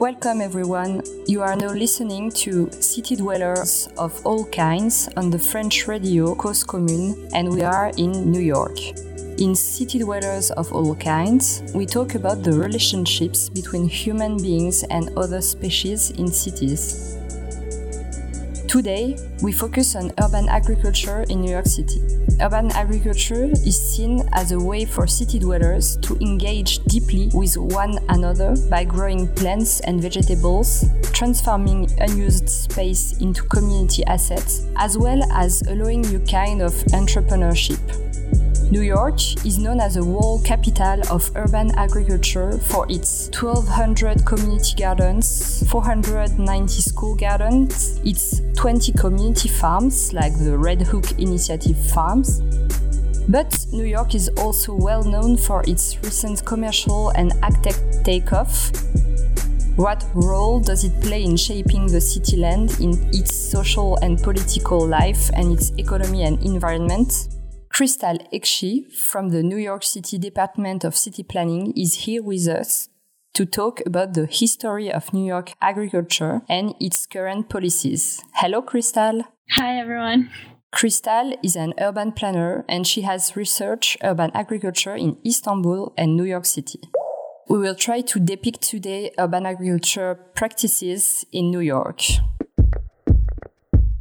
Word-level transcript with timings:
Welcome, 0.00 0.40
everyone. 0.40 1.02
You 1.26 1.42
are 1.42 1.54
now 1.54 1.74
listening 1.74 2.30
to 2.30 2.72
City 2.72 3.16
Dwellers 3.16 3.86
of 3.98 4.18
All 4.24 4.46
Kinds 4.46 5.10
on 5.18 5.28
the 5.28 5.38
French 5.38 5.86
radio 5.86 6.34
Cause 6.34 6.64
Commune, 6.64 7.28
and 7.34 7.50
we 7.52 7.60
are 7.60 7.92
in 7.98 8.32
New 8.32 8.40
York. 8.40 8.78
In 9.36 9.54
City 9.54 9.98
Dwellers 9.98 10.52
of 10.52 10.72
All 10.72 10.94
Kinds, 10.94 11.62
we 11.74 11.84
talk 11.84 12.14
about 12.14 12.42
the 12.42 12.54
relationships 12.54 13.50
between 13.50 13.86
human 13.90 14.38
beings 14.38 14.84
and 14.84 15.10
other 15.18 15.42
species 15.42 16.12
in 16.12 16.28
cities. 16.28 17.09
Today, 18.70 19.16
we 19.42 19.50
focus 19.50 19.96
on 19.96 20.12
urban 20.22 20.48
agriculture 20.48 21.24
in 21.28 21.40
New 21.40 21.50
York 21.50 21.66
City. 21.66 22.00
Urban 22.40 22.70
agriculture 22.70 23.46
is 23.46 23.74
seen 23.74 24.22
as 24.32 24.52
a 24.52 24.60
way 24.60 24.84
for 24.84 25.08
city 25.08 25.40
dwellers 25.40 25.96
to 26.02 26.14
engage 26.18 26.78
deeply 26.84 27.30
with 27.34 27.56
one 27.56 27.98
another 28.10 28.54
by 28.70 28.84
growing 28.84 29.26
plants 29.34 29.80
and 29.80 30.00
vegetables, 30.00 30.84
transforming 31.12 31.90
unused 31.98 32.48
space 32.48 33.18
into 33.18 33.42
community 33.42 34.04
assets, 34.04 34.64
as 34.76 34.96
well 34.96 35.20
as 35.32 35.62
allowing 35.62 36.02
new 36.02 36.20
kind 36.20 36.62
of 36.62 36.72
entrepreneurship. 36.94 37.80
New 38.70 38.82
York 38.82 39.18
is 39.44 39.58
known 39.58 39.80
as 39.80 39.96
a 39.96 40.04
world 40.04 40.44
capital 40.44 41.02
of 41.10 41.28
urban 41.34 41.74
agriculture 41.74 42.56
for 42.56 42.86
its 42.88 43.28
1200 43.30 44.24
community 44.24 44.76
gardens, 44.78 45.68
490 45.68 46.80
school 46.80 47.16
gardens, 47.16 47.98
its 48.04 48.40
20 48.54 48.92
community 48.92 49.48
farms 49.48 50.12
like 50.12 50.38
the 50.38 50.56
Red 50.56 50.82
Hook 50.82 51.18
Initiative 51.18 51.76
farms. 51.90 52.42
But 53.28 53.52
New 53.72 53.86
York 53.86 54.14
is 54.14 54.28
also 54.38 54.76
well 54.76 55.02
known 55.02 55.36
for 55.36 55.64
its 55.66 55.98
recent 56.04 56.44
commercial 56.46 57.08
and 57.16 57.32
agtech 57.42 58.04
takeoff. 58.04 58.70
What 59.74 60.04
role 60.14 60.60
does 60.60 60.84
it 60.84 61.02
play 61.02 61.24
in 61.24 61.36
shaping 61.36 61.88
the 61.88 62.00
city 62.00 62.36
land 62.36 62.78
in 62.78 62.92
its 63.12 63.34
social 63.34 63.96
and 63.96 64.22
political 64.22 64.86
life 64.86 65.28
and 65.34 65.52
its 65.52 65.70
economy 65.70 66.22
and 66.22 66.40
environment? 66.44 67.26
Crystal 67.72 68.18
Eksi 68.32 68.92
from 68.92 69.28
the 69.30 69.42
New 69.42 69.56
York 69.56 69.84
City 69.84 70.18
Department 70.18 70.84
of 70.84 70.96
City 70.96 71.22
Planning 71.22 71.72
is 71.76 72.04
here 72.04 72.22
with 72.22 72.48
us 72.48 72.88
to 73.32 73.46
talk 73.46 73.80
about 73.86 74.12
the 74.14 74.26
history 74.26 74.92
of 74.92 75.14
New 75.14 75.24
York 75.24 75.52
agriculture 75.62 76.42
and 76.48 76.74
its 76.80 77.06
current 77.06 77.48
policies. 77.48 78.20
Hello, 78.34 78.60
Crystal. 78.60 79.22
Hi, 79.52 79.78
everyone. 79.78 80.30
Crystal 80.72 81.32
is 81.42 81.56
an 81.56 81.72
urban 81.80 82.12
planner 82.12 82.64
and 82.68 82.86
she 82.86 83.02
has 83.02 83.36
researched 83.36 83.96
urban 84.02 84.30
agriculture 84.34 84.96
in 84.96 85.16
Istanbul 85.24 85.94
and 85.96 86.16
New 86.16 86.24
York 86.24 86.46
City. 86.46 86.80
We 87.48 87.58
will 87.58 87.76
try 87.76 88.00
to 88.00 88.20
depict 88.20 88.62
today 88.62 89.12
urban 89.16 89.46
agriculture 89.46 90.16
practices 90.34 91.24
in 91.32 91.50
New 91.50 91.60
York. 91.60 92.02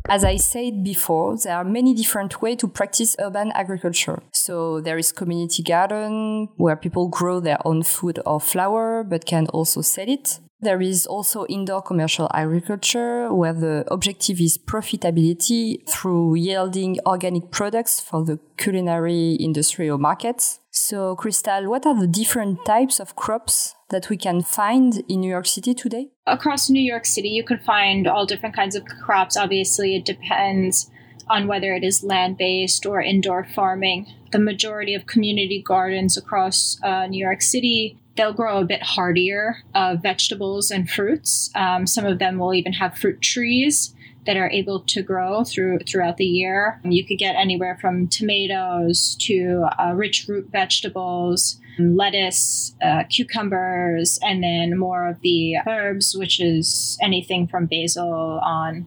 As 0.09 0.23
I 0.23 0.37
said 0.37 0.83
before, 0.83 1.37
there 1.37 1.55
are 1.55 1.63
many 1.63 1.93
different 1.93 2.41
ways 2.41 2.57
to 2.57 2.67
practice 2.67 3.15
urban 3.19 3.51
agriculture. 3.53 4.23
So 4.33 4.81
there 4.81 4.97
is 4.97 5.11
community 5.11 5.61
garden 5.61 6.49
where 6.57 6.75
people 6.75 7.09
grow 7.09 7.39
their 7.39 7.59
own 7.63 7.83
food 7.83 8.19
or 8.25 8.39
flower, 8.41 9.03
but 9.03 9.27
can 9.27 9.45
also 9.47 9.81
sell 9.81 10.09
it. 10.09 10.39
There 10.61 10.81
is 10.81 11.07
also 11.07 11.45
indoor 11.45 11.81
commercial 11.81 12.29
agriculture 12.33 13.33
where 13.33 13.53
the 13.53 13.85
objective 13.89 14.41
is 14.41 14.57
profitability 14.57 15.87
through 15.87 16.35
yielding 16.35 16.97
organic 17.05 17.49
products 17.49 18.01
for 18.01 18.25
the 18.25 18.39
culinary 18.57 19.35
industry 19.35 19.89
or 19.89 19.97
markets. 19.97 20.59
So, 20.69 21.15
Crystal, 21.15 21.69
what 21.69 21.85
are 21.85 21.97
the 21.97 22.07
different 22.07 22.65
types 22.65 22.99
of 22.99 23.15
crops 23.15 23.75
that 23.89 24.09
we 24.09 24.17
can 24.17 24.41
find 24.41 25.01
in 25.07 25.21
New 25.21 25.29
York 25.29 25.45
City 25.45 25.73
today? 25.73 26.09
Across 26.27 26.69
New 26.69 26.81
York 26.81 27.05
City, 27.05 27.29
you 27.29 27.43
can 27.43 27.59
find 27.59 28.05
all 28.05 28.25
different 28.25 28.55
kinds 28.55 28.75
of 28.75 28.83
crops. 28.85 29.37
Obviously, 29.37 29.95
it 29.95 30.03
depends 30.03 30.91
on 31.29 31.47
whether 31.47 31.73
it 31.73 31.83
is 31.85 32.03
land 32.03 32.37
based 32.37 32.85
or 32.85 33.01
indoor 33.01 33.45
farming. 33.45 34.07
The 34.31 34.39
majority 34.39 34.93
of 34.93 35.05
community 35.05 35.63
gardens 35.65 36.17
across 36.17 36.77
uh, 36.83 37.07
New 37.07 37.23
York 37.23 37.41
City 37.41 37.97
they'll 38.15 38.33
grow 38.33 38.59
a 38.59 38.65
bit 38.65 38.83
hardier 38.83 39.57
vegetables 40.01 40.71
and 40.71 40.89
fruits. 40.89 41.49
Um, 41.55 41.87
some 41.87 42.05
of 42.05 42.19
them 42.19 42.37
will 42.37 42.53
even 42.53 42.73
have 42.73 42.97
fruit 42.97 43.21
trees 43.21 43.93
that 44.25 44.37
are 44.37 44.49
able 44.49 44.81
to 44.81 45.01
grow 45.01 45.43
through 45.43 45.79
throughout 45.87 46.17
the 46.17 46.25
year. 46.25 46.79
You 46.83 47.05
could 47.05 47.17
get 47.17 47.35
anywhere 47.35 47.77
from 47.79 48.07
tomatoes 48.07 49.15
to 49.21 49.67
uh, 49.79 49.93
rich 49.95 50.27
root 50.27 50.49
vegetables, 50.51 51.59
lettuce, 51.79 52.75
uh, 52.81 53.05
cucumbers, 53.09 54.19
and 54.21 54.43
then 54.43 54.77
more 54.77 55.07
of 55.07 55.21
the 55.21 55.55
herbs, 55.67 56.15
which 56.15 56.39
is 56.39 56.97
anything 57.01 57.47
from 57.47 57.65
basil 57.65 58.39
on. 58.43 58.85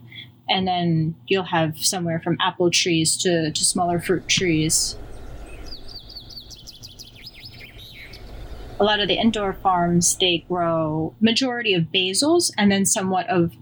And 0.48 0.68
then 0.68 1.14
you'll 1.26 1.44
have 1.44 1.78
somewhere 1.78 2.20
from 2.20 2.36
apple 2.40 2.70
trees 2.70 3.16
to, 3.18 3.50
to 3.50 3.64
smaller 3.64 3.98
fruit 3.98 4.28
trees. 4.28 4.96
A 8.82 8.84
lot 8.84 8.98
of 8.98 9.06
the 9.06 9.14
indoor 9.14 9.52
farms 9.52 10.16
they 10.18 10.44
grow 10.48 11.14
majority 11.20 11.72
of 11.72 11.84
basils 11.94 12.50
and 12.58 12.72
then 12.72 12.84
somewhat 12.84 13.28
of 13.28 13.52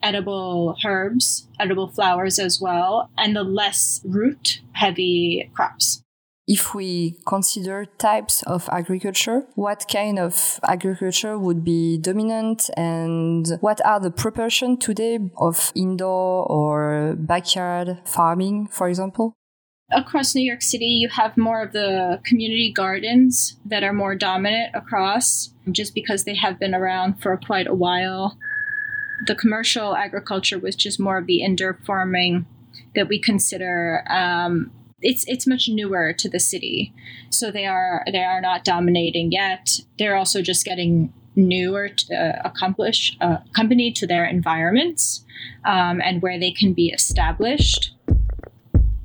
edible 0.00 0.76
herbs, 0.84 1.48
edible 1.58 1.88
flowers 1.88 2.38
as 2.38 2.60
well, 2.60 3.10
and 3.18 3.34
the 3.34 3.42
less 3.42 4.00
root 4.04 4.60
heavy 4.74 5.50
crops. 5.54 6.04
If 6.46 6.72
we 6.72 7.16
consider 7.26 7.84
types 7.98 8.42
of 8.44 8.68
agriculture, 8.70 9.42
what 9.56 9.86
kind 9.90 10.20
of 10.20 10.60
agriculture 10.62 11.36
would 11.36 11.64
be 11.64 11.98
dominant 11.98 12.70
and 12.76 13.46
what 13.60 13.84
are 13.84 13.98
the 13.98 14.12
proportion 14.12 14.76
today 14.76 15.18
of 15.36 15.72
indoor 15.74 16.46
or 16.46 17.16
backyard 17.18 17.98
farming, 18.04 18.68
for 18.68 18.88
example? 18.88 19.34
Across 19.92 20.34
New 20.34 20.42
York 20.42 20.62
City, 20.62 20.86
you 20.86 21.08
have 21.08 21.36
more 21.36 21.62
of 21.62 21.72
the 21.72 22.20
community 22.24 22.72
gardens 22.72 23.56
that 23.64 23.82
are 23.82 23.92
more 23.92 24.14
dominant 24.14 24.74
across, 24.74 25.50
just 25.70 25.94
because 25.94 26.24
they 26.24 26.34
have 26.34 26.58
been 26.58 26.74
around 26.74 27.20
for 27.20 27.36
quite 27.36 27.66
a 27.66 27.74
while. 27.74 28.38
The 29.26 29.34
commercial 29.34 29.96
agriculture 29.96 30.58
was 30.58 30.76
just 30.76 31.00
more 31.00 31.18
of 31.18 31.26
the 31.26 31.42
indoor 31.42 31.78
farming 31.86 32.46
that 32.94 33.08
we 33.08 33.20
consider. 33.20 34.04
Um, 34.08 34.70
it's 35.02 35.24
it's 35.26 35.46
much 35.46 35.68
newer 35.68 36.12
to 36.12 36.28
the 36.28 36.40
city, 36.40 36.92
so 37.30 37.50
they 37.50 37.66
are 37.66 38.04
they 38.10 38.22
are 38.22 38.40
not 38.40 38.64
dominating 38.64 39.32
yet. 39.32 39.80
They're 39.98 40.16
also 40.16 40.42
just 40.42 40.64
getting 40.64 41.12
newer 41.36 41.88
to 41.88 42.14
uh, 42.14 42.42
accomplish 42.44 43.16
uh, 43.20 43.38
company 43.54 43.92
to 43.92 44.06
their 44.06 44.24
environments 44.24 45.24
um, 45.64 46.00
and 46.02 46.22
where 46.22 46.38
they 46.38 46.50
can 46.50 46.72
be 46.72 46.88
established 46.88 47.92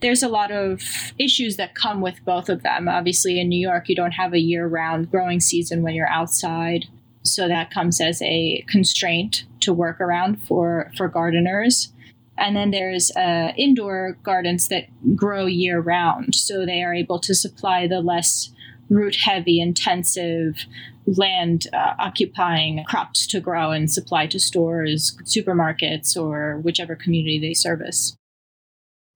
there's 0.05 0.21
a 0.21 0.29
lot 0.29 0.51
of 0.51 0.83
issues 1.17 1.57
that 1.57 1.73
come 1.73 1.99
with 1.99 2.23
both 2.25 2.47
of 2.47 2.61
them. 2.61 2.87
Obviously, 2.87 3.39
in 3.39 3.49
New 3.49 3.59
York, 3.59 3.89
you 3.89 3.95
don't 3.95 4.11
have 4.11 4.35
a 4.35 4.39
year 4.39 4.67
round 4.67 5.09
growing 5.09 5.39
season 5.39 5.81
when 5.81 5.95
you're 5.95 6.07
outside. 6.07 6.85
So 7.23 7.47
that 7.47 7.71
comes 7.71 7.99
as 7.99 8.21
a 8.21 8.63
constraint 8.67 9.45
to 9.61 9.73
work 9.73 9.99
around 9.99 10.43
for, 10.43 10.91
for 10.95 11.07
gardeners. 11.07 11.91
And 12.37 12.55
then 12.55 12.69
there's 12.69 13.09
uh, 13.15 13.53
indoor 13.57 14.19
gardens 14.21 14.67
that 14.67 14.85
grow 15.15 15.47
year 15.47 15.79
round. 15.79 16.35
So 16.35 16.67
they 16.67 16.83
are 16.83 16.93
able 16.93 17.17
to 17.21 17.33
supply 17.33 17.87
the 17.87 18.01
less 18.01 18.51
root 18.91 19.15
heavy, 19.15 19.59
intensive, 19.59 20.65
land 21.07 21.65
uh, 21.73 21.95
occupying 21.97 22.83
crops 22.83 23.25
to 23.27 23.39
grow 23.39 23.71
and 23.71 23.91
supply 23.91 24.27
to 24.27 24.39
stores, 24.39 25.17
supermarkets, 25.23 26.15
or 26.15 26.59
whichever 26.59 26.95
community 26.95 27.39
they 27.39 27.55
service. 27.55 28.15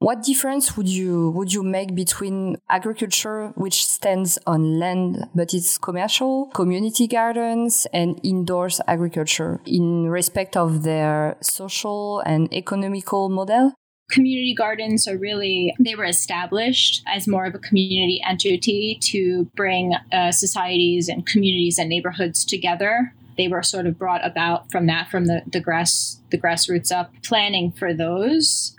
What 0.02 0.24
difference 0.24 0.78
would 0.78 0.88
you 0.88 1.30
would 1.32 1.52
you 1.52 1.62
make 1.62 1.94
between 1.94 2.56
agriculture, 2.70 3.52
which 3.56 3.86
stands 3.86 4.40
on 4.48 4.80
land 4.80 5.28
but 5.36 5.54
is 5.54 5.78
commercial, 5.78 6.46
community 6.54 7.06
gardens, 7.06 7.86
and 7.92 8.18
indoors 8.24 8.80
agriculture 8.88 9.60
in 9.66 10.08
respect 10.08 10.56
of 10.56 10.84
their 10.84 11.36
social 11.42 12.22
and 12.22 12.52
economical 12.54 13.28
model? 13.28 13.74
community 14.10 14.56
gardens 14.56 15.08
are 15.08 15.18
really 15.18 15.76
they 15.80 15.94
were 15.94 16.06
established 16.06 17.04
as 17.06 17.28
more 17.28 17.46
of 17.46 17.54
a 17.54 17.60
community 17.60 18.20
entity 18.28 18.98
to 19.00 19.46
bring 19.56 19.94
uh, 20.12 20.32
societies 20.32 21.08
and 21.08 21.28
communities 21.28 21.78
and 21.78 21.90
neighborhoods 21.90 22.44
together 22.44 23.14
they 23.38 23.48
were 23.48 23.62
sort 23.62 23.86
of 23.86 24.00
brought 24.00 24.26
about 24.26 24.72
from 24.72 24.88
that 24.88 25.12
from 25.12 25.26
the, 25.26 25.44
the 25.46 25.60
grass 25.60 26.20
the 26.32 26.40
grassroots 26.40 26.92
up 26.92 27.14
planning 27.22 27.72
for 27.72 27.94
those 27.94 28.76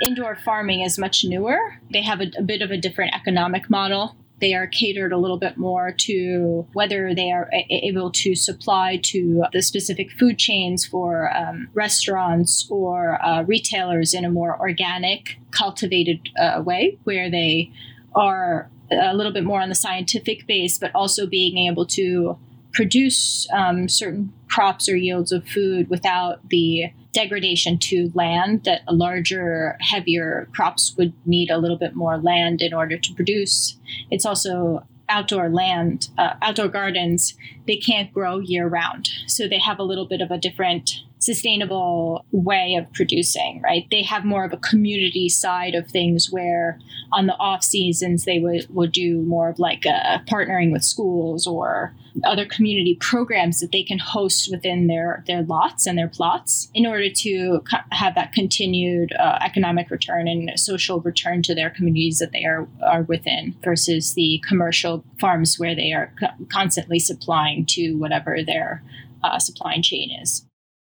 Indoor 0.00 0.36
farming 0.36 0.82
is 0.82 0.98
much 0.98 1.24
newer. 1.24 1.58
They 1.92 2.02
have 2.02 2.20
a, 2.20 2.30
a 2.38 2.42
bit 2.42 2.62
of 2.62 2.70
a 2.70 2.76
different 2.76 3.14
economic 3.14 3.70
model 3.70 4.16
they 4.40 4.54
are 4.54 4.66
catered 4.66 5.12
a 5.12 5.16
little 5.16 5.38
bit 5.38 5.56
more 5.56 5.90
to 5.90 6.66
whether 6.72 7.14
they 7.14 7.30
are 7.30 7.50
able 7.70 8.10
to 8.10 8.34
supply 8.34 8.98
to 9.02 9.44
the 9.52 9.62
specific 9.62 10.10
food 10.10 10.38
chains 10.38 10.84
for 10.84 11.34
um, 11.34 11.68
restaurants 11.72 12.66
or 12.68 13.24
uh, 13.24 13.42
retailers 13.44 14.12
in 14.12 14.24
a 14.24 14.30
more 14.30 14.58
organic, 14.60 15.38
cultivated 15.50 16.28
uh, 16.38 16.62
way, 16.62 16.98
where 17.04 17.30
they 17.30 17.70
are 18.14 18.68
a 18.90 19.14
little 19.14 19.32
bit 19.32 19.44
more 19.44 19.60
on 19.60 19.68
the 19.68 19.74
scientific 19.74 20.46
base, 20.46 20.78
but 20.78 20.90
also 20.94 21.26
being 21.26 21.56
able 21.56 21.86
to 21.86 22.36
produce 22.72 23.46
um, 23.52 23.88
certain 23.88 24.32
crops 24.50 24.88
or 24.88 24.96
yields 24.96 25.30
of 25.32 25.46
food 25.48 25.88
without 25.88 26.46
the 26.50 26.92
degradation 27.14 27.78
to 27.78 28.10
land 28.14 28.64
that 28.64 28.82
larger 28.88 29.78
heavier 29.80 30.48
crops 30.54 30.94
would 30.98 31.14
need 31.24 31.50
a 31.50 31.56
little 31.56 31.78
bit 31.78 31.94
more 31.94 32.18
land 32.18 32.60
in 32.60 32.74
order 32.74 32.98
to 32.98 33.14
produce. 33.14 33.76
It's 34.10 34.26
also 34.26 34.86
outdoor 35.08 35.48
land 35.48 36.08
uh, 36.16 36.32
outdoor 36.40 36.68
gardens 36.68 37.34
they 37.66 37.76
can't 37.76 38.10
grow 38.14 38.38
year 38.38 38.66
round 38.66 39.06
so 39.26 39.46
they 39.46 39.58
have 39.58 39.78
a 39.78 39.82
little 39.82 40.06
bit 40.06 40.22
of 40.22 40.30
a 40.30 40.38
different 40.38 41.02
sustainable 41.24 42.24
way 42.32 42.74
of 42.74 42.92
producing, 42.92 43.60
right? 43.62 43.86
They 43.90 44.02
have 44.02 44.24
more 44.24 44.44
of 44.44 44.52
a 44.52 44.58
community 44.58 45.28
side 45.28 45.74
of 45.74 45.88
things 45.88 46.30
where 46.30 46.78
on 47.12 47.26
the 47.26 47.36
off 47.36 47.62
seasons 47.62 48.24
they 48.24 48.38
would, 48.38 48.66
would 48.70 48.92
do 48.92 49.22
more 49.22 49.48
of 49.48 49.58
like 49.58 49.84
a 49.86 50.22
partnering 50.28 50.70
with 50.70 50.84
schools 50.84 51.46
or 51.46 51.94
other 52.24 52.46
community 52.46 52.96
programs 53.00 53.60
that 53.60 53.72
they 53.72 53.82
can 53.82 53.98
host 53.98 54.48
within 54.50 54.86
their, 54.86 55.24
their 55.26 55.42
lots 55.42 55.86
and 55.86 55.98
their 55.98 56.08
plots 56.08 56.70
in 56.74 56.86
order 56.86 57.10
to 57.10 57.60
co- 57.68 57.78
have 57.90 58.14
that 58.14 58.32
continued 58.32 59.12
uh, 59.14 59.38
economic 59.40 59.90
return 59.90 60.28
and 60.28 60.50
social 60.58 61.00
return 61.00 61.42
to 61.42 61.54
their 61.54 61.70
communities 61.70 62.18
that 62.18 62.32
they 62.32 62.44
are, 62.44 62.68
are 62.86 63.02
within 63.02 63.56
versus 63.64 64.14
the 64.14 64.40
commercial 64.46 65.04
farms 65.18 65.58
where 65.58 65.74
they 65.74 65.92
are 65.92 66.12
co- 66.20 66.44
constantly 66.52 66.98
supplying 66.98 67.66
to 67.66 67.94
whatever 67.94 68.42
their 68.44 68.82
uh, 69.24 69.38
supply 69.38 69.80
chain 69.80 70.10
is 70.22 70.44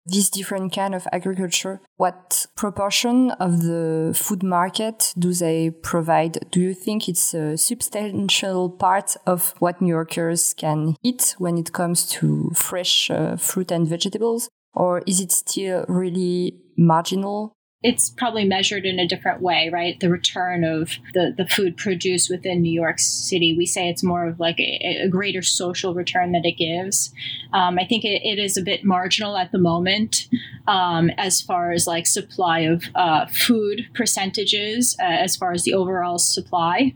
this 0.09 0.29
different 0.29 0.73
kind 0.73 0.95
of 0.95 1.07
agriculture, 1.11 1.81
what 1.97 2.45
proportion 2.55 3.31
of 3.31 3.61
the 3.61 4.13
food 4.15 4.43
market 4.43 5.13
do 5.17 5.33
they 5.33 5.69
provide? 5.69 6.49
Do 6.51 6.59
you 6.59 6.73
think 6.73 7.07
it's 7.07 7.33
a 7.33 7.57
substantial 7.57 8.69
part 8.69 9.15
of 9.25 9.53
what 9.59 9.81
New 9.81 9.89
Yorkers 9.93 10.53
can 10.53 10.95
eat 11.03 11.35
when 11.37 11.57
it 11.57 11.73
comes 11.73 12.07
to 12.09 12.51
fresh 12.53 13.09
uh, 13.09 13.35
fruit 13.37 13.71
and 13.71 13.87
vegetables? 13.87 14.49
Or 14.73 15.01
is 15.05 15.19
it 15.19 15.31
still 15.31 15.85
really 15.87 16.59
marginal? 16.77 17.53
It's 17.81 18.09
probably 18.09 18.43
measured 18.43 18.85
in 18.85 18.99
a 18.99 19.07
different 19.07 19.41
way, 19.41 19.69
right? 19.71 19.97
The 20.01 20.09
return 20.09 20.65
of 20.65 20.91
the, 21.13 21.33
the 21.37 21.47
food 21.47 21.77
produced 21.77 22.29
within 22.29 22.61
New 22.61 22.73
York 22.73 22.99
City. 22.99 23.55
We 23.55 23.65
say 23.65 23.87
it's 23.87 24.03
more 24.03 24.27
of 24.27 24.37
like 24.37 24.59
a, 24.59 25.03
a 25.03 25.07
greater 25.07 25.41
social 25.41 25.93
return 25.93 26.33
that 26.33 26.45
it 26.45 26.57
gives. 26.57 27.13
Um, 27.53 27.79
I 27.79 27.85
think 27.85 28.03
it, 28.03 28.21
it 28.21 28.37
is 28.37 28.57
a 28.57 28.61
bit 28.61 28.83
marginal 28.83 29.37
at 29.37 29.53
the 29.53 29.59
moment 29.59 30.27
um, 30.67 31.09
as 31.11 31.41
far 31.41 31.71
as 31.71 31.87
like 31.87 32.05
supply 32.05 32.59
of 32.59 32.83
uh, 32.95 33.27
food 33.27 33.87
percentages, 33.93 34.97
uh, 34.99 35.05
as 35.05 35.37
far 35.37 35.53
as 35.53 35.63
the 35.63 35.73
overall 35.73 36.17
supply. 36.17 36.93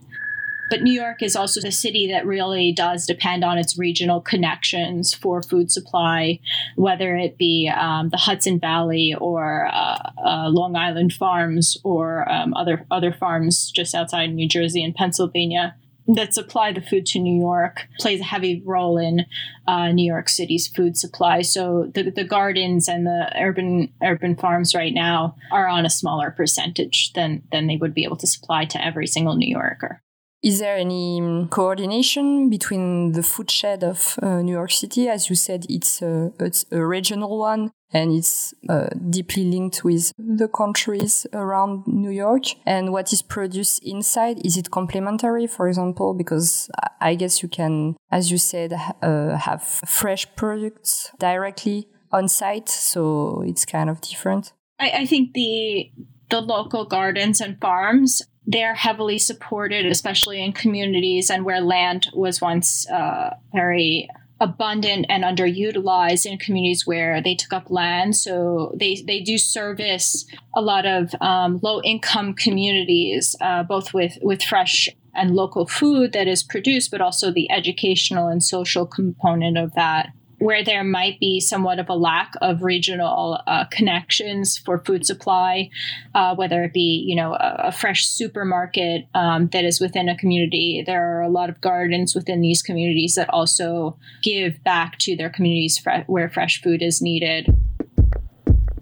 But 0.74 0.82
New 0.82 0.92
York 0.92 1.22
is 1.22 1.36
also 1.36 1.62
the 1.62 1.72
city 1.72 2.08
that 2.08 2.26
really 2.26 2.72
does 2.72 3.06
depend 3.06 3.44
on 3.44 3.60
its 3.60 3.78
regional 3.78 4.20
connections 4.20 5.14
for 5.14 5.44
food 5.44 5.70
supply, 5.70 6.40
whether 6.78 7.16
it 7.16 7.38
be 7.38 7.72
um, 7.72 8.10
the 8.10 8.18
Hudson 8.18 8.60
Valley 8.60 9.14
or 9.22 9.68
uh, 9.72 10.00
uh, 10.26 10.50
Long 10.50 10.76
Island 10.76 11.14
farms 11.14 11.78
or 11.84 12.28
um, 12.28 12.56
other 12.56 12.88
other 12.90 13.14
farms 13.14 13.70
just 13.70 13.94
outside 13.94 14.34
New 14.34 14.48
Jersey 14.48 14.84
and 14.84 14.96
Pennsylvania 14.96 15.76
that 16.08 16.34
supply 16.34 16.72
the 16.72 16.82
food 16.82 17.06
to 17.06 17.20
New 17.20 17.40
York 17.40 17.88
plays 18.00 18.22
a 18.22 18.24
heavy 18.24 18.64
role 18.66 18.98
in 18.98 19.28
uh, 19.68 19.92
New 19.92 20.12
York 20.12 20.28
City's 20.28 20.68
food 20.68 20.98
supply. 20.98 21.44
So 21.44 21.92
the, 21.94 22.10
the 22.10 22.24
gardens 22.24 22.88
and 22.88 23.06
the 23.06 23.32
urban 23.40 23.94
urban 24.04 24.36
farms 24.36 24.74
right 24.74 24.94
now 24.94 25.36
are 25.52 25.68
on 25.68 25.86
a 25.86 25.90
smaller 25.92 26.32
percentage 26.32 27.14
than 27.14 27.44
than 27.52 27.68
they 27.68 27.78
would 27.78 27.94
be 27.94 28.06
able 28.06 28.18
to 28.18 28.28
supply 28.28 28.66
to 28.66 28.84
every 28.84 29.06
single 29.06 29.36
New 29.36 29.56
Yorker. 29.56 30.02
Is 30.44 30.60
there 30.60 30.76
any 30.76 31.22
um, 31.22 31.48
coordination 31.48 32.50
between 32.50 33.14
the 33.14 33.24
food 33.24 33.50
shed 33.50 33.82
of 33.82 34.20
uh, 34.22 34.42
New 34.42 34.52
York 34.52 34.72
City? 34.72 35.08
As 35.08 35.30
you 35.30 35.38
said, 35.38 35.66
it's 35.70 36.02
a, 36.02 36.34
it's 36.38 36.66
a 36.70 36.86
regional 36.86 37.40
one 37.40 37.72
and 37.94 38.12
it's 38.12 38.54
uh, 38.68 38.90
deeply 39.10 39.46
linked 39.46 39.86
with 39.86 40.12
the 40.18 40.50
countries 40.50 41.26
around 41.32 41.88
New 41.88 42.10
York. 42.10 42.44
And 42.66 42.92
what 42.92 43.14
is 43.14 43.22
produced 43.22 43.82
inside, 43.84 44.46
is 44.46 44.58
it 44.58 44.70
complementary, 44.70 45.48
for 45.48 45.70
example? 45.70 46.14
Because 46.14 46.70
I 47.00 47.16
guess 47.16 47.42
you 47.42 47.48
can, 47.48 47.96
as 48.12 48.30
you 48.30 48.38
said, 48.38 48.74
uh, 49.02 49.38
have 49.38 49.64
fresh 49.64 50.28
products 50.36 51.12
directly 51.20 51.88
on 52.12 52.28
site. 52.28 52.68
So 52.68 53.44
it's 53.46 53.64
kind 53.64 53.90
of 53.90 54.02
different. 54.02 54.52
I, 54.78 54.90
I 54.90 55.06
think 55.06 55.34
the 55.34 55.92
the 56.30 56.42
local 56.42 56.86
gardens 56.86 57.42
and 57.42 57.60
farms 57.62 58.24
they're 58.46 58.76
heavily 58.76 59.20
supported, 59.20 59.86
especially 59.86 60.44
in 60.44 60.54
communities 60.54 61.30
and 61.30 61.46
where 61.46 61.62
land 61.62 62.08
was 62.14 62.42
once 62.42 62.90
uh, 62.90 63.36
very 63.54 64.10
abundant 64.42 65.06
and 65.08 65.24
underutilized 65.24 66.26
in 66.26 66.38
communities 66.38 66.86
where 66.86 67.22
they 67.22 67.36
took 67.36 67.54
up 67.54 67.72
land. 67.72 68.16
So 68.16 68.74
they, 68.76 69.02
they 69.08 69.22
do 69.22 69.38
service 69.38 70.26
a 70.54 70.62
lot 70.62 70.86
of 70.86 71.16
um, 71.22 71.60
low 71.64 71.82
income 71.82 72.34
communities, 72.34 73.36
uh, 73.40 73.64
both 73.64 73.94
with, 73.94 74.18
with 74.22 74.44
fresh 74.44 74.90
and 75.16 75.36
local 75.36 75.66
food 75.66 76.12
that 76.12 76.28
is 76.28 76.44
produced, 76.44 76.92
but 76.92 77.00
also 77.00 77.32
the 77.32 77.50
educational 77.52 78.28
and 78.28 78.44
social 78.44 78.86
component 78.86 79.58
of 79.58 79.74
that 79.76 80.10
where 80.44 80.64
there 80.64 80.84
might 80.84 81.20
be 81.20 81.40
somewhat 81.40 81.80
of 81.80 81.88
a 81.88 81.96
lack 81.96 82.34
of 82.42 82.64
regional 82.64 83.42
uh, 83.48 83.64
connections 83.72 84.58
for 84.58 84.80
food 84.80 85.06
supply, 85.06 85.70
uh, 86.14 86.36
whether 86.36 86.64
it 86.64 86.74
be 86.74 87.04
you 87.08 87.16
know 87.16 87.34
a, 87.34 87.68
a 87.68 87.72
fresh 87.72 88.06
supermarket 88.06 89.08
um, 89.14 89.48
that 89.48 89.64
is 89.64 89.80
within 89.80 90.10
a 90.10 90.18
community. 90.18 90.84
There 90.86 91.18
are 91.18 91.22
a 91.22 91.30
lot 91.30 91.50
of 91.50 91.62
gardens 91.62 92.14
within 92.14 92.42
these 92.42 92.62
communities 92.62 93.16
that 93.16 93.30
also 93.30 93.98
give 94.22 94.62
back 94.64 94.98
to 95.00 95.16
their 95.16 95.30
communities 95.30 95.78
fre- 95.78 96.04
where 96.08 96.30
fresh 96.30 96.62
food 96.62 96.82
is 96.82 97.02
needed. 97.02 97.48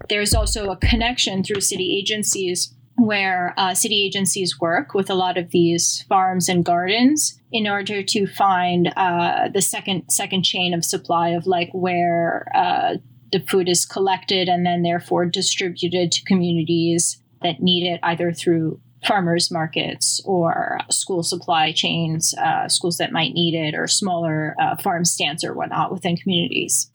There's 0.08 0.34
also 0.34 0.70
a 0.70 0.76
connection 0.76 1.44
through 1.44 1.60
city 1.60 1.96
agencies 1.96 2.74
where 2.96 3.54
uh, 3.56 3.74
city 3.74 4.04
agencies 4.04 4.60
work 4.60 4.94
with 4.94 5.10
a 5.10 5.14
lot 5.14 5.38
of 5.38 5.50
these 5.50 6.04
farms 6.08 6.48
and 6.48 6.64
gardens 6.64 7.40
in 7.50 7.66
order 7.66 8.02
to 8.02 8.26
find 8.26 8.92
uh, 8.96 9.48
the 9.52 9.62
second 9.62 10.08
second 10.10 10.42
chain 10.42 10.74
of 10.74 10.84
supply 10.84 11.30
of 11.30 11.46
like 11.46 11.70
where 11.72 12.46
uh, 12.54 12.94
the 13.32 13.40
food 13.40 13.68
is 13.68 13.84
collected 13.84 14.48
and 14.48 14.64
then 14.64 14.82
therefore 14.82 15.24
distributed 15.26 16.12
to 16.12 16.24
communities 16.24 17.20
that 17.42 17.60
need 17.60 17.86
it 17.86 17.98
either 18.02 18.32
through 18.32 18.80
farmers 19.04 19.50
markets 19.50 20.20
or 20.24 20.78
school 20.90 21.22
supply 21.22 21.72
chains, 21.72 22.34
uh, 22.34 22.68
schools 22.68 22.98
that 22.98 23.12
might 23.12 23.32
need 23.32 23.54
it, 23.54 23.74
or 23.74 23.86
smaller 23.88 24.54
uh, 24.60 24.76
farm 24.76 25.04
stands 25.04 25.42
or 25.42 25.54
whatnot 25.54 25.92
within 25.92 26.16
communities. 26.16 26.90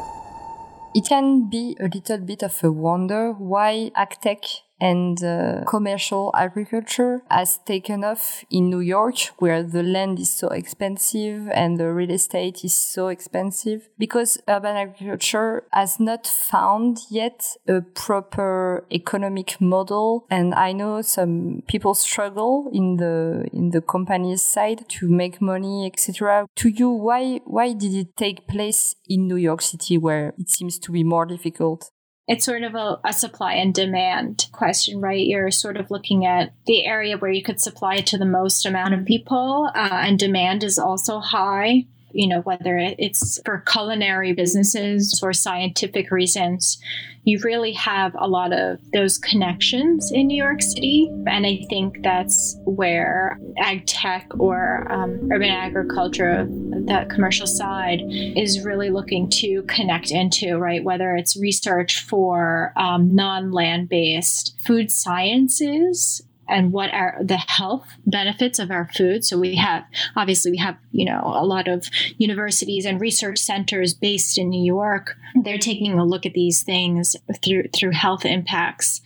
It 0.96 1.06
can 1.08 1.50
be 1.50 1.76
a 1.80 1.84
little 1.84 2.20
bit 2.20 2.44
of 2.44 2.64
a 2.64 2.72
wonder 2.72 3.34
why 3.34 3.92
AgTech 3.96 4.62
and 4.80 5.24
uh, 5.24 5.64
commercial 5.66 6.32
agriculture 6.36 7.22
has 7.30 7.58
taken 7.60 8.04
off 8.04 8.44
in 8.50 8.70
New 8.70 8.80
York, 8.80 9.16
where 9.40 9.64
the 9.64 9.84
land 9.84 10.20
is 10.20 10.32
so 10.32 10.48
expensive 10.50 11.48
and 11.54 11.78
the 11.78 11.92
real 11.92 12.12
estate 12.12 12.64
is 12.64 12.76
so 12.76 13.08
expensive, 13.08 13.90
because 13.98 14.38
urban 14.48 14.76
agriculture 14.76 15.64
has 15.72 16.00
not 16.00 16.28
found 16.28 17.00
yet 17.10 17.56
a 17.68 17.82
proper 17.82 18.86
economic 18.92 19.60
model. 19.60 20.26
And 20.30 20.54
I 20.54 20.72
know 20.74 21.02
some 21.02 21.64
people 21.68 21.94
struggle 21.94 22.70
in 22.72 22.98
the 22.98 23.48
in 23.52 23.72
the 23.72 23.82
company's 23.82 24.46
side 24.46 24.88
to 24.90 25.10
make 25.10 25.42
money, 25.42 25.86
etc. 25.86 26.48
To 26.56 26.70
you, 26.70 26.90
why 26.90 27.42
why 27.46 27.74
did 27.74 27.94
it 27.94 28.16
take 28.16 28.48
place 28.48 28.96
in 29.08 29.28
New 29.28 29.36
York 29.36 29.62
City, 29.62 29.98
where 29.98 30.34
it 30.38 30.50
seems 30.50 30.78
to 30.80 30.92
be 30.92 31.04
more 31.04 31.26
difficult? 31.26 31.92
It's 32.28 32.46
sort 32.46 32.64
of 32.64 32.76
a, 32.76 33.00
a, 33.06 33.14
supply 33.14 33.54
and 33.54 33.74
demand 33.74 34.48
question, 34.52 35.00
right? 35.00 35.26
You're 35.26 35.50
sort 35.50 35.78
of 35.78 35.90
looking 35.90 36.26
at 36.26 36.52
the 36.66 36.86
area 36.86 37.18
where 37.18 37.32
you 37.32 37.42
could 37.42 37.62
supply 37.62 37.98
to 38.02 38.18
the 38.18 38.26
most 38.26 38.66
amount 38.66 38.94
of 38.94 39.06
people, 39.06 39.70
uh, 39.74 39.90
and 40.04 40.20
demand 40.20 40.64
is 40.64 40.78
also 40.78 41.20
high 41.20 41.86
you 42.18 42.28
know, 42.28 42.42
whether 42.42 42.80
it's 42.98 43.40
for 43.46 43.64
culinary 43.68 44.34
businesses 44.34 45.20
or 45.22 45.34
scientific 45.34 46.10
reasons, 46.10 46.80
you 47.26 47.40
really 47.44 47.74
have 47.74 48.16
a 48.18 48.28
lot 48.28 48.54
of 48.54 48.80
those 48.92 49.20
connections 49.20 50.12
in 50.12 50.26
New 50.26 50.44
York 50.44 50.64
City. 50.64 51.12
And 51.28 51.46
I 51.46 51.64
think 51.70 52.02
that's 52.02 52.58
where 52.66 53.40
ag 53.60 53.86
tech 53.86 54.28
or 54.40 54.92
um, 54.92 55.30
urban 55.32 55.52
agriculture, 55.52 56.48
that 56.88 57.12
commercial 57.12 57.46
side, 57.46 58.02
is 58.02 58.66
really 58.66 58.90
looking 58.90 59.30
to 59.42 59.62
connect 59.68 60.10
into, 60.10 60.58
right? 60.58 60.84
Whether 60.84 61.16
it's 61.16 61.38
research 61.38 62.04
for 62.04 62.74
um, 62.78 63.14
non 63.14 63.52
land 63.52 63.90
based 63.90 64.56
food 64.66 64.90
sciences 64.90 66.24
and 66.48 66.72
what 66.72 66.94
are 66.94 67.18
the 67.22 67.38
health 67.38 67.88
benefits 68.06 68.60
of 68.60 68.72
our 68.72 68.90
food. 68.96 69.26
So 69.26 69.38
we 69.38 69.56
have 69.56 69.84
obviously 70.16 70.52
we 70.52 70.58
have 70.58 70.78
you 70.92 71.06
know 71.06 71.22
a 71.24 71.46
lot 71.46 71.68
of 71.68 71.88
universities 72.18 72.86
and 72.86 73.02
research 73.02 73.40
centers 73.40 73.94
based 73.94 74.38
in 74.38 74.50
New 74.50 74.64
York. 74.64 75.16
They're 75.44 75.58
taking 75.58 75.98
a 75.98 76.06
look 76.06 76.26
at 76.26 76.34
these 76.34 76.64
things 76.64 77.16
through 77.44 77.66
through 77.76 77.92
health 77.92 78.26
impacts 78.26 79.02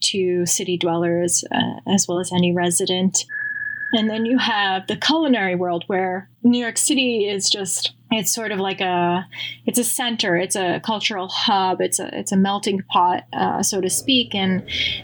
to 0.00 0.46
city 0.46 0.78
dwellers 0.78 1.44
uh, 1.52 1.92
as 1.92 2.06
well 2.08 2.20
as 2.20 2.32
any 2.32 2.52
resident. 2.52 3.24
And 3.92 4.10
then 4.10 4.26
you 4.26 4.38
have 4.38 4.86
the 4.88 4.96
culinary 4.96 5.54
world 5.54 5.84
where 5.86 6.28
New 6.42 6.58
York 6.58 6.78
City 6.78 7.28
is 7.28 7.48
just 7.48 7.92
it's 8.14 8.32
sort 8.32 8.52
of 8.52 8.58
like 8.58 8.80
a 8.80 9.26
it's 9.66 9.78
a 9.78 9.84
center 9.84 10.36
it's 10.36 10.56
a 10.56 10.80
cultural 10.80 11.28
hub 11.28 11.80
it's 11.80 11.98
a 11.98 12.18
it's 12.18 12.32
a 12.32 12.36
melting 12.36 12.82
pot 12.82 13.24
uh, 13.32 13.62
so 13.62 13.80
to 13.80 13.90
speak 13.90 14.34
and 14.34 14.62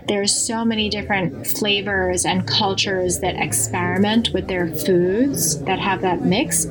there's 0.08 0.32
so 0.32 0.64
many 0.64 0.88
different 0.88 1.46
flavors 1.46 2.24
and 2.24 2.46
cultures 2.46 3.20
that 3.20 3.34
experiment 3.36 4.30
with 4.32 4.48
their 4.48 4.68
foods 4.68 5.62
that 5.64 5.78
have 5.78 6.02
that 6.02 6.24
mix 6.24 6.66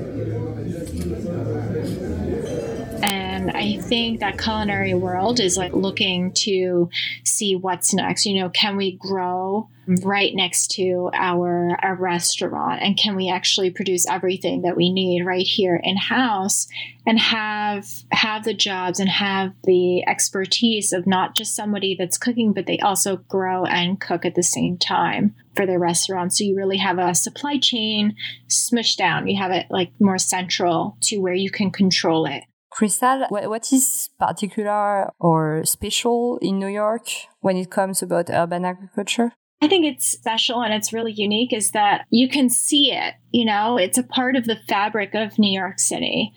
I 3.60 3.76
think 3.76 4.22
that 4.22 4.40
culinary 4.40 4.94
world 4.94 5.42
is 5.42 5.58
like 5.58 5.74
looking 5.74 6.32
to 6.46 6.90
see 7.26 7.58
what's 7.58 7.94
next. 7.94 8.26
You 8.26 8.40
know, 8.40 8.50
can 8.50 8.78
we 8.78 8.94
grow 8.94 9.70
right 10.02 10.34
next 10.34 10.72
to 10.76 11.10
our, 11.14 11.78
our 11.82 11.96
restaurant? 11.96 12.82
And 12.82 12.96
can 12.96 13.18
we 13.18 13.30
actually 13.30 13.70
produce 13.70 14.08
everything 14.08 14.62
that 14.62 14.78
we 14.78 14.94
need 14.94 15.26
right 15.26 15.46
here 15.46 15.78
in 15.84 15.98
house 15.98 16.70
and 17.06 17.20
have 17.20 17.86
have 18.14 18.46
the 18.46 18.54
jobs 18.54 19.02
and 19.02 19.10
have 19.10 19.52
the 19.66 20.08
expertise 20.08 20.94
of 20.94 21.06
not 21.06 21.36
just 21.36 21.54
somebody 21.54 21.96
that's 22.00 22.18
cooking, 22.18 22.54
but 22.54 22.66
they 22.66 22.80
also 22.80 23.18
grow 23.18 23.66
and 23.66 24.00
cook 24.00 24.24
at 24.24 24.36
the 24.36 24.44
same 24.44 24.78
time 24.78 25.36
for 25.54 25.66
their 25.66 25.80
restaurant. 25.80 26.34
So 26.34 26.46
you 26.46 26.56
really 26.56 26.78
have 26.78 26.98
a 26.98 27.14
supply 27.14 27.58
chain 27.58 28.16
smushed 28.48 28.96
down. 28.96 29.28
You 29.28 29.38
have 29.38 29.52
it 29.52 29.66
like 29.70 29.92
more 30.00 30.18
central 30.18 30.96
to 31.02 31.18
where 31.18 31.34
you 31.34 31.52
can 31.52 31.72
control 31.72 32.26
it. 32.26 32.46
Crystal, 32.80 33.26
what 33.28 33.74
is 33.74 34.10
particular 34.18 35.12
or 35.20 35.66
special 35.66 36.38
in 36.42 36.60
New 36.60 36.70
York 36.70 37.10
when 37.42 37.58
it 37.58 37.70
comes 37.70 38.02
about 38.02 38.30
urban 38.30 38.64
agriculture? 38.64 39.34
I 39.62 39.68
think 39.68 39.86
it's 39.86 40.08
special 40.08 40.62
and 40.64 40.74
it's 40.74 40.94
really 40.94 41.12
unique 41.12 41.52
is 41.52 41.72
that 41.72 42.06
you 42.10 42.30
can 42.30 42.50
see 42.50 42.94
it, 42.94 43.16
you 43.32 43.44
know, 43.44 43.76
it's 43.78 43.98
a 43.98 44.04
part 44.04 44.38
of 44.38 44.46
the 44.46 44.56
fabric 44.70 45.14
of 45.14 45.38
New 45.38 45.52
York 45.52 45.78
City. 45.78 46.32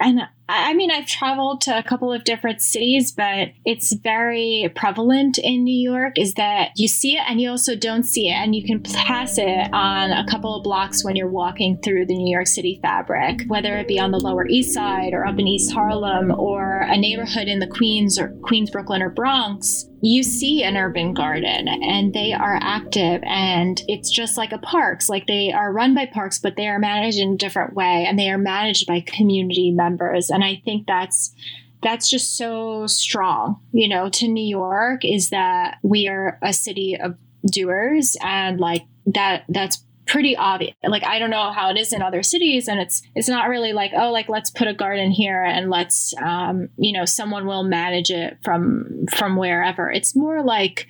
And 0.00 0.22
I 0.52 0.74
mean, 0.74 0.90
I've 0.90 1.06
traveled 1.06 1.60
to 1.62 1.78
a 1.78 1.82
couple 1.82 2.12
of 2.12 2.24
different 2.24 2.60
cities, 2.60 3.12
but 3.12 3.50
it's 3.64 3.92
very 3.94 4.70
prevalent 4.74 5.38
in 5.38 5.64
New 5.64 5.78
York 5.78 6.18
is 6.18 6.34
that 6.34 6.72
you 6.76 6.88
see 6.88 7.16
it 7.16 7.22
and 7.28 7.40
you 7.40 7.50
also 7.50 7.76
don't 7.76 8.02
see 8.02 8.28
it. 8.28 8.32
And 8.32 8.54
you 8.54 8.64
can 8.64 8.82
pass 8.82 9.38
it 9.38 9.72
on 9.72 10.10
a 10.10 10.26
couple 10.28 10.56
of 10.56 10.64
blocks 10.64 11.04
when 11.04 11.14
you're 11.14 11.28
walking 11.28 11.78
through 11.82 12.06
the 12.06 12.16
New 12.16 12.32
York 12.32 12.48
City 12.48 12.80
fabric, 12.82 13.42
whether 13.46 13.76
it 13.76 13.86
be 13.86 14.00
on 14.00 14.10
the 14.10 14.18
Lower 14.18 14.46
East 14.46 14.74
Side 14.74 15.12
or 15.12 15.24
up 15.24 15.38
in 15.38 15.46
East 15.46 15.72
Harlem 15.72 16.32
or 16.32 16.80
a 16.80 16.96
neighborhood 16.96 17.46
in 17.46 17.60
the 17.60 17.66
Queens 17.68 18.18
or 18.18 18.30
Queens, 18.42 18.70
Brooklyn, 18.70 19.02
or 19.02 19.10
Bronx. 19.10 19.86
You 20.02 20.22
see 20.22 20.62
an 20.62 20.78
urban 20.78 21.12
garden 21.12 21.68
and 21.68 22.14
they 22.14 22.32
are 22.32 22.58
active 22.58 23.20
and 23.22 23.82
it's 23.86 24.10
just 24.10 24.38
like 24.38 24.52
a 24.52 24.58
parks. 24.58 25.10
Like 25.10 25.26
they 25.26 25.52
are 25.52 25.72
run 25.72 25.94
by 25.94 26.06
parks 26.06 26.38
but 26.38 26.56
they 26.56 26.68
are 26.68 26.78
managed 26.78 27.18
in 27.18 27.34
a 27.34 27.36
different 27.36 27.74
way 27.74 28.06
and 28.08 28.18
they 28.18 28.30
are 28.30 28.38
managed 28.38 28.86
by 28.86 29.00
community 29.00 29.70
members. 29.70 30.30
And 30.30 30.39
I 30.44 30.60
think 30.64 30.86
that's 30.86 31.34
that's 31.82 32.10
just 32.10 32.36
so 32.36 32.86
strong, 32.86 33.60
you 33.72 33.88
know, 33.88 34.10
to 34.10 34.28
New 34.28 34.44
York 34.44 35.04
is 35.04 35.30
that 35.30 35.78
we 35.82 36.08
are 36.08 36.38
a 36.42 36.52
city 36.52 36.96
of 37.00 37.16
doers 37.50 38.16
and 38.22 38.60
like 38.60 38.84
that 39.06 39.44
that's 39.48 39.84
pretty 40.06 40.36
obvious. 40.36 40.74
Like 40.84 41.04
I 41.04 41.18
don't 41.18 41.30
know 41.30 41.52
how 41.52 41.70
it 41.70 41.78
is 41.78 41.92
in 41.92 42.02
other 42.02 42.22
cities 42.22 42.68
and 42.68 42.80
it's 42.80 43.02
it's 43.14 43.28
not 43.28 43.48
really 43.48 43.72
like 43.72 43.92
oh 43.96 44.10
like 44.10 44.28
let's 44.28 44.50
put 44.50 44.68
a 44.68 44.74
garden 44.74 45.10
here 45.10 45.42
and 45.42 45.70
let's 45.70 46.12
um 46.20 46.68
you 46.76 46.92
know 46.92 47.04
someone 47.04 47.46
will 47.46 47.62
manage 47.62 48.10
it 48.10 48.38
from 48.42 49.06
from 49.10 49.36
wherever. 49.36 49.90
It's 49.90 50.16
more 50.16 50.42
like 50.42 50.86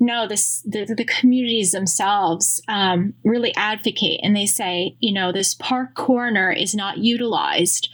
no, 0.00 0.28
this 0.28 0.62
the, 0.62 0.84
the 0.84 1.04
communities 1.04 1.72
themselves 1.72 2.62
um, 2.68 3.14
really 3.24 3.54
advocate 3.56 4.20
and 4.22 4.36
they 4.36 4.46
say, 4.46 4.96
you 5.00 5.12
know, 5.12 5.32
this 5.32 5.54
park 5.54 5.94
corner 5.94 6.52
is 6.52 6.74
not 6.74 6.98
utilized, 6.98 7.88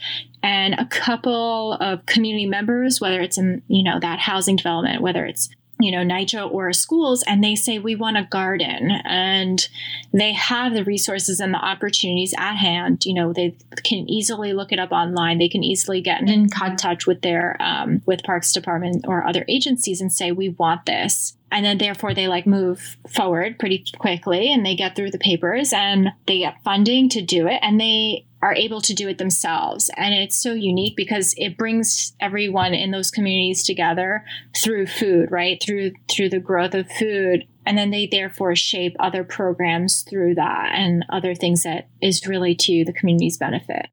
and 0.45 0.75
a 0.75 0.85
couple 0.85 1.73
of 1.73 2.05
community 2.05 2.45
members, 2.45 3.01
whether 3.01 3.19
it's 3.19 3.39
in 3.39 3.63
you 3.67 3.83
know 3.83 3.99
that 3.99 4.19
housing 4.19 4.55
development, 4.55 5.01
whether 5.01 5.25
it's 5.25 5.49
you 5.77 5.91
know, 5.91 5.97
NYCHA 5.97 6.53
or 6.53 6.71
schools, 6.71 7.21
and 7.27 7.43
they 7.43 7.55
say, 7.55 7.79
We 7.79 7.95
want 7.95 8.15
a 8.15 8.23
garden. 8.23 8.91
And 9.03 9.67
they 10.13 10.31
have 10.31 10.73
the 10.73 10.85
resources 10.85 11.41
and 11.41 11.53
the 11.53 11.57
opportunities 11.57 12.33
at 12.37 12.55
hand. 12.55 13.05
You 13.05 13.13
know, 13.13 13.33
they 13.33 13.57
can 13.83 14.09
easily 14.09 14.53
look 14.53 14.71
it 14.71 14.79
up 14.79 14.93
online. 14.93 15.37
They 15.37 15.49
can 15.49 15.63
easily 15.63 15.99
get 15.99 16.21
in 16.21 16.49
contact 16.49 17.07
with 17.07 17.21
their, 17.21 17.61
um, 17.61 18.01
with 18.05 18.23
Parks 18.23 18.53
Department 18.53 19.03
or 19.05 19.27
other 19.27 19.43
agencies 19.49 19.99
and 19.99 20.13
say, 20.13 20.31
We 20.31 20.49
want 20.49 20.85
this. 20.85 21.35
And 21.51 21.65
then 21.65 21.77
therefore 21.77 22.13
they 22.13 22.27
like 22.27 22.47
move 22.47 22.97
forward 23.09 23.59
pretty 23.59 23.85
quickly 23.97 24.51
and 24.51 24.65
they 24.65 24.75
get 24.75 24.95
through 24.95 25.11
the 25.11 25.19
papers 25.19 25.73
and 25.73 26.09
they 26.25 26.39
get 26.39 26.63
funding 26.63 27.09
to 27.09 27.21
do 27.21 27.47
it. 27.47 27.59
And 27.61 27.79
they 27.79 28.25
are 28.45 28.53
able 28.53 28.79
to 28.79 28.93
do 28.93 29.09
it 29.09 29.17
themselves. 29.17 29.89
And 29.97 30.13
it's 30.13 30.37
so 30.37 30.53
unique 30.53 30.95
because 30.95 31.33
it 31.35 31.57
brings 31.57 32.13
everyone 32.19 32.75
in 32.75 32.91
those 32.91 33.09
communities 33.09 33.63
together 33.63 34.23
through 34.55 34.85
food, 34.85 35.31
right? 35.31 35.59
Through 35.59 35.93
through 36.11 36.29
the 36.29 36.39
growth 36.39 36.75
of 36.75 36.91
food. 36.91 37.45
And 37.65 37.75
then 37.75 37.89
they 37.89 38.05
therefore 38.05 38.55
shape 38.55 38.95
other 38.99 39.23
programs 39.23 40.03
through 40.03 40.35
that 40.35 40.73
and 40.75 41.03
other 41.11 41.33
things 41.33 41.63
that 41.63 41.89
is 42.03 42.27
really 42.27 42.53
to 42.53 42.85
the 42.85 42.93
community's 42.93 43.39
benefit. 43.39 43.87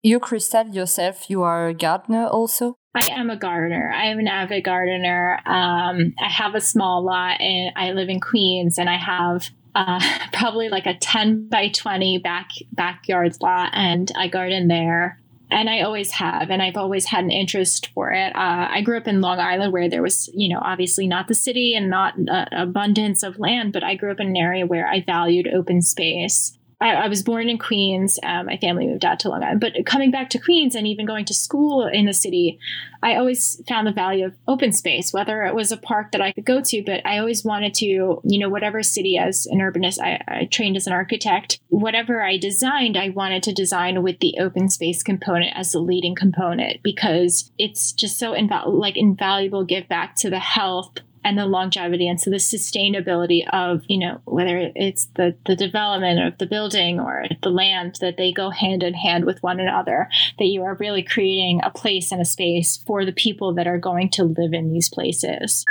You, 0.00 0.20
Crystal, 0.20 0.68
yourself, 0.68 1.28
you 1.28 1.42
are 1.42 1.66
a 1.66 1.74
gardener 1.74 2.28
also? 2.28 2.76
I 2.94 3.08
am 3.10 3.30
a 3.30 3.36
gardener. 3.36 3.92
I 3.92 4.06
am 4.06 4.20
an 4.20 4.28
avid 4.28 4.62
gardener. 4.62 5.40
Um, 5.44 6.14
I 6.22 6.28
have 6.28 6.54
a 6.54 6.60
small 6.60 7.04
lot 7.04 7.40
and 7.40 7.72
I 7.74 7.90
live 7.92 8.08
in 8.08 8.20
Queens 8.20 8.78
and 8.78 8.88
I 8.88 8.96
have 8.96 9.50
uh, 9.74 10.00
probably 10.32 10.68
like 10.68 10.86
a 10.86 10.94
10 10.94 11.48
by 11.48 11.68
20 11.68 12.18
back 12.18 12.50
backyard 12.72 13.36
lot 13.40 13.70
and 13.72 14.10
I 14.16 14.28
garden 14.28 14.68
there 14.68 15.18
and 15.52 15.68
I 15.68 15.82
always 15.82 16.12
have, 16.12 16.50
and 16.50 16.62
I've 16.62 16.76
always 16.76 17.06
had 17.06 17.24
an 17.24 17.30
interest 17.30 17.88
for 17.88 18.10
it. 18.10 18.34
Uh, 18.34 18.68
I 18.70 18.80
grew 18.80 18.96
up 18.96 19.06
in 19.06 19.20
Long 19.20 19.38
Island, 19.38 19.72
where 19.72 19.88
there 19.88 20.02
was, 20.02 20.30
you 20.34 20.48
know, 20.48 20.58
obviously 20.62 21.06
not 21.06 21.28
the 21.28 21.34
city 21.34 21.74
and 21.74 21.90
not 21.90 22.14
uh, 22.28 22.46
abundance 22.52 23.22
of 23.22 23.38
land, 23.38 23.72
but 23.72 23.84
I 23.84 23.94
grew 23.94 24.10
up 24.10 24.20
in 24.20 24.28
an 24.28 24.36
area 24.36 24.66
where 24.66 24.88
I 24.88 25.02
valued 25.02 25.46
open 25.46 25.82
space. 25.82 26.58
I, 26.82 27.04
I 27.04 27.08
was 27.08 27.22
born 27.22 27.48
in 27.48 27.58
Queens. 27.58 28.18
Um, 28.22 28.46
my 28.46 28.56
family 28.56 28.86
moved 28.86 29.04
out 29.04 29.20
to 29.20 29.28
Long 29.28 29.44
Island, 29.44 29.60
but 29.60 29.86
coming 29.86 30.10
back 30.10 30.30
to 30.30 30.38
Queens 30.38 30.74
and 30.74 30.86
even 30.86 31.06
going 31.06 31.24
to 31.26 31.34
school 31.34 31.86
in 31.86 32.06
the 32.06 32.12
city, 32.12 32.58
I 33.02 33.14
always 33.16 33.62
found 33.68 33.86
the 33.86 33.92
value 33.92 34.26
of 34.26 34.34
open 34.48 34.72
space, 34.72 35.12
whether 35.12 35.44
it 35.44 35.54
was 35.54 35.70
a 35.70 35.76
park 35.76 36.10
that 36.12 36.20
I 36.20 36.32
could 36.32 36.44
go 36.44 36.60
to, 36.60 36.82
but 36.84 37.06
I 37.06 37.18
always 37.18 37.44
wanted 37.44 37.74
to, 37.74 37.86
you 37.86 38.38
know, 38.38 38.48
whatever 38.48 38.82
city 38.82 39.16
as 39.16 39.46
an 39.46 39.60
urbanist, 39.60 40.00
I, 40.00 40.22
I 40.26 40.44
trained 40.46 40.76
as 40.76 40.86
an 40.88 40.92
architect, 40.92 41.60
whatever 41.68 42.22
I 42.22 42.36
designed, 42.36 42.96
I 42.96 43.10
wanted 43.10 43.44
to 43.44 43.52
design 43.52 44.02
with 44.02 44.18
the 44.18 44.38
open 44.40 44.68
space 44.68 45.02
component 45.04 45.56
as 45.56 45.72
the 45.72 45.78
leading 45.78 46.16
component 46.16 46.82
because 46.82 47.50
it's 47.58 47.92
just 47.92 48.18
so 48.18 48.32
inval- 48.32 48.72
like 48.72 48.96
invaluable 48.96 49.64
give 49.64 49.88
back 49.88 50.16
to 50.16 50.30
the 50.30 50.40
health 50.40 50.98
and 51.24 51.38
the 51.38 51.46
longevity 51.46 52.08
and 52.08 52.20
so 52.20 52.30
the 52.30 52.36
sustainability 52.36 53.42
of 53.52 53.82
you 53.88 53.98
know 53.98 54.20
whether 54.24 54.72
it's 54.74 55.06
the 55.16 55.36
the 55.46 55.56
development 55.56 56.20
of 56.20 56.38
the 56.38 56.46
building 56.46 56.98
or 57.00 57.24
the 57.42 57.50
land 57.50 57.96
that 58.00 58.16
they 58.16 58.32
go 58.32 58.50
hand 58.50 58.82
in 58.82 58.94
hand 58.94 59.24
with 59.24 59.42
one 59.42 59.60
another 59.60 60.08
that 60.38 60.46
you 60.46 60.62
are 60.62 60.76
really 60.76 61.02
creating 61.02 61.60
a 61.62 61.70
place 61.70 62.12
and 62.12 62.20
a 62.20 62.24
space 62.24 62.82
for 62.86 63.04
the 63.04 63.12
people 63.12 63.54
that 63.54 63.66
are 63.66 63.78
going 63.78 64.08
to 64.08 64.24
live 64.24 64.52
in 64.52 64.72
these 64.72 64.88
places 64.88 65.64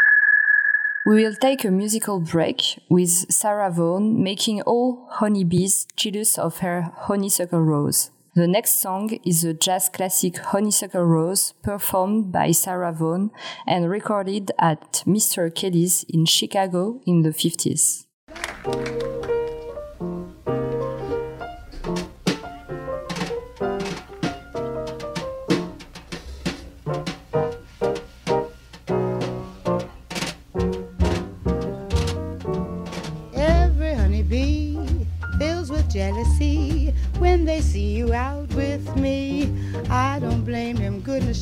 we 1.03 1.23
will 1.23 1.33
take 1.33 1.65
a 1.65 1.71
musical 1.71 2.19
break 2.19 2.79
with 2.87 3.09
Sarah 3.09 3.71
Vaughan 3.71 4.21
making 4.21 4.61
all 4.61 5.07
honeybees 5.09 5.87
jealous 5.95 6.37
of 6.37 6.59
her 6.59 6.91
honeysuckle 6.95 7.59
rose. 7.59 8.11
The 8.33 8.47
next 8.47 8.79
song 8.79 9.09
is 9.25 9.43
a 9.43 9.53
jazz 9.53 9.89
classic 9.89 10.37
Honeysuckle 10.37 11.03
Rose 11.03 11.53
performed 11.63 12.31
by 12.31 12.51
Sarah 12.51 12.93
Vaughan 12.93 13.31
and 13.67 13.89
recorded 13.89 14.51
at 14.57 15.03
Mr. 15.05 15.53
Kelly's 15.53 16.05
in 16.07 16.25
Chicago 16.25 17.01
in 17.05 17.23
the 17.23 17.31
50s. 17.31 18.05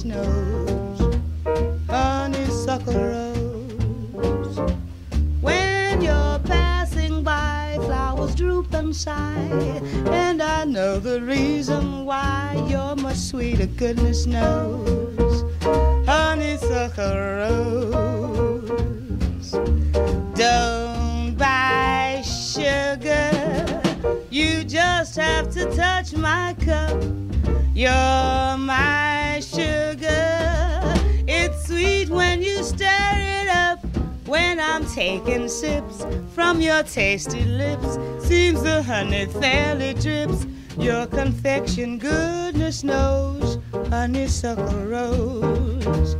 Goodness 0.09 0.38
from 36.49 36.61
your 36.61 36.81
tasty 36.81 37.45
lips, 37.45 37.99
seems 38.27 38.63
the 38.63 38.81
honey 38.81 39.27
fairly 39.27 39.93
drips. 39.93 40.47
Your 40.79 41.05
confection, 41.05 41.99
goodness 41.99 42.83
knows, 42.83 43.59
honeysuckle 43.91 44.87
rose. 44.87 46.18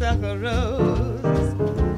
Honeysuckle 0.00 0.38
rose. 0.38 1.54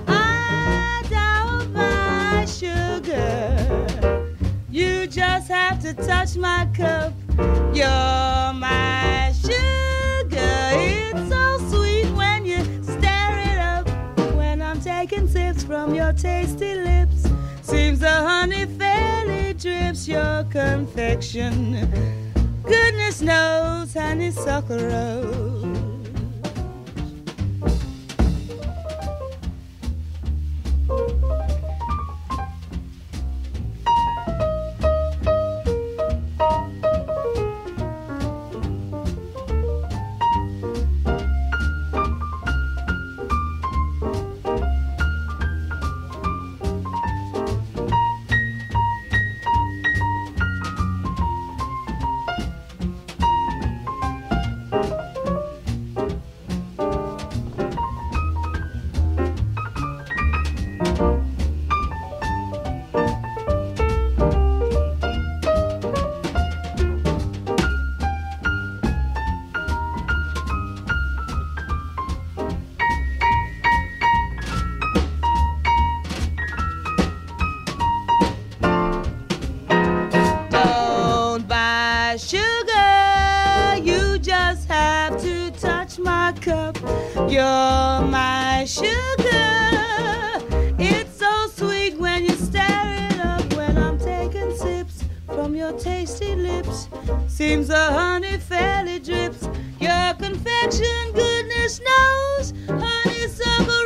I 0.09 1.05
doubt 1.09 1.69
my 1.71 2.45
sugar. 2.47 4.27
You 4.71 5.07
just 5.07 5.49
have 5.49 5.81
to 5.83 5.95
touch 5.95 6.37
my 6.37 6.69
cup. 6.75 7.13
You're 7.73 8.53
my 8.55 9.33
sugar. 9.41 10.31
It's 10.35 11.29
so 11.29 11.59
sweet 11.71 12.11
when 12.17 12.45
you 12.45 12.65
stir 12.83 13.39
it 13.47 13.59
up. 13.59 13.89
When 14.35 14.61
I'm 14.61 14.81
taking 14.81 15.29
sips 15.29 15.63
from 15.63 15.95
your 15.95 16.13
tasty 16.13 16.75
lips, 16.75 17.29
seems 17.63 18.01
the 18.01 18.11
honey 18.11 18.67
fairly 18.67 19.55
drips 19.55 20.09
your 20.09 20.45
confection. 20.51 21.89
Goodness 22.65 23.21
knows, 23.21 23.95
honeysuckle 23.95 24.79
rose. 24.79 25.62
Goodness 101.73 101.81
knows, 101.81 102.53
honeysuckle 102.69 103.83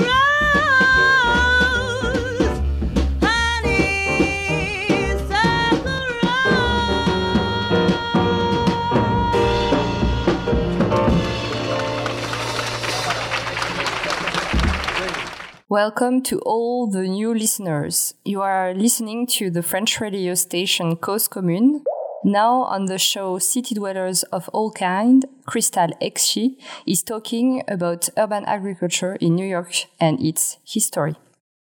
Welcome 15.68 16.22
to 16.22 16.38
all 16.46 16.86
the 16.86 17.02
new 17.02 17.34
listeners. 17.34 18.14
You 18.24 18.40
are 18.40 18.72
listening 18.72 19.26
to 19.38 19.50
the 19.50 19.62
French 19.62 20.00
radio 20.00 20.34
station 20.34 20.96
Cause 20.96 21.28
Commune. 21.28 21.84
Now 22.24 22.62
on 22.62 22.86
the 22.86 22.98
show 22.98 23.38
City 23.38 23.74
Dwellers 23.74 24.22
of 24.24 24.48
All 24.50 24.70
Kind, 24.70 25.26
Crystal 25.46 25.88
Eksi 26.02 26.56
is 26.86 27.02
talking 27.02 27.62
about 27.68 28.08
urban 28.16 28.44
agriculture 28.44 29.16
in 29.16 29.34
New 29.34 29.46
York 29.46 29.86
and 30.00 30.20
its 30.20 30.58
history. 30.64 31.14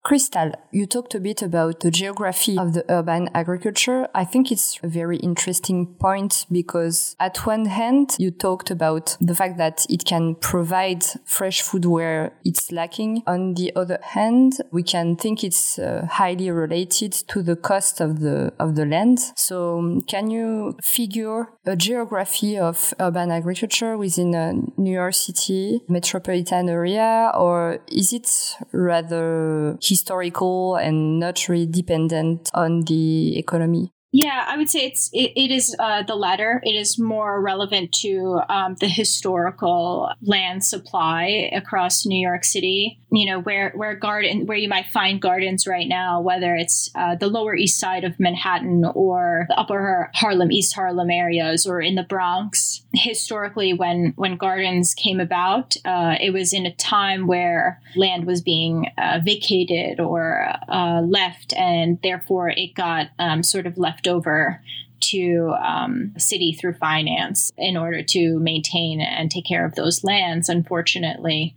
Crystal, 0.06 0.52
you 0.72 0.86
talked 0.86 1.16
a 1.16 1.20
bit 1.20 1.42
about 1.42 1.80
the 1.80 1.90
geography 1.90 2.60
of 2.60 2.74
the 2.74 2.86
urban 2.90 3.28
agriculture. 3.34 4.08
I 4.14 4.24
think 4.24 4.52
it's 4.52 4.80
a 4.84 4.88
very 4.88 5.18
interesting 5.18 5.96
point 5.96 6.46
because 6.52 7.16
at 7.20 7.44
one 7.48 7.66
hand, 7.66 8.16
you 8.20 8.30
talked 8.30 8.70
about 8.70 9.18
the 9.20 9.34
fact 9.34 9.58
that 9.58 9.84
it 9.90 10.06
can 10.06 10.36
provide 10.36 11.04
fresh 11.26 11.64
food 11.64 11.86
where 11.86 12.34
it's 12.46 12.72
lacking. 12.72 13.24
On 13.26 13.56
the 13.56 13.76
other 13.76 13.98
hand, 14.04 14.62
we 14.72 14.84
can 14.84 15.16
think 15.16 15.44
it's 15.44 15.80
uh, 15.80 16.06
highly 16.08 16.52
related 16.52 17.12
to 17.30 17.42
the 17.42 17.56
cost 17.56 18.00
of 18.00 18.20
the, 18.20 18.54
of 18.60 18.76
the 18.76 18.86
land. 18.86 19.18
So 19.36 19.80
um, 19.80 20.02
can 20.02 20.30
you 20.30 20.78
figure 20.84 21.48
a 21.66 21.76
geography 21.76 22.60
of 22.60 22.94
urban 23.00 23.32
agriculture 23.32 23.98
within 23.98 24.36
a 24.36 24.54
New 24.80 24.94
York 24.94 25.16
City 25.16 25.82
metropolitan 25.88 26.70
area 26.70 27.32
or 27.34 27.80
is 27.88 28.14
it 28.14 28.56
rather 28.72 29.80
historical 29.96 30.76
and 30.76 31.20
not 31.20 31.48
really 31.48 31.66
dependent 31.66 32.52
on 32.54 32.82
the 32.82 33.38
economy? 33.40 33.95
Yeah, 34.18 34.46
I 34.48 34.56
would 34.56 34.70
say 34.70 34.86
it's 34.86 35.10
it, 35.12 35.34
it 35.36 35.52
is 35.52 35.76
uh, 35.78 36.04
the 36.04 36.16
latter. 36.16 36.62
It 36.64 36.74
is 36.74 36.98
more 36.98 37.42
relevant 37.42 37.92
to 37.96 38.40
um, 38.48 38.76
the 38.80 38.88
historical 38.88 40.10
land 40.22 40.64
supply 40.64 41.50
across 41.52 42.06
New 42.06 42.26
York 42.26 42.46
City. 42.46 42.98
You 43.12 43.26
know, 43.26 43.42
where 43.42 43.72
where 43.76 43.94
garden 43.94 44.46
where 44.46 44.58
you 44.58 44.70
might 44.70 44.86
find 44.88 45.22
gardens 45.22 45.68
right 45.68 45.88
now, 45.88 46.22
whether 46.22 46.56
it's 46.56 46.90
uh, 46.96 47.16
the 47.16 47.28
Lower 47.28 47.58
East 47.58 47.78
Side 47.78 48.06
of 48.06 48.18
Manhattan 48.18 48.86
or 48.96 49.48
the 49.50 49.60
Upper 49.60 50.10
Harlem, 50.14 50.50
East 50.50 50.74
Harlem 50.76 51.10
areas, 51.10 51.68
or 51.68 51.82
in 51.82 51.96
the 51.96 52.04
Bronx. 52.04 52.84
Historically, 52.94 53.74
when 53.74 54.14
when 54.16 54.38
gardens 54.38 54.94
came 54.94 55.20
about, 55.20 55.76
uh, 55.84 56.16
it 56.22 56.32
was 56.32 56.54
in 56.54 56.66
a 56.66 56.74
time 56.76 57.28
where 57.28 57.82
land 57.98 58.26
was 58.26 58.42
being 58.42 58.88
uh, 58.98 59.20
vacated 59.26 60.00
or 60.00 60.54
uh, 60.70 61.02
left, 61.02 61.52
and 61.58 62.00
therefore 62.02 62.48
it 62.50 62.74
got 62.76 63.08
um, 63.20 63.44
sort 63.44 63.68
of 63.68 63.78
left 63.78 64.05
over 64.08 64.62
to 65.02 65.54
um, 65.62 66.14
city 66.18 66.54
through 66.54 66.74
finance 66.74 67.52
in 67.58 67.78
order 67.78 68.02
to 68.02 68.40
maintain 68.40 69.02
and 69.02 69.30
take 69.30 69.46
care 69.46 69.66
of 69.66 69.76
those 69.76 70.04
lands, 70.04 70.50
unfortunately. 70.50 71.54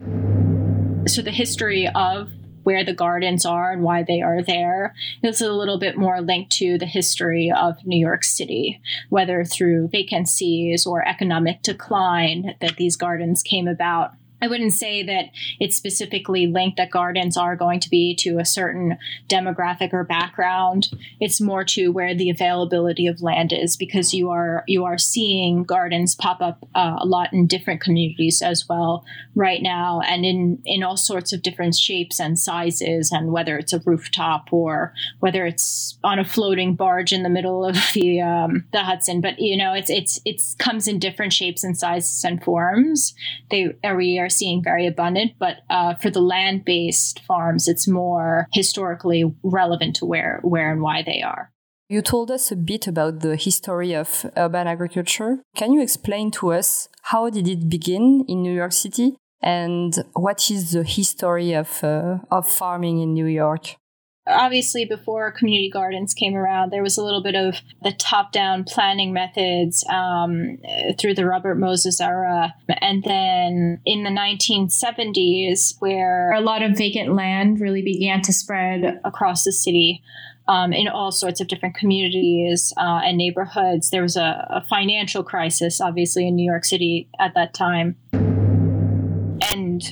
So 1.07 1.23
the 1.23 1.31
history 1.31 1.89
of 1.89 2.31
where 2.65 2.85
the 2.85 2.93
gardens 2.93 3.47
are 3.47 3.73
and 3.73 3.83
why 3.83 4.03
they 4.03 4.21
are 4.21 4.43
there 4.43 4.95
is 5.23 5.41
a 5.41 5.53
little 5.53 5.79
bit 5.79 5.97
more 5.97 6.21
linked 6.21 6.53
to 6.53 6.77
the 6.77 6.85
history 6.85 7.51
of 7.51 7.87
New 7.87 7.99
York 7.99 8.23
City, 8.25 8.79
whether 9.09 9.43
through 9.43 9.89
vacancies 9.89 10.85
or 10.85 11.07
economic 11.07 11.63
decline 11.63 12.55
that 12.61 12.77
these 12.77 12.97
gardens 12.97 13.43
came 13.43 13.67
about 13.67 14.13
I 14.41 14.49
wouldn't 14.49 14.73
say 14.73 15.03
that 15.03 15.27
it's 15.59 15.77
specifically 15.77 16.47
linked 16.47 16.77
that 16.77 16.91
gardens 16.91 17.37
are 17.37 17.57
going 17.57 17.81
to 17.81 17.91
be 17.91 18.15
to 18.17 18.39
a 18.39 18.45
certain 18.45 18.99
demographic 19.29 19.93
or 19.93 20.05
background. 20.05 20.89
It's 21.21 21.41
more 21.41 21.65
to 21.65 21.89
where 21.89 22.15
the 22.15 22.31
availability 22.31 23.07
of 23.07 23.23
land 23.23 23.53
is 23.53 23.77
because 23.77 24.15
you 24.15 24.31
are 24.31 24.65
you 24.67 24.85
are 24.85 24.99
seeing 24.99 25.65
gardens 25.65 26.15
pop 26.15 26.41
up 26.41 26.69
uh, 26.75 26.97
a 26.99 27.07
lot 27.07 27.33
in 27.33 27.47
different 27.47 27.81
communities 27.81 28.43
as 28.43 28.69
well 28.69 29.05
right 29.35 29.63
now 29.63 30.01
and 30.01 30.25
in 30.25 30.61
in 30.65 30.83
all 30.83 30.97
sorts 30.97 31.33
of 31.33 31.43
different 31.43 31.75
shapes 31.75 32.21
and 32.21 32.39
sizes 32.39 33.11
and 33.13 33.33
whether 33.33 33.59
it's 33.59 33.73
a 33.73 33.81
rooftop 33.85 34.53
or 34.53 34.93
whether 35.21 35.47
it's 35.47 35.99
on 36.05 36.19
a 36.19 36.25
floating 36.25 36.75
barge 36.75 37.13
in 37.13 37.23
the 37.23 37.29
middle 37.29 37.65
of 37.65 37.77
the 37.95 38.21
um, 38.21 38.65
the 38.73 38.83
Hudson 38.83 39.21
but 39.21 39.39
you 39.39 39.57
know 39.57 39.73
it's 39.73 39.91
it's 39.91 40.21
it's 40.25 40.55
comes 40.57 40.89
in 40.89 40.99
different 40.99 41.33
shapes 41.33 41.65
and 41.65 41.77
sizes 41.77 42.25
and 42.25 42.43
forms 42.43 43.15
they 43.51 43.75
we 43.97 44.19
seeing 44.29 44.63
very 44.63 44.87
abundant, 44.87 45.33
but 45.39 45.59
uh, 45.71 45.95
for 45.95 46.11
the 46.11 46.21
land 46.21 46.65
based 46.65 47.21
farms, 47.21 47.69
it's 47.69 47.89
more 47.89 48.47
historically 48.53 49.25
relevant 49.43 49.97
to 49.97 50.07
where, 50.07 50.41
where 50.43 50.73
and 50.73 50.83
why 50.83 51.03
they 51.03 51.23
are. 51.23 51.53
You 51.89 52.03
told 52.03 52.31
us 52.31 52.53
a 52.53 52.57
bit 52.57 52.87
about 52.87 53.21
the 53.21 53.37
history 53.37 53.95
of 53.95 54.27
urban 54.37 54.67
agriculture. 54.67 55.39
Can 55.57 55.73
you 55.73 55.81
explain 55.81 56.31
to 56.33 56.53
us 56.53 56.89
how 57.03 57.31
did 57.31 57.49
it 57.49 57.71
begin 57.71 58.25
in 58.29 58.43
New 58.43 58.53
York 58.53 58.73
City 58.73 59.17
and 59.41 59.95
what 60.13 60.51
is 60.51 60.73
the 60.73 60.83
history 60.83 61.55
of 61.55 61.83
uh, 61.83 62.19
of 62.31 62.47
farming 62.47 63.01
in 63.01 63.15
New 63.15 63.27
York? 63.27 63.77
Obviously 64.29 64.85
before 64.85 65.33
community 65.33 65.71
gardens 65.71 66.15
came 66.15 66.35
around 66.35 66.71
there 66.71 66.83
was 66.83 66.99
a 66.99 67.03
little 67.03 67.23
bit 67.23 67.35
of 67.35 67.57
the 67.83 67.93
top-down 67.93 68.65
planning 68.65 69.13
methods 69.13 69.85
um, 69.89 70.59
through 70.99 71.15
the 71.15 71.27
robert 71.27 71.57
moses 71.57 72.01
era. 72.01 72.55
And 72.81 73.03
then 73.05 73.81
in 73.85 74.05
the 74.05 74.11
1970s 74.11 75.75
where 75.81 76.33
a 76.33 76.41
lot 76.41 76.63
of 76.63 76.77
vacant 76.77 77.15
land 77.15 77.61
really 77.61 77.83
began 77.83 78.23
to 78.23 78.33
spread 78.33 79.01
across 79.05 79.45
the 79.45 79.53
city 79.53 80.03
um, 80.47 80.73
in 80.73 80.89
all 80.89 81.13
sorts 81.13 81.41
of 81.41 81.49
different 81.49 81.75
communities 81.75 82.73
uh, 82.77 83.01
and 83.05 83.19
neighborhoods 83.19 83.91
there 83.91 84.03
was 84.03 84.17
a, 84.17 84.47
a 84.51 84.65
financial 84.69 85.23
crisis 85.23 85.81
obviously 85.81 86.27
in 86.27 86.37
new 86.37 86.51
york 86.51 86.65
city 86.65 87.09
at 87.19 87.35
that 87.35 87.55
time. 87.55 87.97
And 89.53 89.83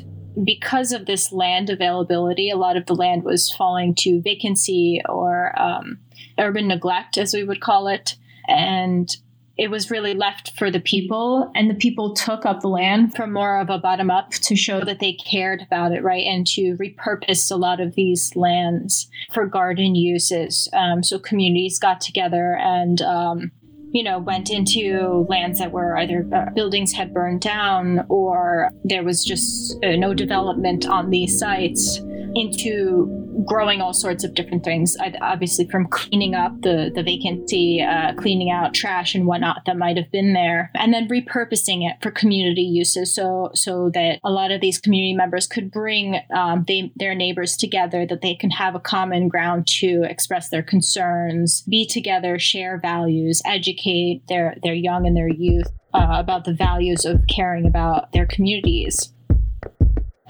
because 0.44 0.92
of 0.92 1.06
this 1.06 1.32
land 1.32 1.70
availability, 1.70 2.50
a 2.50 2.56
lot 2.56 2.76
of 2.76 2.86
the 2.86 2.94
land 2.94 3.24
was 3.24 3.50
falling 3.50 3.94
to 3.96 4.20
vacancy 4.20 5.00
or 5.08 5.58
um, 5.60 5.98
urban 6.38 6.68
neglect, 6.68 7.16
as 7.18 7.34
we 7.34 7.44
would 7.44 7.60
call 7.60 7.88
it. 7.88 8.16
And 8.48 9.14
it 9.56 9.70
was 9.70 9.90
really 9.90 10.12
left 10.12 10.52
for 10.58 10.70
the 10.70 10.80
people, 10.80 11.50
and 11.54 11.70
the 11.70 11.74
people 11.74 12.12
took 12.12 12.44
up 12.44 12.60
the 12.60 12.68
land 12.68 13.14
from 13.14 13.32
more 13.32 13.58
of 13.58 13.70
a 13.70 13.78
bottom 13.78 14.10
up 14.10 14.30
to 14.32 14.54
show 14.54 14.84
that 14.84 15.00
they 15.00 15.14
cared 15.14 15.62
about 15.62 15.92
it, 15.92 16.02
right? 16.02 16.26
And 16.26 16.46
to 16.48 16.76
repurpose 16.76 17.50
a 17.50 17.56
lot 17.56 17.80
of 17.80 17.94
these 17.94 18.36
lands 18.36 19.08
for 19.32 19.46
garden 19.46 19.94
uses. 19.94 20.68
Um, 20.74 21.02
so 21.02 21.18
communities 21.18 21.78
got 21.78 22.02
together 22.02 22.58
and 22.60 23.00
um, 23.00 23.52
you 23.92 24.02
know, 24.02 24.18
went 24.18 24.50
into 24.50 25.26
lands 25.28 25.58
that 25.58 25.72
were 25.72 25.96
either 25.96 26.26
uh, 26.34 26.50
buildings 26.54 26.92
had 26.92 27.14
burned 27.14 27.40
down 27.40 28.04
or 28.08 28.70
there 28.84 29.02
was 29.02 29.24
just 29.24 29.82
uh, 29.84 29.96
no 29.96 30.12
development 30.12 30.86
on 30.86 31.10
these 31.10 31.38
sites 31.38 32.00
into 32.36 33.26
growing 33.46 33.80
all 33.80 33.94
sorts 33.94 34.22
of 34.24 34.34
different 34.34 34.62
things. 34.62 34.94
Obviously, 35.22 35.66
from 35.68 35.86
cleaning 35.86 36.34
up 36.34 36.60
the 36.60 36.92
the 36.94 37.02
vacancy, 37.02 37.82
uh, 37.82 38.12
cleaning 38.14 38.50
out 38.50 38.74
trash 38.74 39.14
and 39.14 39.26
whatnot 39.26 39.62
that 39.64 39.78
might 39.78 39.96
have 39.96 40.10
been 40.12 40.34
there, 40.34 40.70
and 40.74 40.92
then 40.92 41.08
repurposing 41.08 41.88
it 41.88 41.96
for 42.02 42.10
community 42.10 42.62
uses, 42.62 43.14
so 43.14 43.50
so 43.54 43.90
that 43.94 44.20
a 44.22 44.30
lot 44.30 44.50
of 44.50 44.60
these 44.60 44.78
community 44.78 45.14
members 45.14 45.46
could 45.46 45.70
bring 45.70 46.20
um, 46.36 46.64
they, 46.68 46.92
their 46.96 47.14
neighbors 47.14 47.56
together, 47.56 48.06
that 48.06 48.20
they 48.20 48.34
can 48.34 48.50
have 48.50 48.74
a 48.74 48.80
common 48.80 49.28
ground 49.28 49.66
to 49.66 50.02
express 50.08 50.50
their 50.50 50.62
concerns, 50.62 51.62
be 51.62 51.86
together, 51.86 52.38
share 52.38 52.78
values, 52.78 53.40
educate 53.46 54.22
their 54.28 54.56
their 54.62 54.74
young 54.74 55.06
and 55.06 55.16
their 55.16 55.28
youth. 55.28 55.68
Uh, 55.94 56.18
about 56.18 56.44
the 56.44 56.52
values 56.52 57.06
of 57.06 57.22
caring 57.26 57.64
about 57.64 58.12
their 58.12 58.26
communities 58.26 59.14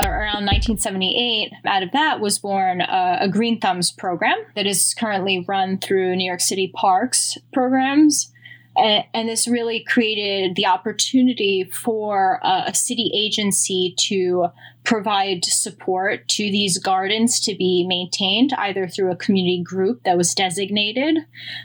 around 0.05 0.45
1978, 0.45 1.53
out 1.65 1.83
of 1.83 1.93
that 1.93 2.21
was 2.21 2.39
born 2.39 2.83
uh, 2.83 3.19
a 3.21 3.29
Green 3.29 3.61
Thumbs 3.61 3.91
program 3.91 4.37
that 4.55 4.67
is 4.67 4.95
currently 4.95 5.45
run 5.49 5.79
through 5.79 6.17
New 6.17 6.27
York 6.27 6.41
City 6.41 6.71
Parks 6.75 7.39
programs. 7.53 8.33
And, 8.77 9.05
and 9.15 9.29
this 9.29 9.49
really 9.49 9.83
created 9.85 10.55
the 10.55 10.67
opportunity 10.67 11.65
for 11.65 12.41
uh, 12.43 12.65
a 12.67 12.75
city 12.75 13.11
agency 13.15 13.95
to 14.01 14.49
provide 14.87 15.45
support 15.45 16.27
to 16.29 16.45
these 16.45 16.79
gardens 16.79 17.41
to 17.41 17.55
be 17.57 17.85
maintained 17.87 18.53
either 18.57 18.87
through 18.87 19.11
a 19.11 19.17
community 19.17 19.61
group 19.63 20.05
that 20.05 20.17
was 20.17 20.33
designated 20.33 21.19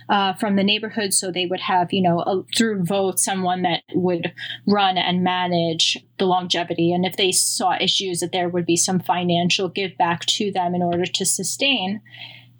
uh, 0.09 0.33
from 0.33 0.55
the 0.55 0.63
neighborhood 0.63 1.13
so 1.13 1.31
they 1.31 1.45
would 1.45 1.61
have 1.61 1.93
you 1.93 2.01
know 2.01 2.19
a, 2.21 2.43
through 2.57 2.83
vote 2.83 3.19
someone 3.19 3.61
that 3.61 3.83
would 3.93 4.33
run 4.67 4.97
and 4.97 5.23
manage 5.23 5.97
the 6.17 6.25
longevity. 6.25 6.91
And 6.93 7.05
if 7.05 7.15
they 7.15 7.31
saw 7.31 7.75
issues 7.79 8.19
that 8.19 8.31
there 8.31 8.49
would 8.49 8.65
be 8.65 8.77
some 8.77 8.99
financial 8.99 9.69
give 9.69 9.97
back 9.97 10.25
to 10.25 10.51
them 10.51 10.75
in 10.75 10.81
order 10.81 11.05
to 11.05 11.25
sustain 11.25 12.01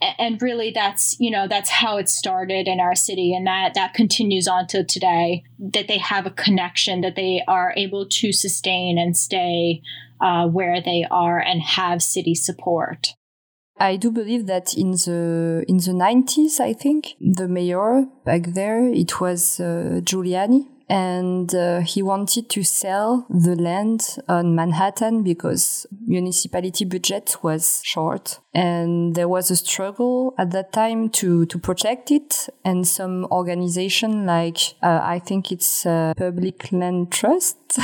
and 0.01 0.41
really 0.41 0.71
that's 0.71 1.15
you 1.19 1.29
know 1.29 1.47
that's 1.47 1.69
how 1.69 1.97
it 1.97 2.09
started 2.09 2.67
in 2.67 2.79
our 2.79 2.95
city 2.95 3.33
and 3.35 3.45
that 3.45 3.73
that 3.75 3.93
continues 3.93 4.47
on 4.47 4.65
to 4.65 4.83
today 4.83 5.43
that 5.59 5.87
they 5.87 5.99
have 5.99 6.25
a 6.25 6.31
connection 6.31 7.01
that 7.01 7.15
they 7.15 7.43
are 7.47 7.73
able 7.77 8.07
to 8.07 8.31
sustain 8.31 8.97
and 8.97 9.15
stay 9.15 9.81
uh, 10.21 10.47
where 10.47 10.81
they 10.81 11.05
are 11.09 11.39
and 11.39 11.61
have 11.61 12.01
city 12.01 12.35
support. 12.35 13.15
I 13.77 13.95
do 13.95 14.11
believe 14.11 14.45
that 14.45 14.75
in 14.75 14.91
the 14.91 15.65
in 15.67 15.77
the 15.77 15.91
90s, 15.91 16.59
I 16.59 16.73
think 16.73 17.15
the 17.19 17.47
mayor 17.47 18.05
back 18.25 18.53
there 18.53 18.85
it 18.85 19.19
was 19.19 19.59
uh, 19.59 20.01
Giuliani, 20.03 20.67
and 20.87 21.55
uh, 21.55 21.79
he 21.79 22.03
wanted 22.03 22.49
to 22.49 22.63
sell 22.63 23.25
the 23.29 23.55
land 23.55 24.17
on 24.27 24.55
Manhattan 24.55 25.23
because 25.23 25.87
municipality 26.05 26.85
budget 26.85 27.37
was 27.41 27.81
short 27.83 28.39
and 28.53 29.15
there 29.15 29.29
was 29.29 29.49
a 29.49 29.55
struggle 29.55 30.33
at 30.37 30.51
that 30.51 30.73
time 30.73 31.09
to 31.09 31.45
to 31.45 31.57
protect 31.57 32.11
it. 32.11 32.49
And 32.65 32.87
some 32.87 33.25
organization 33.31 34.25
like 34.25 34.59
uh, 34.83 34.99
i 35.03 35.19
think 35.19 35.51
it's 35.51 35.85
uh, 35.85 36.13
public 36.17 36.71
land 36.71 37.11
trust. 37.11 37.57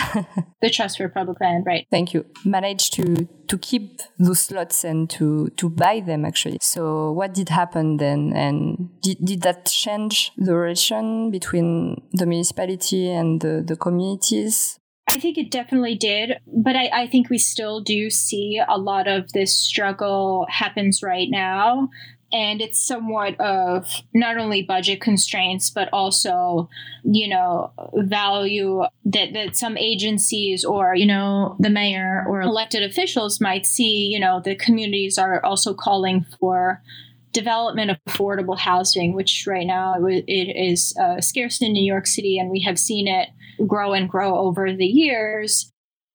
The 0.60 0.71
trust 0.71 0.97
for 0.97 1.08
public 1.08 1.39
land 1.39 1.65
right. 1.67 1.86
Thank 1.91 2.15
you. 2.15 2.25
Managed 2.43 2.93
to 2.93 3.27
to 3.47 3.58
keep 3.60 4.01
those 4.17 4.51
lots 4.51 4.84
and 4.84 5.08
to 5.12 5.49
to 5.49 5.69
buy 5.69 5.99
them 5.99 6.25
actually. 6.25 6.58
So 6.62 7.12
what 7.12 7.34
did 7.36 7.49
happen 7.49 7.97
then? 7.97 8.34
And 8.34 8.89
did, 9.01 9.17
did 9.23 9.41
that 9.43 9.65
change 9.67 10.32
the 10.36 10.56
relation 10.56 11.30
between 11.30 12.01
the 12.12 12.25
municipality 12.25 13.12
and 13.12 13.39
the, 13.39 13.63
the 13.65 13.75
communities 13.75 14.80
I 15.07 15.19
think 15.19 15.37
it 15.37 15.51
definitely 15.51 15.95
did, 15.95 16.39
but 16.45 16.75
I, 16.75 16.89
I, 16.93 17.07
think 17.07 17.29
we 17.29 17.37
still 17.37 17.79
do 17.79 18.09
see 18.09 18.61
a 18.67 18.77
lot 18.77 19.07
of 19.07 19.31
this 19.31 19.55
struggle 19.55 20.45
happens 20.49 21.01
right 21.01 21.29
now. 21.29 21.89
And 22.33 22.59
it's 22.59 22.77
somewhat 22.77 23.39
of 23.39 23.89
not 24.13 24.37
only 24.37 24.61
budget 24.61 24.99
constraints, 24.99 25.69
but 25.69 25.87
also, 25.93 26.69
you 27.03 27.29
know, 27.29 27.71
value 27.93 28.83
that, 29.05 29.31
that 29.31 29.55
some 29.55 29.77
agencies 29.77 30.65
or, 30.65 30.93
you 30.93 31.05
know, 31.05 31.55
the 31.57 31.69
mayor 31.69 32.25
or 32.27 32.41
elected 32.41 32.83
officials 32.83 33.39
might 33.39 33.65
see, 33.65 34.09
you 34.11 34.19
know, 34.19 34.41
the 34.43 34.55
communities 34.55 35.17
are 35.17 35.43
also 35.45 35.73
calling 35.73 36.25
for 36.37 36.83
development 37.31 37.91
of 37.91 37.97
affordable 38.09 38.57
housing, 38.57 39.13
which 39.13 39.45
right 39.47 39.67
now 39.67 39.95
it 40.05 40.25
is 40.27 40.93
uh, 40.99 41.21
scarce 41.21 41.61
in 41.61 41.71
New 41.71 41.85
York 41.85 42.07
City, 42.07 42.37
and 42.37 42.49
we 42.49 42.61
have 42.61 42.77
seen 42.77 43.07
it 43.07 43.29
grow 43.65 43.93
and 43.93 44.09
grow 44.09 44.37
over 44.37 44.73
the 44.73 44.85
years. 44.85 45.71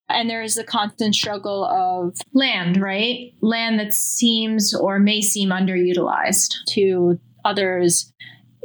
And 0.09 0.28
there 0.28 0.42
is 0.42 0.57
the 0.57 0.64
constant 0.64 1.14
struggle 1.14 1.64
of 1.64 2.16
land, 2.35 2.81
right? 2.81 3.33
Land 3.40 3.78
that 3.81 3.94
seems 3.94 4.74
or 4.74 4.98
may 4.98 5.22
seem 5.22 5.50
underutilized 5.50 6.52
to 6.70 7.18
others 7.44 8.12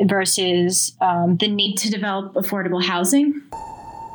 versus 0.01 0.95
um, 1.01 1.37
the 1.37 1.47
need 1.47 1.77
to 1.77 1.89
develop 1.89 2.33
affordable 2.33 2.83
housing. 2.83 3.41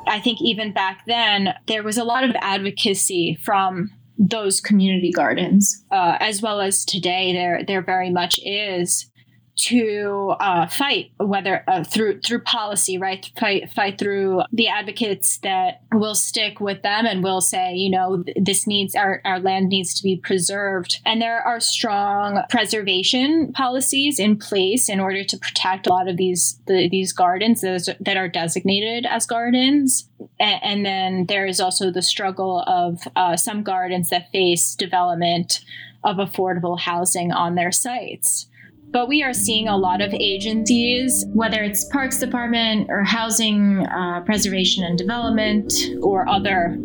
I 0.06 0.20
think 0.20 0.40
even 0.42 0.72
back 0.72 1.04
then, 1.06 1.54
there 1.66 1.82
was 1.82 1.96
a 1.96 2.04
lot 2.04 2.24
of 2.24 2.36
advocacy 2.40 3.38
from 3.42 3.90
those 4.18 4.60
community 4.60 5.10
gardens, 5.10 5.84
uh, 5.90 6.16
as 6.20 6.42
well 6.42 6.60
as 6.60 6.84
today, 6.84 7.32
there 7.32 7.62
there 7.66 7.82
very 7.82 8.10
much 8.10 8.38
is 8.44 9.10
to 9.54 10.34
uh, 10.40 10.66
fight 10.66 11.10
whether 11.18 11.62
uh, 11.68 11.84
through 11.84 12.20
through 12.20 12.40
policy 12.40 12.96
right? 12.96 13.30
Fight 13.38 13.70
fight 13.70 13.98
through 13.98 14.42
the 14.52 14.68
advocates 14.68 15.38
that 15.38 15.82
will 15.92 16.14
stick 16.14 16.60
with 16.60 16.82
them 16.82 17.06
and 17.06 17.22
will 17.22 17.40
say 17.40 17.74
you 17.74 17.90
know 17.90 18.24
this 18.36 18.66
needs 18.66 18.94
our, 18.94 19.20
our 19.24 19.38
land 19.38 19.68
needs 19.68 19.94
to 19.94 20.02
be 20.02 20.16
preserved. 20.16 21.00
And 21.04 21.20
there 21.20 21.40
are 21.40 21.60
strong 21.60 22.42
preservation 22.48 23.52
policies 23.52 24.18
in 24.18 24.38
place 24.38 24.88
in 24.88 25.00
order 25.00 25.22
to 25.24 25.36
protect 25.36 25.86
a 25.86 25.90
lot 25.90 26.08
of 26.08 26.16
these 26.16 26.58
the, 26.66 26.88
these 26.88 27.12
gardens 27.12 27.60
that 27.60 28.16
are 28.16 28.28
designated 28.28 29.06
as 29.06 29.26
gardens. 29.26 30.08
And, 30.40 30.62
and 30.62 30.86
then 30.86 31.26
there 31.26 31.46
is 31.46 31.60
also 31.60 31.90
the 31.90 32.02
struggle 32.02 32.64
of 32.66 33.06
uh, 33.16 33.36
some 33.36 33.62
gardens 33.62 34.08
that 34.10 34.30
face 34.32 34.74
development 34.74 35.60
of 36.04 36.16
affordable 36.16 36.80
housing 36.80 37.32
on 37.32 37.54
their 37.54 37.70
sites 37.70 38.48
but 38.92 39.08
we 39.08 39.22
are 39.22 39.32
seeing 39.32 39.68
a 39.68 39.76
lot 39.76 40.02
of 40.02 40.12
agencies, 40.12 41.24
whether 41.32 41.62
it's 41.62 41.84
Parks 41.86 42.18
Department 42.18 42.88
or 42.90 43.02
Housing 43.02 43.86
uh, 43.86 44.20
Preservation 44.20 44.84
and 44.84 44.98
Development 44.98 45.72
or 46.02 46.28
other, 46.28 46.76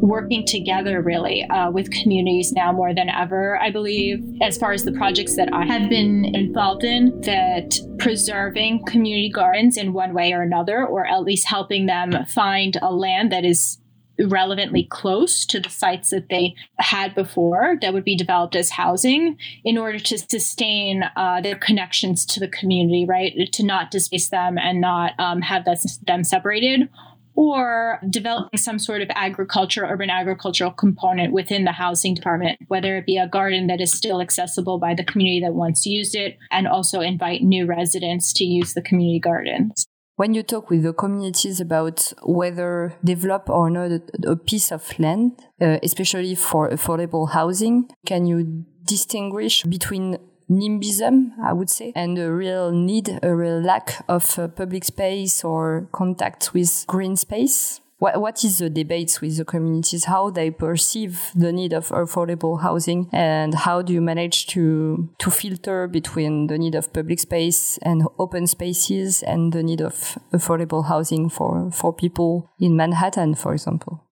working 0.00 0.46
together 0.46 1.02
really 1.02 1.42
uh, 1.44 1.70
with 1.70 1.90
communities 1.90 2.52
now 2.52 2.70
more 2.70 2.94
than 2.94 3.08
ever. 3.08 3.60
I 3.60 3.70
believe, 3.70 4.24
as 4.40 4.56
far 4.56 4.72
as 4.72 4.84
the 4.84 4.92
projects 4.92 5.34
that 5.36 5.52
I 5.52 5.64
have 5.64 5.90
been 5.90 6.24
involved 6.24 6.84
in, 6.84 7.20
that 7.22 7.76
preserving 7.98 8.84
community 8.86 9.28
gardens 9.28 9.76
in 9.76 9.92
one 9.92 10.14
way 10.14 10.32
or 10.32 10.42
another, 10.42 10.86
or 10.86 11.06
at 11.06 11.24
least 11.24 11.48
helping 11.48 11.86
them 11.86 12.12
find 12.26 12.76
a 12.80 12.92
land 12.92 13.32
that 13.32 13.44
is 13.44 13.78
relevantly 14.26 14.84
close 14.84 15.46
to 15.46 15.60
the 15.60 15.68
sites 15.68 16.10
that 16.10 16.28
they 16.28 16.54
had 16.78 17.14
before 17.14 17.76
that 17.80 17.92
would 17.92 18.04
be 18.04 18.16
developed 18.16 18.56
as 18.56 18.70
housing 18.70 19.36
in 19.64 19.78
order 19.78 19.98
to 19.98 20.18
sustain 20.18 21.04
uh, 21.16 21.40
their 21.40 21.56
connections 21.56 22.26
to 22.26 22.40
the 22.40 22.48
community, 22.48 23.06
right? 23.08 23.32
To 23.52 23.64
not 23.64 23.90
displace 23.90 24.28
them 24.28 24.58
and 24.58 24.80
not 24.80 25.12
um, 25.18 25.42
have 25.42 25.64
them 26.06 26.24
separated. 26.24 26.88
Or 27.34 28.00
developing 28.10 28.58
some 28.58 28.80
sort 28.80 29.00
of 29.00 29.10
agriculture, 29.14 29.84
urban 29.84 30.10
agricultural 30.10 30.72
component 30.72 31.32
within 31.32 31.62
the 31.62 31.70
housing 31.70 32.14
department, 32.14 32.58
whether 32.66 32.96
it 32.96 33.06
be 33.06 33.16
a 33.16 33.28
garden 33.28 33.68
that 33.68 33.80
is 33.80 33.92
still 33.92 34.20
accessible 34.20 34.80
by 34.80 34.94
the 34.94 35.04
community 35.04 35.40
that 35.46 35.54
once 35.54 35.86
used 35.86 36.16
it, 36.16 36.36
and 36.50 36.66
also 36.66 37.00
invite 37.00 37.42
new 37.42 37.64
residents 37.64 38.32
to 38.32 38.44
use 38.44 38.74
the 38.74 38.82
community 38.82 39.20
gardens. 39.20 39.86
When 40.18 40.34
you 40.34 40.42
talk 40.42 40.68
with 40.68 40.82
the 40.82 40.92
communities 40.92 41.60
about 41.60 42.12
whether 42.24 42.98
develop 43.04 43.48
or 43.48 43.70
not 43.70 43.92
a, 44.26 44.34
piece 44.34 44.72
of 44.72 44.98
land, 44.98 45.38
uh, 45.60 45.78
especially 45.80 46.34
for 46.34 46.68
affordable 46.68 47.30
housing, 47.30 47.88
can 48.04 48.26
you 48.26 48.64
distinguish 48.84 49.62
between 49.62 50.18
NIMBYism, 50.50 51.38
I 51.40 51.52
would 51.52 51.70
say, 51.70 51.92
and 51.94 52.18
a 52.18 52.32
real 52.32 52.72
need, 52.72 53.20
a 53.22 53.32
real 53.32 53.60
lack 53.60 54.04
of 54.08 54.36
uh, 54.40 54.48
public 54.48 54.82
space 54.82 55.44
or 55.44 55.88
contact 55.92 56.52
with 56.52 56.84
green 56.88 57.14
space? 57.14 57.80
What, 57.98 58.20
what 58.20 58.44
is 58.44 58.58
the 58.58 58.70
debates 58.70 59.20
with 59.20 59.36
the 59.36 59.44
communities, 59.44 60.04
how 60.04 60.30
they 60.30 60.50
perceive 60.50 61.30
the 61.34 61.52
need 61.52 61.72
of 61.72 61.88
affordable 61.88 62.62
housing 62.62 63.08
and 63.12 63.54
how 63.54 63.82
do 63.82 63.92
you 63.92 64.00
manage 64.00 64.46
to, 64.48 65.10
to 65.18 65.30
filter 65.30 65.88
between 65.88 66.46
the 66.46 66.58
need 66.58 66.74
of 66.74 66.92
public 66.92 67.18
space 67.18 67.78
and 67.82 68.04
open 68.18 68.46
spaces 68.46 69.22
and 69.22 69.52
the 69.52 69.62
need 69.62 69.80
of 69.80 70.18
affordable 70.32 70.86
housing 70.86 71.28
for, 71.28 71.70
for 71.72 71.92
people 71.92 72.48
in 72.60 72.76
Manhattan, 72.76 73.34
for 73.34 73.52
example? 73.52 74.04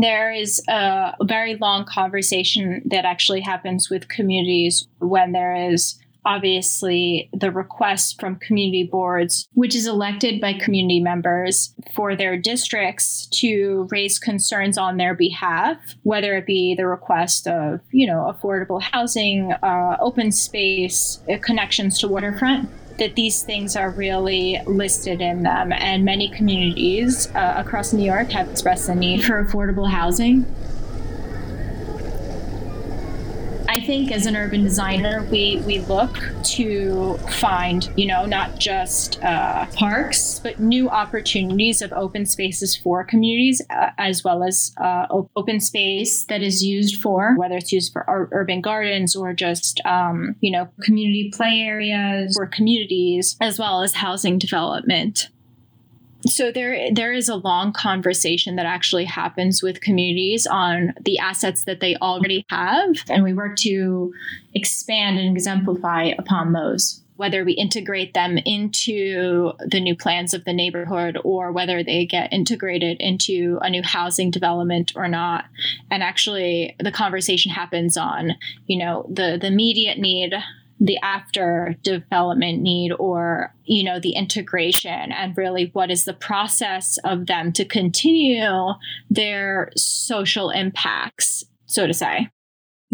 There 0.00 0.32
is 0.32 0.62
a 0.68 1.12
very 1.22 1.56
long 1.56 1.84
conversation 1.84 2.82
that 2.86 3.04
actually 3.04 3.40
happens 3.40 3.90
with 3.90 4.08
communities 4.08 4.88
when 5.00 5.32
there 5.32 5.54
is 5.54 5.98
obviously 6.24 7.28
the 7.32 7.50
request 7.50 8.20
from 8.20 8.36
community 8.36 8.84
boards, 8.84 9.48
which 9.54 9.74
is 9.74 9.86
elected 9.86 10.40
by 10.40 10.52
community 10.52 11.00
members 11.00 11.74
for 11.94 12.14
their 12.16 12.36
districts 12.36 13.26
to 13.26 13.88
raise 13.90 14.18
concerns 14.18 14.78
on 14.78 14.96
their 14.96 15.14
behalf, 15.14 15.76
whether 16.02 16.36
it 16.36 16.46
be 16.46 16.74
the 16.74 16.86
request 16.86 17.46
of, 17.46 17.80
you 17.90 18.06
know, 18.06 18.32
affordable 18.32 18.80
housing, 18.80 19.52
uh, 19.62 19.96
open 20.00 20.30
space, 20.30 21.20
uh, 21.32 21.36
connections 21.38 21.98
to 21.98 22.08
waterfront. 22.08 22.68
That 22.98 23.16
these 23.16 23.42
things 23.42 23.74
are 23.74 23.90
really 23.90 24.60
listed 24.66 25.22
in 25.22 25.42
them, 25.42 25.72
and 25.72 26.04
many 26.04 26.28
communities 26.28 27.26
uh, 27.34 27.54
across 27.56 27.92
New 27.94 28.04
York 28.04 28.30
have 28.32 28.50
expressed 28.50 28.86
the 28.86 28.94
need 28.94 29.24
for 29.24 29.42
affordable 29.42 29.90
housing. 29.90 30.44
Think 33.82 34.10
as 34.12 34.26
an 34.26 34.36
urban 34.36 34.64
designer, 34.64 35.26
we, 35.30 35.62
we 35.66 35.80
look 35.80 36.18
to 36.44 37.18
find, 37.40 37.92
you 37.96 38.06
know, 38.06 38.24
not 38.24 38.58
just 38.58 39.22
uh, 39.22 39.66
parks, 39.74 40.38
but 40.38 40.60
new 40.60 40.88
opportunities 40.88 41.82
of 41.82 41.92
open 41.92 42.24
spaces 42.26 42.76
for 42.76 43.04
communities, 43.04 43.60
uh, 43.70 43.90
as 43.98 44.24
well 44.24 44.42
as 44.42 44.74
uh, 44.80 45.06
open 45.36 45.60
space 45.60 46.24
that 46.26 46.42
is 46.42 46.64
used 46.64 47.00
for, 47.00 47.34
whether 47.36 47.56
it's 47.56 47.72
used 47.72 47.92
for 47.92 48.04
urban 48.32 48.60
gardens 48.60 49.14
or 49.14 49.32
just, 49.32 49.80
um, 49.84 50.36
you 50.40 50.50
know, 50.50 50.68
community 50.82 51.30
play 51.34 51.60
areas 51.60 52.36
or 52.38 52.46
communities, 52.46 53.36
as 53.40 53.58
well 53.58 53.82
as 53.82 53.94
housing 53.94 54.38
development 54.38 55.28
so 56.26 56.52
there 56.52 56.92
there 56.92 57.12
is 57.12 57.28
a 57.28 57.36
long 57.36 57.72
conversation 57.72 58.56
that 58.56 58.66
actually 58.66 59.04
happens 59.04 59.62
with 59.62 59.80
communities 59.80 60.46
on 60.46 60.94
the 61.00 61.18
assets 61.18 61.64
that 61.64 61.80
they 61.80 61.96
already 61.96 62.44
have. 62.50 62.96
And 63.08 63.24
we 63.24 63.32
work 63.32 63.56
to 63.58 64.12
expand 64.54 65.18
and 65.18 65.36
exemplify 65.36 66.12
upon 66.18 66.52
those 66.52 67.02
whether 67.16 67.44
we 67.44 67.52
integrate 67.52 68.14
them 68.14 68.36
into 68.38 69.52
the 69.66 69.80
new 69.80 69.94
plans 69.94 70.34
of 70.34 70.44
the 70.44 70.52
neighborhood 70.52 71.16
or 71.22 71.52
whether 71.52 71.84
they 71.84 72.04
get 72.04 72.32
integrated 72.32 72.96
into 73.00 73.58
a 73.62 73.70
new 73.70 73.82
housing 73.82 74.30
development 74.30 74.92
or 74.96 75.06
not. 75.06 75.44
And 75.90 76.02
actually 76.02 76.74
the 76.80 76.90
conversation 76.90 77.52
happens 77.52 77.96
on 77.96 78.32
you 78.66 78.78
know 78.78 79.06
the 79.08 79.38
the 79.40 79.46
immediate 79.46 79.98
need 79.98 80.34
the 80.82 80.98
after 80.98 81.76
development 81.82 82.60
need 82.60 82.90
or 82.98 83.54
you 83.64 83.84
know 83.84 84.00
the 84.00 84.14
integration 84.14 85.12
and 85.12 85.36
really 85.36 85.70
what 85.74 85.92
is 85.92 86.04
the 86.04 86.12
process 86.12 86.98
of 87.04 87.26
them 87.26 87.52
to 87.52 87.64
continue 87.64 88.72
their 89.08 89.70
social 89.76 90.50
impacts 90.50 91.44
so 91.66 91.86
to 91.86 91.94
say 91.94 92.28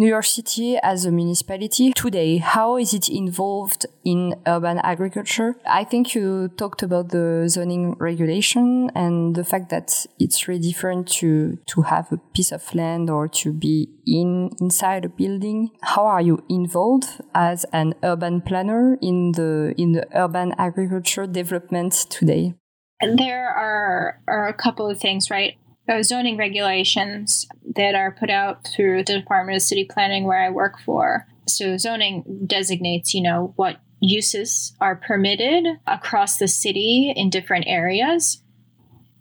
New 0.01 0.07
York 0.07 0.27
City 0.27 0.77
as 0.77 1.05
a 1.05 1.11
municipality 1.11 1.93
today, 1.93 2.37
how 2.37 2.77
is 2.77 2.95
it 2.95 3.09
involved 3.09 3.85
in 4.05 4.37
urban 4.47 4.79
agriculture? 4.85 5.57
I 5.67 5.83
think 5.83 6.15
you 6.15 6.51
talked 6.57 6.85
about 6.85 7.09
the 7.09 7.49
zoning 7.49 7.97
regulation 7.99 8.93
and 8.95 9.35
the 9.35 9.43
fact 9.43 9.71
that 9.71 10.07
it's 10.21 10.47
really 10.47 10.61
different 10.61 11.09
to, 11.19 11.59
to 11.67 11.83
have 11.83 12.13
a 12.13 12.19
piece 12.33 12.53
of 12.53 12.73
land 12.77 13.11
or 13.11 13.27
to 13.27 13.53
be 13.53 13.89
in, 14.07 14.53
inside 14.61 15.05
a 15.05 15.09
building. 15.09 15.71
How 15.83 16.07
are 16.07 16.23
you 16.23 16.45
involved 16.49 17.21
as 17.35 17.67
an 17.73 17.95
urban 18.05 18.41
planner 18.41 18.99
in 19.03 19.33
the, 19.33 19.75
in 19.77 19.93
the 19.93 20.07
urban 20.15 20.55
agriculture 20.59 21.27
development 21.27 22.07
today? 22.09 22.55
There 23.01 23.49
are, 23.49 24.21
are 24.29 24.47
a 24.47 24.55
couple 24.55 24.89
of 24.89 25.01
things, 25.01 25.29
right? 25.29 25.57
Zoning 26.03 26.37
regulations 26.37 27.47
that 27.77 27.95
are 27.95 28.13
put 28.13 28.31
out 28.31 28.67
through 28.67 29.05
the 29.05 29.19
Department 29.19 29.57
of 29.57 29.63
City 29.63 29.85
Planning, 29.85 30.25
where 30.25 30.43
I 30.43 30.51
work 30.51 30.79
for. 30.85 31.27
So 31.47 31.77
zoning 31.77 32.45
designates, 32.47 33.15
you 33.15 33.23
know, 33.23 33.53
what 33.57 33.79
uses 34.01 34.77
are 34.81 34.97
permitted 34.97 35.67
across 35.87 36.37
the 36.37 36.49
city 36.49 37.13
in 37.15 37.31
different 37.31 37.65
areas 37.67 38.43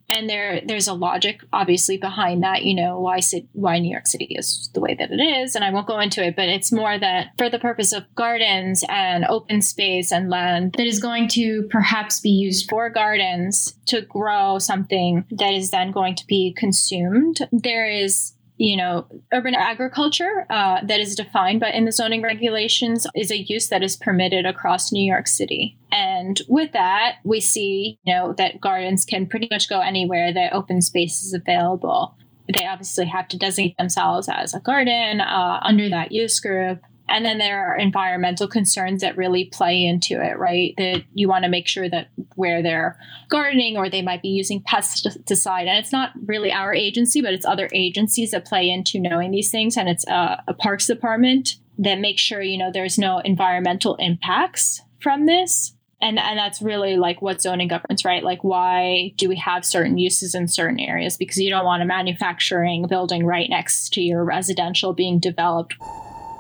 and 0.10 0.30
there 0.30 0.62
there's 0.66 0.88
a 0.88 0.94
logic 0.94 1.42
obviously 1.52 1.98
behind 1.98 2.44
that 2.44 2.64
you 2.64 2.76
know 2.76 3.00
why 3.00 3.20
why 3.54 3.80
New 3.80 3.92
York 3.92 4.08
City 4.08 4.36
is 4.38 4.70
the 4.74 4.80
way 4.80 4.96
that 4.96 5.12
it 5.12 5.22
is 5.22 5.56
and 5.56 5.64
I 5.64 5.72
won't 5.72 5.88
go 5.88 6.00
into 6.00 6.24
it 6.24 6.36
but 6.36 6.50
it's 6.50 6.72
more 6.72 6.98
that 6.98 7.32
for 7.38 7.50
the 7.50 7.60
purpose 7.60 7.94
of 7.94 8.04
gardens 8.16 8.84
and 8.90 9.26
open 9.26 9.62
space 9.62 10.12
and 10.12 10.30
land 10.30 10.74
that 10.78 10.88
is 10.88 11.00
going 11.00 11.28
to 11.30 11.64
perhaps 11.70 12.20
be 12.20 12.30
used 12.30 12.70
for 12.70 12.90
gardens 12.90 13.76
to 13.88 14.02
grow 14.02 14.60
something 14.60 15.26
that 15.32 15.54
is 15.54 15.72
then 15.72 15.92
going 15.92 16.16
to 16.16 16.26
be 16.28 16.54
consumed 16.58 17.40
there 17.52 17.90
is 17.90 18.34
you 18.58 18.76
know, 18.76 19.06
urban 19.32 19.54
agriculture 19.54 20.46
uh, 20.50 20.80
that 20.84 21.00
is 21.00 21.16
defined 21.16 21.60
by 21.60 21.70
in 21.70 21.86
the 21.86 21.92
zoning 21.92 22.22
regulations 22.22 23.06
is 23.16 23.32
a 23.32 23.38
use 23.38 23.70
that 23.70 23.84
is 23.84 23.96
permitted 23.96 24.46
across 24.46 24.92
New 24.92 25.04
York 25.04 25.28
City. 25.28 25.78
And 25.92 26.42
with 26.48 26.72
that, 26.74 27.18
we 27.24 27.40
see, 27.40 28.00
you 28.04 28.14
know, 28.14 28.34
that 28.34 28.60
gardens 28.60 29.06
can 29.06 29.28
pretty 29.28 29.48
much 29.52 29.70
go 29.70 29.80
anywhere 29.80 30.34
that 30.34 30.54
open 30.54 30.82
space 30.82 31.24
is 31.24 31.34
available. 31.34 32.16
They 32.54 32.66
obviously 32.66 33.06
have 33.06 33.28
to 33.30 33.38
designate 33.38 33.78
themselves 33.78 34.28
as 34.28 34.54
a 34.54 34.60
garden 34.60 35.22
uh, 35.22 35.60
under 35.62 35.90
that 35.90 36.12
use 36.12 36.40
group. 36.40 36.82
And 37.10 37.24
then 37.24 37.38
there 37.38 37.68
are 37.68 37.78
environmental 37.78 38.48
concerns 38.48 39.02
that 39.02 39.18
really 39.18 39.46
play 39.46 39.86
into 39.86 40.22
it, 40.22 40.38
right? 40.38 40.74
That 40.78 41.04
you 41.14 41.28
want 41.28 41.44
to 41.44 41.50
make 41.50 41.68
sure 41.68 41.90
that 41.90 42.10
where 42.36 42.62
they're 42.62 43.00
gardening 43.30 43.78
or 43.78 43.90
they 43.90 44.02
might 44.02 44.22
be 44.22 44.30
using 44.30 44.62
pesticide. 44.62 45.68
And 45.68 45.80
it's 45.80 45.92
not 45.92 46.12
really 46.26 46.52
our 46.52 46.74
agency, 46.74 47.22
but 47.22 47.34
it's 47.34 47.46
other 47.46 47.70
agencies 47.74 48.32
that 48.32 48.46
play 48.46 48.70
into 48.70 49.00
knowing 49.00 49.32
these 49.32 49.52
things. 49.52 49.78
And 49.78 49.88
it's 49.88 50.06
a, 50.08 50.44
a 50.48 50.54
parks 50.54 50.88
department 50.88 51.56
that 51.78 52.00
makes 52.00 52.22
sure, 52.22 52.42
you 52.42 52.58
know, 52.58 52.72
there's 52.74 52.98
no 52.98 53.20
environmental 53.20 53.96
impacts 53.96 54.82
from 55.00 55.28
this. 55.28 55.74
And, 56.00 56.20
and 56.20 56.38
that's 56.38 56.62
really 56.62 56.96
like 56.96 57.22
what 57.24 57.42
zoning 57.42 57.70
governs, 57.70 58.06
right? 58.06 58.24
Like, 58.24 58.44
why 58.44 59.14
do 59.16 59.30
we 59.30 59.36
have 59.38 59.66
certain 59.66 59.98
uses 59.98 60.36
in 60.36 60.48
certain 60.48 60.80
areas? 60.80 61.18
Because 61.18 61.38
you 61.38 61.50
don't 61.50 61.66
want 61.66 61.82
a 61.82 61.86
manufacturing 61.86 62.86
building 62.88 63.26
right 63.26 63.50
next 63.50 63.94
to 63.94 64.02
your 64.02 64.24
residential 64.24 64.94
being 64.94 65.20
developed. 65.20 65.76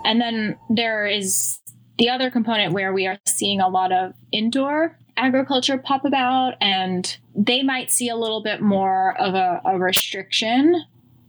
And 0.07 0.21
then 0.21 0.57
there 0.69 1.05
is 1.05 1.59
the 1.97 2.09
other 2.09 2.31
component 2.31 2.71
where 2.71 2.93
we 2.93 3.05
are 3.07 3.17
seeing 3.27 3.59
a 3.59 3.67
lot 3.67 3.91
of 3.91 4.13
indoor 4.31 4.97
agriculture 5.17 5.77
pop 5.77 6.05
about, 6.05 6.53
and 6.61 7.17
they 7.35 7.61
might 7.61 7.91
see 7.91 8.07
a 8.07 8.15
little 8.15 8.41
bit 8.41 8.61
more 8.61 9.19
of 9.19 9.35
a, 9.35 9.61
a 9.65 9.77
restriction 9.77 10.81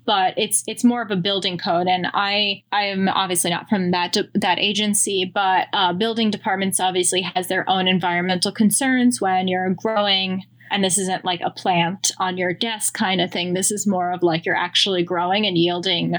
but 0.06 0.32
it's 0.38 0.64
it's 0.66 0.84
more 0.84 1.02
of 1.02 1.10
a 1.10 1.16
building 1.16 1.58
code. 1.58 1.86
And 1.86 2.06
i 2.14 2.62
i 2.72 2.84
am 2.84 3.08
obviously 3.08 3.50
not 3.50 3.68
from 3.68 3.90
that 3.90 4.16
that 4.34 4.58
agency 4.58 5.30
but 5.32 5.66
uh, 5.74 5.92
building 5.92 6.30
departments 6.30 6.80
obviously 6.80 7.20
has 7.20 7.48
their 7.48 7.68
own 7.68 7.86
environmental 7.86 8.50
concerns 8.50 9.20
when 9.20 9.48
you're 9.48 9.68
growing 9.68 10.46
and 10.70 10.84
this 10.84 10.98
isn't 10.98 11.24
like 11.24 11.40
a 11.44 11.50
plant 11.50 12.12
on 12.18 12.36
your 12.36 12.52
desk 12.52 12.94
kind 12.94 13.20
of 13.20 13.30
thing. 13.30 13.54
This 13.54 13.70
is 13.70 13.86
more 13.86 14.12
of 14.12 14.22
like 14.22 14.44
you're 14.44 14.56
actually 14.56 15.02
growing 15.02 15.46
and 15.46 15.56
yielding 15.56 16.16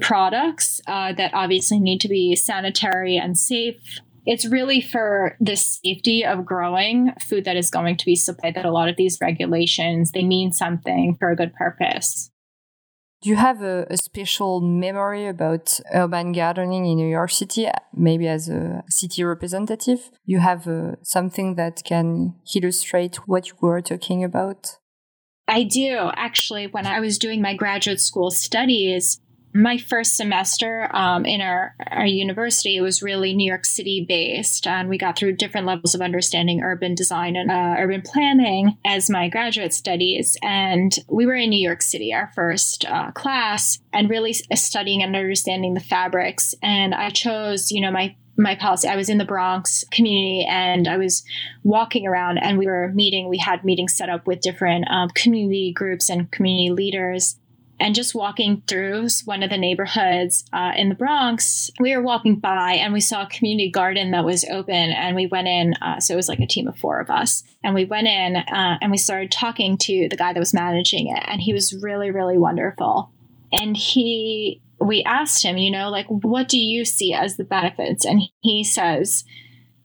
products 0.00 0.80
uh, 0.86 1.12
that 1.14 1.34
obviously 1.34 1.78
need 1.78 2.00
to 2.00 2.08
be 2.08 2.34
sanitary 2.34 3.16
and 3.16 3.38
safe. 3.38 4.00
It's 4.24 4.46
really 4.46 4.80
for 4.80 5.36
the 5.40 5.56
safety 5.56 6.24
of 6.24 6.44
growing 6.44 7.12
food 7.20 7.44
that 7.44 7.56
is 7.56 7.70
going 7.70 7.96
to 7.96 8.04
be 8.04 8.14
supplied 8.14 8.54
that 8.54 8.64
a 8.64 8.70
lot 8.70 8.88
of 8.88 8.96
these 8.96 9.18
regulations 9.20 10.12
they 10.12 10.22
mean 10.22 10.52
something 10.52 11.16
for 11.16 11.30
a 11.30 11.36
good 11.36 11.54
purpose 11.54 12.31
do 13.22 13.30
you 13.30 13.36
have 13.36 13.62
a, 13.62 13.86
a, 13.88 13.96
special 13.96 14.60
memory 14.60 15.28
about 15.28 15.78
urban 15.94 16.32
gardening 16.32 16.86
in 16.86 16.96
New 16.96 17.08
York 17.08 17.30
City? 17.30 17.68
Maybe 17.94 18.26
as 18.26 18.48
a 18.48 18.82
city 18.88 19.22
representative, 19.22 20.10
you 20.24 20.40
have 20.40 20.66
uh, 20.66 20.96
something 21.02 21.54
that 21.54 21.82
can 21.84 22.34
illustrate 22.54 23.16
what 23.28 23.48
you 23.48 23.54
were 23.60 23.80
talking 23.80 24.24
about? 24.24 24.76
I 25.46 25.62
do. 25.62 26.10
Actually, 26.14 26.66
when 26.66 26.86
I 26.86 26.98
was 26.98 27.16
doing 27.16 27.40
my 27.40 27.54
graduate 27.54 28.00
school 28.00 28.30
studies, 28.32 29.20
my 29.54 29.76
first 29.76 30.16
semester 30.16 30.88
um, 30.92 31.26
in 31.26 31.40
our, 31.40 31.74
our 31.90 32.06
university 32.06 32.76
it 32.76 32.80
was 32.80 33.02
really 33.02 33.34
New 33.34 33.48
York 33.48 33.64
City 33.64 34.04
based, 34.08 34.66
and 34.66 34.88
we 34.88 34.98
got 34.98 35.16
through 35.16 35.36
different 35.36 35.66
levels 35.66 35.94
of 35.94 36.00
understanding 36.00 36.62
urban 36.62 36.94
design 36.94 37.36
and 37.36 37.50
uh, 37.50 37.74
urban 37.78 38.02
planning 38.02 38.78
as 38.84 39.10
my 39.10 39.28
graduate 39.28 39.74
studies. 39.74 40.36
And 40.42 40.96
we 41.08 41.26
were 41.26 41.34
in 41.34 41.50
New 41.50 41.60
York 41.60 41.82
City, 41.82 42.14
our 42.14 42.30
first 42.34 42.84
uh, 42.86 43.10
class, 43.12 43.78
and 43.92 44.08
really 44.08 44.32
studying 44.32 45.02
and 45.02 45.14
understanding 45.14 45.74
the 45.74 45.80
fabrics. 45.80 46.54
And 46.62 46.94
I 46.94 47.10
chose, 47.10 47.70
you 47.70 47.80
know, 47.80 47.90
my 47.90 48.16
my 48.34 48.54
policy. 48.54 48.88
I 48.88 48.96
was 48.96 49.10
in 49.10 49.18
the 49.18 49.26
Bronx 49.26 49.84
community 49.92 50.46
and 50.48 50.88
I 50.88 50.96
was 50.96 51.22
walking 51.64 52.06
around 52.06 52.38
and 52.38 52.56
we 52.56 52.66
were 52.66 52.90
meeting. 52.94 53.28
We 53.28 53.36
had 53.36 53.62
meetings 53.62 53.94
set 53.94 54.08
up 54.08 54.26
with 54.26 54.40
different 54.40 54.86
um, 54.90 55.10
community 55.10 55.70
groups 55.72 56.08
and 56.08 56.30
community 56.30 56.70
leaders 56.70 57.36
and 57.82 57.96
just 57.96 58.14
walking 58.14 58.62
through 58.68 59.08
one 59.24 59.42
of 59.42 59.50
the 59.50 59.58
neighborhoods 59.58 60.44
uh, 60.52 60.70
in 60.76 60.88
the 60.88 60.94
Bronx, 60.94 61.68
we 61.80 61.96
were 61.96 62.02
walking 62.02 62.36
by 62.36 62.74
and 62.74 62.92
we 62.92 63.00
saw 63.00 63.24
a 63.24 63.28
community 63.28 63.72
garden 63.72 64.12
that 64.12 64.24
was 64.24 64.44
open. 64.44 64.92
And 64.92 65.16
we 65.16 65.26
went 65.26 65.48
in, 65.48 65.74
uh, 65.82 65.98
so 65.98 66.14
it 66.14 66.16
was 66.16 66.28
like 66.28 66.38
a 66.38 66.46
team 66.46 66.68
of 66.68 66.78
four 66.78 67.00
of 67.00 67.10
us. 67.10 67.42
And 67.64 67.74
we 67.74 67.84
went 67.84 68.06
in 68.06 68.36
uh, 68.36 68.78
and 68.80 68.92
we 68.92 68.98
started 68.98 69.32
talking 69.32 69.76
to 69.78 70.08
the 70.08 70.16
guy 70.16 70.32
that 70.32 70.38
was 70.38 70.54
managing 70.54 71.08
it. 71.08 71.24
And 71.26 71.40
he 71.40 71.52
was 71.52 71.74
really, 71.82 72.12
really 72.12 72.38
wonderful. 72.38 73.10
And 73.50 73.76
he, 73.76 74.62
we 74.80 75.02
asked 75.02 75.42
him, 75.42 75.56
you 75.56 75.72
know, 75.72 75.90
like, 75.90 76.06
what 76.06 76.48
do 76.48 76.60
you 76.60 76.84
see 76.84 77.12
as 77.12 77.36
the 77.36 77.42
benefits? 77.44 78.06
And 78.06 78.22
he 78.42 78.62
says, 78.62 79.24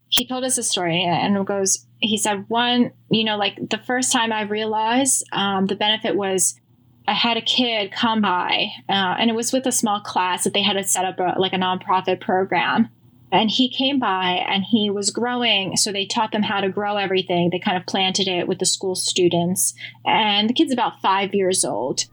he 0.06 0.24
told 0.24 0.44
us 0.44 0.56
a 0.56 0.62
story 0.62 1.02
and 1.02 1.44
goes, 1.44 1.84
he 1.98 2.16
said, 2.16 2.44
one, 2.46 2.92
you 3.10 3.24
know, 3.24 3.36
like 3.36 3.56
the 3.56 3.82
first 3.84 4.12
time 4.12 4.32
I 4.32 4.42
realized 4.42 5.24
um, 5.32 5.66
the 5.66 5.74
benefit 5.74 6.14
was 6.14 6.54
I 7.08 7.14
had 7.14 7.38
a 7.38 7.42
kid 7.42 7.90
come 7.90 8.20
by, 8.20 8.66
uh, 8.86 9.16
and 9.18 9.30
it 9.30 9.32
was 9.32 9.50
with 9.50 9.64
a 9.64 9.72
small 9.72 9.98
class 10.00 10.44
that 10.44 10.52
they 10.52 10.62
had 10.62 10.74
to 10.74 10.84
set 10.84 11.06
up 11.06 11.18
a, 11.18 11.40
like 11.40 11.54
a 11.54 11.56
nonprofit 11.56 12.20
program. 12.20 12.90
And 13.32 13.50
he 13.50 13.70
came 13.70 13.98
by 13.98 14.44
and 14.46 14.62
he 14.62 14.90
was 14.90 15.10
growing. 15.10 15.76
So 15.78 15.90
they 15.90 16.04
taught 16.04 16.32
them 16.32 16.42
how 16.42 16.60
to 16.60 16.68
grow 16.68 16.98
everything. 16.98 17.48
They 17.50 17.58
kind 17.58 17.78
of 17.78 17.86
planted 17.86 18.28
it 18.28 18.46
with 18.46 18.58
the 18.58 18.66
school 18.66 18.94
students. 18.94 19.72
And 20.04 20.50
the 20.50 20.54
kid's 20.54 20.72
about 20.72 21.00
five 21.00 21.34
years 21.34 21.64
old. 21.64 22.04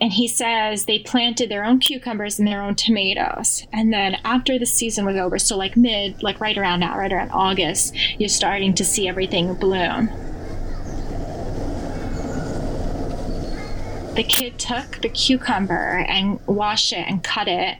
And 0.00 0.12
he 0.12 0.28
says 0.28 0.84
they 0.84 1.00
planted 1.00 1.48
their 1.48 1.64
own 1.64 1.80
cucumbers 1.80 2.38
and 2.38 2.46
their 2.46 2.62
own 2.62 2.76
tomatoes. 2.76 3.66
And 3.72 3.92
then 3.92 4.18
after 4.24 4.56
the 4.56 4.66
season 4.66 5.04
was 5.04 5.16
over, 5.16 5.38
so 5.38 5.56
like 5.56 5.76
mid, 5.76 6.22
like 6.22 6.40
right 6.40 6.58
around 6.58 6.80
now, 6.80 6.96
right 6.96 7.12
around 7.12 7.30
August, 7.30 7.96
you're 8.20 8.28
starting 8.28 8.74
to 8.74 8.84
see 8.84 9.08
everything 9.08 9.54
bloom. 9.54 10.10
The 14.14 14.22
kid 14.22 14.58
took 14.58 15.00
the 15.02 15.08
cucumber 15.08 16.04
and 16.08 16.38
washed 16.46 16.92
it 16.92 17.04
and 17.08 17.24
cut 17.24 17.48
it. 17.48 17.78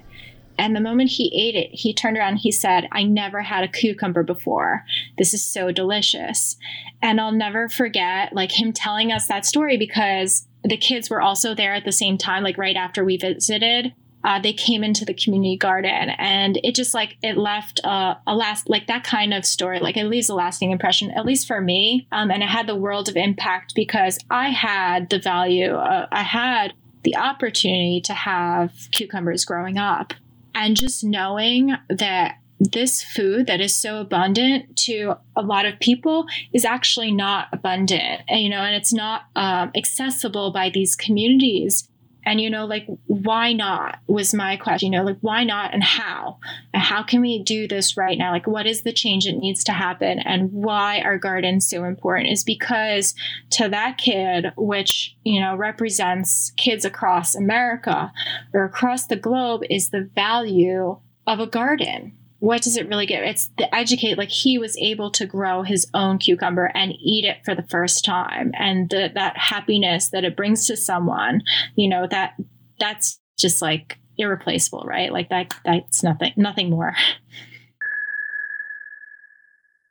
And 0.59 0.75
the 0.75 0.81
moment 0.81 1.11
he 1.11 1.33
ate 1.35 1.55
it, 1.55 1.71
he 1.73 1.93
turned 1.93 2.17
around 2.17 2.37
he 2.37 2.51
said, 2.51 2.89
I 2.93 3.05
never 3.05 3.43
had 3.43 3.65
a 3.65 3.69
cucumber 3.69 4.23
before. 4.23 4.85
This 5.19 5.35
is 5.35 5.45
so 5.45 5.71
delicious. 5.71 6.57
And 7.03 7.21
I'll 7.21 7.33
never 7.33 7.69
forget 7.69 8.33
like 8.33 8.53
him 8.53 8.73
telling 8.73 9.13
us 9.13 9.29
that 9.29 9.47
story 9.47 9.77
because 9.77 10.47
the 10.65 10.77
kids 10.77 11.11
were 11.11 11.21
also 11.21 11.55
there 11.55 11.75
at 11.75 11.85
the 11.85 11.93
same 11.93 12.19
time, 12.19 12.43
like 12.43 12.59
right 12.59 12.77
after 12.77 13.05
we 13.05 13.17
visited 13.17 13.93
uh, 14.25 14.41
they 14.41 14.53
came 14.53 14.83
into 14.83 15.05
the 15.05 15.15
community 15.15 15.57
garden 15.57 16.11
and 16.19 16.59
it 16.65 16.75
just 16.75 16.95
like 16.95 17.17
it 17.23 17.37
left 17.37 17.81
a, 17.85 18.19
a 18.27 18.35
last 18.35 18.69
like 18.69 18.87
that 18.87 19.05
kind 19.05 19.33
of 19.35 19.45
story 19.45 19.79
like 19.81 19.97
it 19.97 20.07
leaves 20.07 20.29
a 20.29 20.35
lasting 20.35 20.71
impression 20.71 21.11
at 21.13 21.27
least 21.27 21.47
for 21.47 21.61
me. 21.61 22.07
Um, 22.11 22.31
and 22.31 22.43
it 22.43 22.49
had 22.49 22.67
the 22.67 22.77
world 22.77 23.09
of 23.09 23.17
impact 23.17 23.75
because 23.75 24.19
i 24.31 24.49
had 24.49 25.11
the 25.11 25.19
value 25.19 25.75
uh, 25.75 26.07
i 26.11 26.23
had 26.23 26.73
the 27.05 27.17
opportunity 27.17 28.01
to 28.01 28.15
have 28.15 28.73
cucumbers 28.91 29.45
growing 29.45 29.79
up. 29.79 30.13
And 30.55 30.77
just 30.77 31.05
knowing 31.05 31.75
that 31.89 32.39
this 32.59 33.03
food 33.03 33.47
that 33.47 33.61
is 33.61 33.77
so 33.77 34.01
abundant 34.01 34.77
to 34.77 35.15
a 35.37 35.43
lot 35.43 35.67
of 35.67 35.79
people 35.81 36.27
is 36.53 36.65
actually 36.65 37.11
not 37.11 37.49
abundant 37.53 38.23
you 38.29 38.49
know 38.49 38.61
and 38.61 38.77
it's 38.77 38.93
not 38.93 39.23
um, 39.35 39.73
accessible 39.77 40.53
by 40.53 40.71
these 40.71 40.95
communities 40.95 41.89
and, 42.25 42.41
you 42.41 42.51
know, 42.51 42.67
like, 42.67 42.87
why 43.07 43.53
not 43.53 43.99
was 44.07 44.35
my 44.35 44.57
question, 44.57 44.93
you 44.93 44.99
know, 44.99 45.05
like, 45.05 45.19
why 45.21 45.45
not 45.45 45.75
and 45.75 45.83
how? 45.83 46.39
And 46.73 46.83
how 46.83 47.03
can 47.03 47.21
we 47.21 47.43
do 47.43 47.69
this 47.69 47.97
right 47.97 48.19
now? 48.19 48.33
Like, 48.33 48.47
what 48.47 48.67
is 48.67 48.83
the 48.83 48.93
change 48.93 49.25
that 49.25 49.37
needs 49.37 49.65
to 49.65 49.73
happen? 49.73 50.19
And 50.19 50.53
why 50.53 51.01
are 51.01 51.19
gardens 51.19 51.69
so 51.69 51.85
important 51.85 52.31
is 52.31 52.45
because 52.45 53.15
to 53.51 53.69
that 53.69 53.99
kid, 53.99 54.53
which, 54.57 55.17
you 55.25 55.41
know, 55.41 55.57
represents 55.57 56.53
kids 56.57 56.85
across 56.85 57.35
America 57.35 58.13
or 58.53 58.65
across 58.65 59.07
the 59.07 59.17
globe, 59.17 59.63
is 59.71 59.91
the 59.91 60.09
value 60.15 60.99
of 61.27 61.41
a 61.41 61.47
garden 61.47 62.13
what 62.45 62.61
does 62.61 62.77
it 62.77 62.87
really 62.89 63.07
get? 63.07 63.25
It's 63.25 63.49
the 63.57 63.75
educate, 63.75 64.19
like 64.19 64.29
he 64.29 64.59
was 64.59 64.77
able 64.77 65.11
to 65.13 65.25
grow 65.25 65.63
his 65.63 65.87
own 65.95 66.19
cucumber 66.19 66.71
and 66.75 66.93
eat 67.01 67.25
it 67.25 67.39
for 67.43 67.55
the 67.55 67.63
first 67.63 68.05
time. 68.05 68.53
And 68.53 68.91
the, 68.91 69.11
that 69.15 69.39
happiness 69.39 70.11
that 70.11 70.25
it 70.25 70.37
brings 70.37 70.67
to 70.67 70.77
someone, 70.77 71.41
you 71.75 71.89
know, 71.89 72.07
that 72.11 72.35
that's 72.79 73.19
just 73.39 73.63
like 73.63 73.97
irreplaceable, 74.19 74.85
right? 74.87 75.11
Like 75.11 75.31
that, 75.31 75.55
that's 75.65 76.03
nothing, 76.03 76.35
nothing 76.37 76.69
more. 76.69 76.95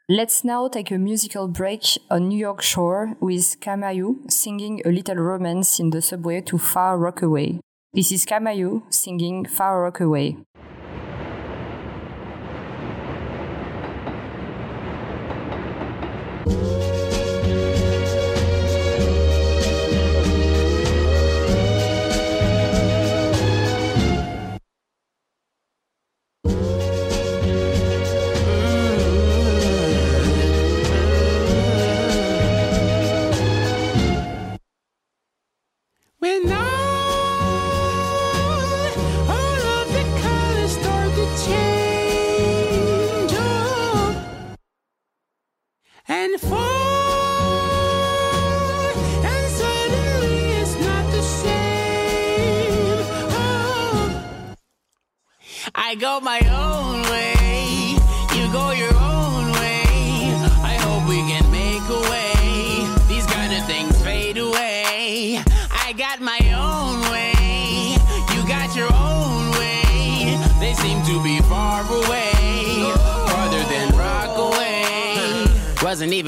Let's 0.07 0.43
now 0.43 0.67
take 0.67 0.91
a 0.91 0.99
musical 0.99 1.47
break 1.47 1.83
on 2.11 2.27
New 2.27 2.37
York 2.37 2.61
shore 2.61 3.15
with 3.19 3.59
Kamauu 3.61 4.31
singing 4.31 4.79
a 4.85 4.89
little 4.89 5.15
romance 5.15 5.79
in 5.79 5.89
the 5.89 6.03
subway 6.03 6.39
to 6.41 6.59
Far 6.59 6.99
Rockaway. 6.99 7.61
This 7.93 8.11
is 8.11 8.27
Kamauu 8.27 8.93
singing 8.93 9.45
Far 9.45 9.81
Rockaway. 9.81 10.37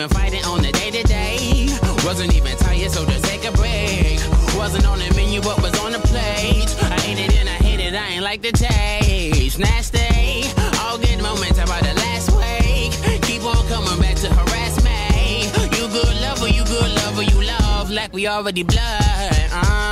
Even 0.05 0.17
fighting 0.17 0.45
on 0.45 0.61
the 0.61 0.71
day 0.71 0.91
to 0.91 1.03
day. 1.03 1.67
Wasn't 2.05 2.33
even 2.35 2.55
tired, 2.57 2.91
so 2.91 3.05
just 3.05 3.23
take 3.25 3.45
a 3.45 3.51
break. 3.51 4.19
Wasn't 4.57 4.85
on 4.85 4.99
the 4.99 5.11
menu, 5.15 5.41
but 5.41 5.61
was 5.61 5.77
on 5.79 5.91
the 5.91 5.99
plate. 5.99 6.69
I 6.81 6.99
hate 7.01 7.19
it 7.19 7.35
and 7.35 7.49
I 7.49 7.53
hate 7.53 7.79
it, 7.79 7.93
I 7.93 8.07
ain't 8.13 8.23
like 8.23 8.41
the 8.41 8.51
taste. 8.51 9.59
Nasty, 9.59 10.43
all 10.81 10.97
good 10.97 11.21
moments 11.21 11.59
about 11.59 11.83
the 11.83 11.93
last 11.95 12.31
week. 12.31 12.91
Keep 13.23 13.43
on 13.43 13.67
coming 13.67 13.99
back 13.99 14.15
to 14.17 14.29
harass 14.29 14.83
me. 14.83 15.45
You 15.77 15.87
good 15.87 16.21
lover, 16.21 16.47
you 16.47 16.63
good 16.65 16.91
lover, 17.01 17.23
you 17.23 17.41
love 17.43 17.89
like 17.91 18.13
we 18.13 18.27
already 18.27 18.63
blood. 18.63 19.33
Uh-huh. 19.51 19.84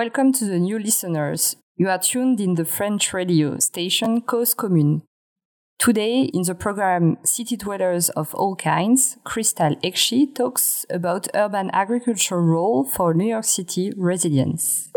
Welcome 0.00 0.32
to 0.38 0.46
the 0.46 0.58
new 0.58 0.78
listeners. 0.78 1.56
You 1.76 1.90
are 1.90 1.98
tuned 1.98 2.40
in 2.40 2.54
the 2.54 2.64
French 2.64 3.12
radio 3.12 3.58
station 3.58 4.22
Cause 4.22 4.54
Commune. 4.54 5.02
Today, 5.78 6.22
in 6.22 6.44
the 6.44 6.54
program 6.54 7.18
City 7.22 7.54
Dwellers 7.54 8.08
of 8.08 8.34
All 8.34 8.56
Kinds, 8.56 9.18
Crystal 9.24 9.76
Eksi 9.84 10.34
talks 10.34 10.86
about 10.88 11.28
urban 11.34 11.68
agriculture 11.74 12.40
role 12.40 12.82
for 12.82 13.12
New 13.12 13.26
York 13.26 13.44
City 13.44 13.92
residents. 13.94 14.88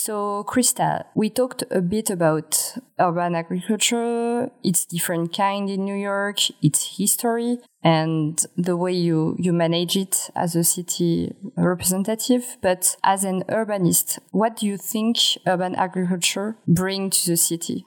So, 0.00 0.44
Crystal, 0.44 1.02
we 1.14 1.28
talked 1.28 1.62
a 1.70 1.82
bit 1.82 2.08
about 2.08 2.78
urban 2.98 3.34
agriculture, 3.34 4.50
its 4.64 4.86
different 4.86 5.36
kind 5.36 5.68
in 5.68 5.84
New 5.84 5.94
York, 5.94 6.38
its 6.62 6.96
history, 6.96 7.58
and 7.84 8.42
the 8.56 8.78
way 8.78 8.92
you, 8.92 9.36
you 9.38 9.52
manage 9.52 9.98
it 9.98 10.30
as 10.34 10.56
a 10.56 10.64
city 10.64 11.34
representative. 11.54 12.56
But 12.62 12.96
as 13.04 13.24
an 13.24 13.42
urbanist, 13.50 14.18
what 14.30 14.56
do 14.56 14.66
you 14.66 14.78
think 14.78 15.18
urban 15.46 15.74
agriculture 15.74 16.56
bring 16.66 17.10
to 17.10 17.26
the 17.26 17.36
city? 17.36 17.84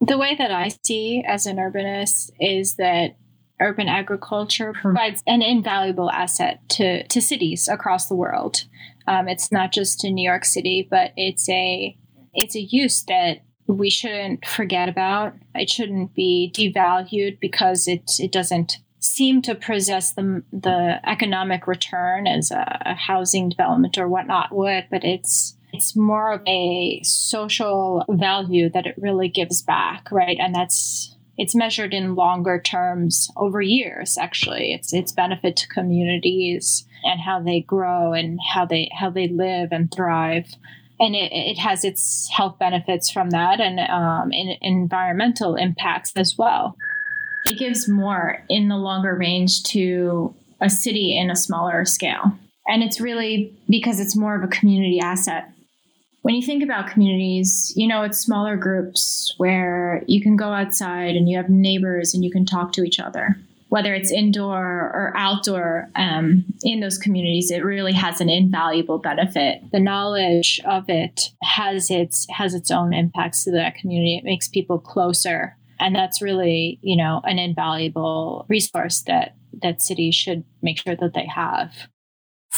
The 0.00 0.16
way 0.16 0.36
that 0.36 0.52
I 0.52 0.68
see 0.86 1.24
as 1.26 1.46
an 1.46 1.56
urbanist 1.56 2.30
is 2.38 2.76
that 2.76 3.16
urban 3.60 3.88
agriculture 3.88 4.72
hmm. 4.72 4.80
provides 4.80 5.22
an 5.26 5.42
invaluable 5.42 6.10
asset 6.10 6.60
to, 6.68 7.04
to 7.08 7.20
cities 7.20 7.66
across 7.66 8.06
the 8.06 8.14
world. 8.14 8.64
Um, 9.08 9.26
it's 9.26 9.50
not 9.50 9.72
just 9.72 10.04
in 10.04 10.14
New 10.14 10.28
York 10.28 10.44
City, 10.44 10.86
but 10.88 11.12
it's 11.16 11.48
a 11.48 11.96
it's 12.34 12.54
a 12.54 12.60
use 12.60 13.02
that 13.04 13.40
we 13.66 13.88
shouldn't 13.88 14.44
forget 14.44 14.88
about. 14.88 15.34
It 15.54 15.70
shouldn't 15.70 16.14
be 16.14 16.52
devalued 16.54 17.40
because 17.40 17.88
it 17.88 18.10
it 18.18 18.30
doesn't 18.30 18.78
seem 19.00 19.40
to 19.42 19.54
possess 19.54 20.12
the 20.12 20.42
the 20.52 21.00
economic 21.08 21.66
return 21.66 22.26
as 22.26 22.50
a, 22.50 22.82
a 22.84 22.94
housing 22.94 23.48
development 23.48 23.96
or 23.96 24.08
whatnot 24.08 24.54
would, 24.54 24.86
but 24.90 25.04
it's 25.04 25.56
it's 25.72 25.96
more 25.96 26.32
of 26.32 26.42
a 26.46 27.00
social 27.02 28.04
value 28.10 28.68
that 28.70 28.86
it 28.86 28.94
really 28.98 29.28
gives 29.28 29.62
back, 29.62 30.10
right? 30.12 30.36
And 30.38 30.54
that's 30.54 31.16
it's 31.38 31.54
measured 31.54 31.94
in 31.94 32.14
longer 32.14 32.60
terms 32.60 33.30
over 33.36 33.62
years 33.62 34.18
actually 34.18 34.72
it's 34.72 34.92
it's 34.92 35.12
benefit 35.12 35.54
to 35.54 35.68
communities 35.68 36.84
and 37.04 37.20
how 37.20 37.40
they 37.40 37.60
grow 37.60 38.12
and 38.12 38.38
how 38.54 38.64
they 38.64 38.90
how 38.98 39.10
they 39.10 39.28
live 39.28 39.70
and 39.72 39.92
thrive. 39.92 40.46
And 41.00 41.14
it, 41.14 41.30
it 41.32 41.58
has 41.58 41.84
its 41.84 42.28
health 42.30 42.58
benefits 42.58 43.08
from 43.08 43.30
that 43.30 43.60
and 43.60 43.78
um, 43.78 44.32
in, 44.32 44.56
environmental 44.60 45.54
impacts 45.54 46.12
as 46.16 46.36
well. 46.36 46.76
It 47.44 47.58
gives 47.58 47.88
more 47.88 48.42
in 48.48 48.68
the 48.68 48.76
longer 48.76 49.14
range 49.14 49.62
to 49.64 50.34
a 50.60 50.68
city 50.68 51.16
in 51.16 51.30
a 51.30 51.36
smaller 51.36 51.84
scale. 51.84 52.32
And 52.66 52.82
it's 52.82 53.00
really 53.00 53.56
because 53.68 54.00
it's 54.00 54.16
more 54.16 54.36
of 54.36 54.42
a 54.42 54.48
community 54.48 55.00
asset. 55.00 55.50
When 56.22 56.34
you 56.34 56.42
think 56.42 56.62
about 56.62 56.90
communities, 56.90 57.72
you 57.76 57.86
know, 57.86 58.02
it's 58.02 58.18
smaller 58.18 58.56
groups 58.56 59.32
where 59.38 60.02
you 60.06 60.20
can 60.20 60.36
go 60.36 60.52
outside 60.52 61.14
and 61.14 61.28
you 61.28 61.36
have 61.36 61.48
neighbors 61.48 62.12
and 62.12 62.24
you 62.24 62.30
can 62.30 62.44
talk 62.44 62.72
to 62.72 62.82
each 62.82 62.98
other. 62.98 63.36
Whether 63.68 63.94
it's 63.94 64.10
indoor 64.10 64.56
or 64.56 65.12
outdoor 65.16 65.90
um, 65.94 66.44
in 66.62 66.80
those 66.80 66.98
communities, 66.98 67.50
it 67.50 67.64
really 67.64 67.92
has 67.92 68.20
an 68.20 68.30
invaluable 68.30 68.98
benefit. 68.98 69.60
The 69.72 69.80
knowledge 69.80 70.60
of 70.64 70.88
it 70.88 71.30
has 71.42 71.90
its 71.90 72.26
has 72.30 72.54
its 72.54 72.70
own 72.70 72.94
impacts 72.94 73.44
to 73.44 73.50
that 73.52 73.74
community. 73.74 74.16
It 74.16 74.24
makes 74.24 74.48
people 74.48 74.78
closer, 74.78 75.56
and 75.78 75.94
that's 75.94 76.22
really 76.22 76.78
you 76.82 76.96
know 76.96 77.20
an 77.24 77.38
invaluable 77.38 78.46
resource 78.48 79.02
that 79.02 79.36
that 79.62 79.82
cities 79.82 80.14
should 80.14 80.44
make 80.62 80.78
sure 80.78 80.96
that 80.96 81.14
they 81.14 81.26
have. 81.26 81.72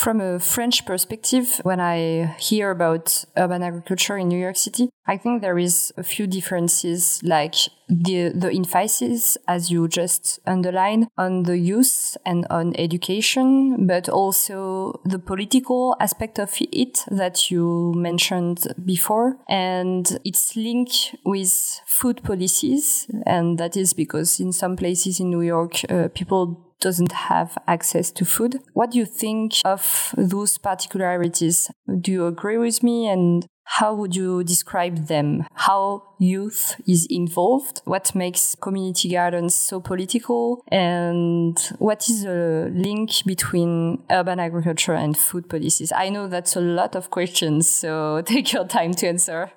From 0.01 0.19
a 0.23 0.39
French 0.39 0.87
perspective, 0.87 1.61
when 1.63 1.79
I 1.79 2.35
hear 2.39 2.71
about 2.71 3.23
urban 3.37 3.63
agriculture 3.63 4.17
in 4.17 4.29
New 4.29 4.39
York 4.39 4.57
City, 4.57 4.89
I 5.07 5.19
think 5.19 5.43
there 5.43 5.59
is 5.59 5.93
a 5.99 6.03
few 6.03 6.27
differences, 6.27 7.21
like 7.23 7.55
the, 7.87 8.31
the 8.35 8.51
emphasis, 8.51 9.37
as 9.47 9.71
you 9.71 9.89
just 9.89 10.41
underlined, 10.47 11.09
on 11.19 11.43
the 11.43 11.59
youth 11.59 12.17
and 12.25 12.47
on 12.49 12.75
education, 12.77 13.87
but 13.87 14.09
also 14.09 15.03
the 15.05 15.19
political 15.19 15.97
aspect 16.01 16.39
of 16.39 16.57
it 16.73 17.05
that 17.11 17.51
you 17.51 17.93
mentioned 17.95 18.73
before. 18.83 19.37
And 19.51 20.19
its 20.25 20.57
link 20.57 20.89
with 21.27 21.83
food 21.85 22.23
policies. 22.23 23.07
And 23.27 23.59
that 23.59 23.77
is 23.77 23.93
because 23.93 24.41
in 24.41 24.53
some 24.53 24.77
places 24.77 25.21
in 25.21 25.29
New 25.29 25.43
York, 25.43 25.83
uh, 25.91 26.09
people 26.15 26.70
doesn't 26.81 27.13
have 27.13 27.57
access 27.67 28.11
to 28.13 28.25
food. 28.25 28.59
What 28.73 28.93
do 28.93 28.99
you 28.99 29.07
think 29.07 29.55
of 29.65 30.15
those 30.17 30.59
particularities? 30.59 31.71
Do 32.01 32.11
you 32.13 32.27
agree 32.27 32.59
with 32.59 32.83
me? 32.83 33.09
And 33.09 33.47
how 33.65 33.95
would 33.95 34.17
you 34.17 34.43
describe 34.43 35.07
them? 35.07 35.47
How 35.55 36.03
youth 36.19 36.75
is 36.89 37.07
involved? 37.09 37.83
What 37.85 38.15
makes 38.17 38.57
community 38.57 39.11
gardens 39.11 39.55
so 39.55 39.81
political? 39.81 40.65
And 40.73 41.57
what 41.79 42.09
is 42.09 42.25
the 42.25 42.71
link 42.75 43.25
between 43.25 44.03
urban 44.11 44.41
agriculture 44.41 44.95
and 44.95 45.17
food 45.17 45.49
policies? 45.49 45.93
I 45.93 46.09
know 46.09 46.27
that's 46.27 46.57
a 46.57 46.61
lot 46.61 46.97
of 46.97 47.11
questions, 47.11 47.69
so 47.69 48.23
take 48.27 48.53
your 48.53 48.67
time 48.67 48.93
to 48.95 49.07
answer. 49.07 49.53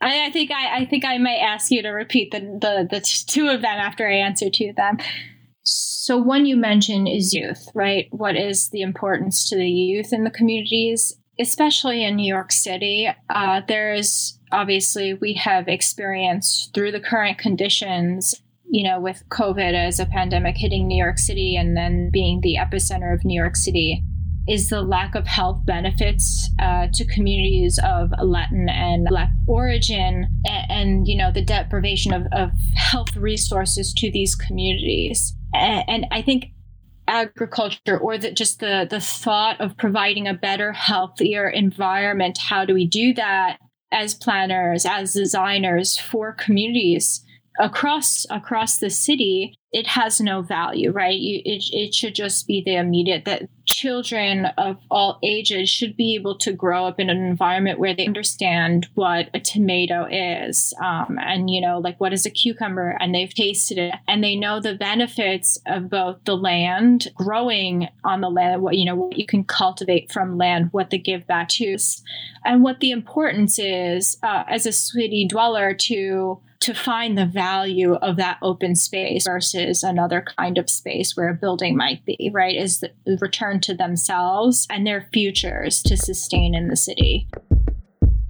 I, 0.00 0.26
I 0.26 0.30
think 0.30 0.52
I, 0.52 0.82
I 0.82 0.84
think 0.86 1.04
I 1.04 1.18
might 1.18 1.40
ask 1.40 1.72
you 1.72 1.82
to 1.82 1.90
repeat 1.90 2.30
the, 2.30 2.40
the 2.40 2.88
the 2.88 3.00
two 3.00 3.48
of 3.48 3.62
them 3.62 3.78
after 3.78 4.08
I 4.08 4.14
answer 4.14 4.48
two 4.48 4.70
of 4.70 4.76
them. 4.76 4.98
One 6.16 6.46
you 6.46 6.56
mentioned 6.56 7.08
is 7.08 7.34
youth, 7.34 7.68
right? 7.74 8.06
What 8.10 8.36
is 8.36 8.70
the 8.70 8.82
importance 8.82 9.48
to 9.50 9.56
the 9.56 9.68
youth 9.68 10.12
in 10.12 10.24
the 10.24 10.30
communities, 10.30 11.16
especially 11.38 12.04
in 12.04 12.16
New 12.16 12.26
York 12.26 12.52
City? 12.52 13.08
Uh, 13.28 13.60
there's 13.68 14.38
obviously 14.52 15.14
we 15.14 15.34
have 15.34 15.68
experienced 15.68 16.74
through 16.74 16.92
the 16.92 17.00
current 17.00 17.38
conditions, 17.38 18.34
you 18.68 18.82
know, 18.88 19.00
with 19.00 19.22
COVID 19.28 19.74
as 19.74 20.00
a 20.00 20.06
pandemic 20.06 20.56
hitting 20.56 20.86
New 20.86 21.02
York 21.02 21.18
City 21.18 21.56
and 21.56 21.76
then 21.76 22.10
being 22.10 22.40
the 22.40 22.56
epicenter 22.56 23.12
of 23.14 23.24
New 23.24 23.38
York 23.38 23.56
City. 23.56 24.02
is 24.48 24.68
the 24.68 24.82
lack 24.82 25.14
of 25.14 25.26
health 25.26 25.64
benefits 25.64 26.50
uh, 26.60 26.88
to 26.92 27.04
communities 27.06 27.78
of 27.84 28.10
Latin 28.22 28.68
and 28.68 29.06
Black 29.08 29.30
origin, 29.46 30.26
and, 30.44 30.70
and 30.70 31.08
you 31.08 31.16
know 31.16 31.30
the 31.30 31.44
deprivation 31.44 32.12
of, 32.12 32.26
of 32.32 32.50
health 32.74 33.14
resources 33.16 33.92
to 33.94 34.10
these 34.10 34.34
communities. 34.34 35.36
And, 35.54 36.06
I 36.10 36.22
think 36.22 36.52
agriculture 37.08 37.98
or 37.98 38.16
that 38.16 38.36
just 38.36 38.60
the 38.60 38.86
the 38.88 39.00
thought 39.00 39.60
of 39.60 39.76
providing 39.76 40.28
a 40.28 40.34
better 40.34 40.72
healthier 40.72 41.48
environment 41.48 42.38
how 42.38 42.64
do 42.64 42.72
we 42.72 42.86
do 42.86 43.12
that 43.12 43.58
as 43.90 44.14
planners 44.14 44.86
as 44.86 45.12
designers 45.12 45.98
for 45.98 46.32
communities 46.32 47.24
across 47.58 48.26
across 48.30 48.78
the 48.78 48.90
city 48.90 49.58
it 49.72 49.86
has 49.86 50.20
no 50.20 50.42
value 50.42 50.90
right? 50.90 51.18
You, 51.18 51.40
it, 51.44 51.64
it 51.72 51.94
should 51.94 52.14
just 52.14 52.46
be 52.46 52.62
the 52.64 52.76
immediate 52.76 53.24
that 53.24 53.48
children 53.70 54.46
of 54.58 54.76
all 54.90 55.18
ages 55.22 55.70
should 55.70 55.96
be 55.96 56.16
able 56.16 56.36
to 56.36 56.52
grow 56.52 56.86
up 56.86 56.98
in 56.98 57.08
an 57.08 57.24
environment 57.24 57.78
where 57.78 57.94
they 57.94 58.04
understand 58.04 58.88
what 58.94 59.30
a 59.32 59.38
tomato 59.38 60.06
is 60.10 60.74
um, 60.82 61.16
and 61.22 61.48
you 61.48 61.60
know 61.60 61.78
like 61.78 61.98
what 62.00 62.12
is 62.12 62.26
a 62.26 62.30
cucumber 62.30 62.96
and 62.98 63.14
they've 63.14 63.32
tasted 63.32 63.78
it 63.78 63.94
and 64.08 64.24
they 64.24 64.34
know 64.34 64.60
the 64.60 64.74
benefits 64.74 65.56
of 65.66 65.88
both 65.88 66.16
the 66.24 66.36
land 66.36 67.08
growing 67.14 67.86
on 68.02 68.20
the 68.20 68.28
land 68.28 68.60
what 68.60 68.76
you 68.76 68.84
know 68.84 68.96
what 68.96 69.16
you 69.16 69.24
can 69.24 69.44
cultivate 69.44 70.10
from 70.10 70.36
land 70.36 70.68
what 70.72 70.90
the 70.90 70.98
give 70.98 71.24
back 71.28 71.48
to 71.48 71.76
and 72.44 72.64
what 72.64 72.80
the 72.80 72.90
importance 72.90 73.58
is 73.58 74.18
uh, 74.24 74.42
as 74.48 74.66
a 74.66 74.72
city 74.72 75.26
dweller 75.28 75.72
to 75.74 76.40
to 76.60 76.74
find 76.74 77.16
the 77.16 77.26
value 77.26 77.94
of 77.94 78.16
that 78.16 78.38
open 78.42 78.74
space 78.74 79.26
versus 79.26 79.59
another 79.82 80.24
kind 80.36 80.58
of 80.58 80.70
space 80.70 81.16
where 81.16 81.28
a 81.28 81.34
building 81.34 81.76
might 81.76 82.04
be, 82.04 82.30
right? 82.32 82.56
Is 82.56 82.80
the 82.80 82.90
return 83.20 83.60
to 83.60 83.74
themselves 83.74 84.66
and 84.70 84.86
their 84.86 85.08
futures 85.12 85.82
to 85.84 85.96
sustain 85.96 86.54
in 86.54 86.68
the 86.68 86.76
city. 86.76 87.28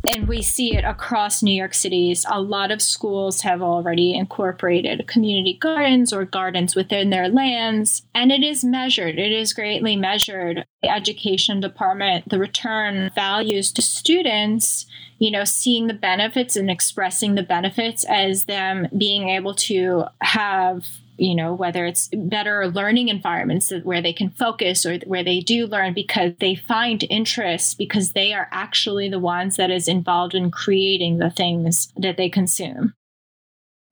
And 0.08 0.26
we 0.26 0.40
see 0.40 0.74
it 0.74 0.84
across 0.84 1.42
New 1.42 1.54
York 1.54 1.74
City's. 1.74 2.24
A 2.28 2.40
lot 2.40 2.70
of 2.70 2.80
schools 2.80 3.42
have 3.42 3.60
already 3.60 4.14
incorporated 4.14 5.06
community 5.06 5.58
gardens 5.60 6.12
or 6.12 6.24
gardens 6.24 6.74
within 6.74 7.10
their 7.10 7.28
lands. 7.28 8.02
And 8.14 8.32
it 8.32 8.42
is 8.42 8.64
measured, 8.64 9.18
it 9.18 9.30
is 9.30 9.52
greatly 9.52 9.96
measured. 9.96 10.64
The 10.82 10.88
education 10.88 11.60
department, 11.60 12.30
the 12.30 12.38
return 12.38 13.10
values 13.14 13.70
to 13.72 13.82
students 13.82 14.86
you 15.20 15.30
know, 15.30 15.44
seeing 15.44 15.86
the 15.86 15.94
benefits 15.94 16.56
and 16.56 16.70
expressing 16.70 17.34
the 17.34 17.42
benefits 17.42 18.04
as 18.08 18.46
them 18.46 18.88
being 18.96 19.28
able 19.28 19.54
to 19.54 20.04
have 20.22 20.86
you 21.20 21.34
know 21.34 21.52
whether 21.52 21.84
it's 21.84 22.08
better 22.14 22.66
learning 22.68 23.08
environments 23.08 23.72
where 23.84 24.00
they 24.00 24.12
can 24.12 24.30
focus 24.30 24.86
or 24.86 24.98
where 25.06 25.22
they 25.22 25.40
do 25.40 25.66
learn 25.66 25.92
because 25.92 26.32
they 26.40 26.54
find 26.54 27.04
interest 27.10 27.76
because 27.76 28.12
they 28.12 28.32
are 28.32 28.48
actually 28.50 29.08
the 29.08 29.18
ones 29.18 29.56
that 29.56 29.70
is 29.70 29.86
involved 29.86 30.34
in 30.34 30.50
creating 30.50 31.18
the 31.18 31.30
things 31.30 31.92
that 31.96 32.16
they 32.16 32.30
consume 32.30 32.94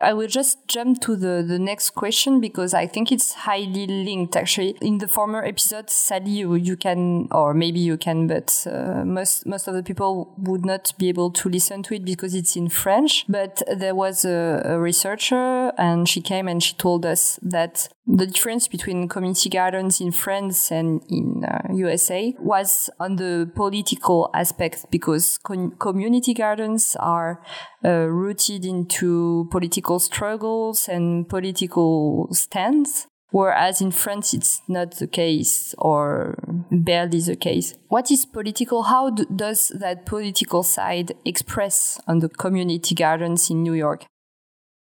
I 0.01 0.13
will 0.13 0.29
just 0.29 0.69
jump 0.69 1.01
to 1.03 1.17
the, 1.17 1.45
the 1.47 1.59
next 1.59 1.91
question 1.91 2.41
because 2.41 2.73
I 2.73 2.87
think 2.87 3.11
it's 3.11 3.33
highly 3.33 3.87
linked 3.87 4.37
actually. 4.37 4.77
In 4.81 4.99
the 4.99 5.09
former 5.09 5.45
episode, 5.45 5.91
sadly, 5.91 6.33
you, 6.33 6.55
you 6.55 6.77
can, 6.77 7.27
or 7.33 7.53
maybe 7.53 7.81
you 7.81 7.97
can, 7.97 8.29
but 8.29 8.65
uh, 8.71 9.05
most, 9.05 9.45
most 9.45 9.67
of 9.67 9.75
the 9.75 9.83
people 9.83 10.35
would 10.39 10.65
not 10.65 10.93
be 10.99 11.09
able 11.09 11.33
to 11.33 11.49
listen 11.49 11.83
to 11.85 11.95
it 11.95 12.05
because 12.05 12.35
it's 12.35 12.55
in 12.55 12.69
French. 12.69 13.25
But 13.29 13.63
there 13.77 13.95
was 13.95 14.25
a, 14.25 14.63
a 14.65 14.79
researcher 14.79 15.73
and 15.77 16.09
she 16.09 16.21
came 16.21 16.47
and 16.47 16.63
she 16.63 16.75
told 16.75 17.05
us 17.05 17.41
that 17.43 17.89
the 18.07 18.27
difference 18.27 18.69
between 18.69 19.07
community 19.07 19.51
gardens 19.51 20.01
in 20.01 20.13
France 20.13 20.71
and 20.71 21.03
in 21.11 21.45
uh, 21.45 21.61
USA 21.75 22.35
was 22.39 22.89
on 22.99 23.17
the 23.17 23.51
political 23.55 24.31
aspect 24.33 24.87
because 24.91 25.37
com- 25.39 25.73
community 25.73 26.33
gardens 26.33 26.97
are 26.99 27.43
uh, 27.85 28.07
rooted 28.09 28.65
into 28.65 29.47
political 29.51 29.88
struggles 29.97 30.89
and 30.89 31.27
political 31.27 32.29
stands. 32.33 33.07
Whereas 33.31 33.83
in 33.83 33.91
France, 33.91 34.33
it's 34.33 34.63
not 34.69 34.93
the 34.93 35.07
case 35.07 35.75
or 35.77 36.39
barely 36.71 37.21
the 37.21 37.37
case. 37.37 37.75
What 37.89 38.11
is 38.11 38.25
political? 38.25 38.85
How 38.85 39.11
do, 39.11 39.27
does 39.27 39.69
that 39.69 40.07
political 40.07 40.63
side 40.63 41.13
express 41.27 42.01
on 42.07 42.21
the 42.21 42.31
community 42.31 42.95
gardens 42.95 43.51
in 43.51 43.63
New 43.63 43.75
York? 43.75 44.07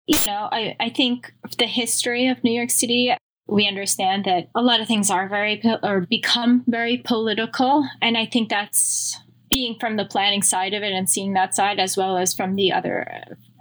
You 0.07 0.27
know, 0.27 0.49
I, 0.51 0.77
I 0.81 0.91
think 0.91 1.33
the 1.59 1.67
history 1.67 2.27
of 2.27 2.43
New 2.43 2.53
York 2.53 2.71
City, 2.71 3.15
we 3.47 3.69
understand 3.69 4.25
that 4.25 4.49
a 4.55 4.63
lot 4.63 4.81
of 4.81 4.89
things 4.89 5.11
are 5.11 5.29
very, 5.29 5.63
or 5.83 6.01
become 6.01 6.65
very 6.67 6.99
political. 6.99 7.89
And 8.03 8.19
I 8.19 8.27
think 8.27 8.49
that's 8.49 9.17
being 9.55 9.79
from 9.79 9.97
the 9.97 10.05
planning 10.05 10.43
side 10.43 10.75
of 10.75 10.83
it 10.83 10.93
and 10.93 11.09
seeing 11.09 11.33
that 11.35 11.55
side 11.55 11.79
as 11.79 11.97
well 11.97 12.19
as 12.19 12.35
from 12.35 12.57
the 12.57 12.73
other 12.73 13.09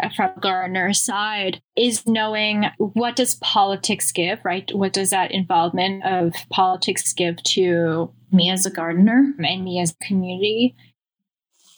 uh, 0.01 0.09
from 0.15 0.31
Gardner's 0.39 0.99
side 0.99 1.61
is 1.75 2.07
knowing 2.07 2.65
what 2.79 3.15
does 3.15 3.35
politics 3.35 4.11
give, 4.11 4.43
right? 4.43 4.67
What 4.73 4.91
does 4.91 5.11
that 5.11 5.31
involvement 5.31 6.03
of 6.03 6.33
politics 6.49 7.13
give 7.13 7.41
to 7.43 8.11
me 8.31 8.49
as 8.49 8.65
a 8.65 8.71
gardener 8.71 9.33
and 9.37 9.63
me 9.63 9.79
as 9.79 9.91
a 9.91 10.05
community? 10.05 10.75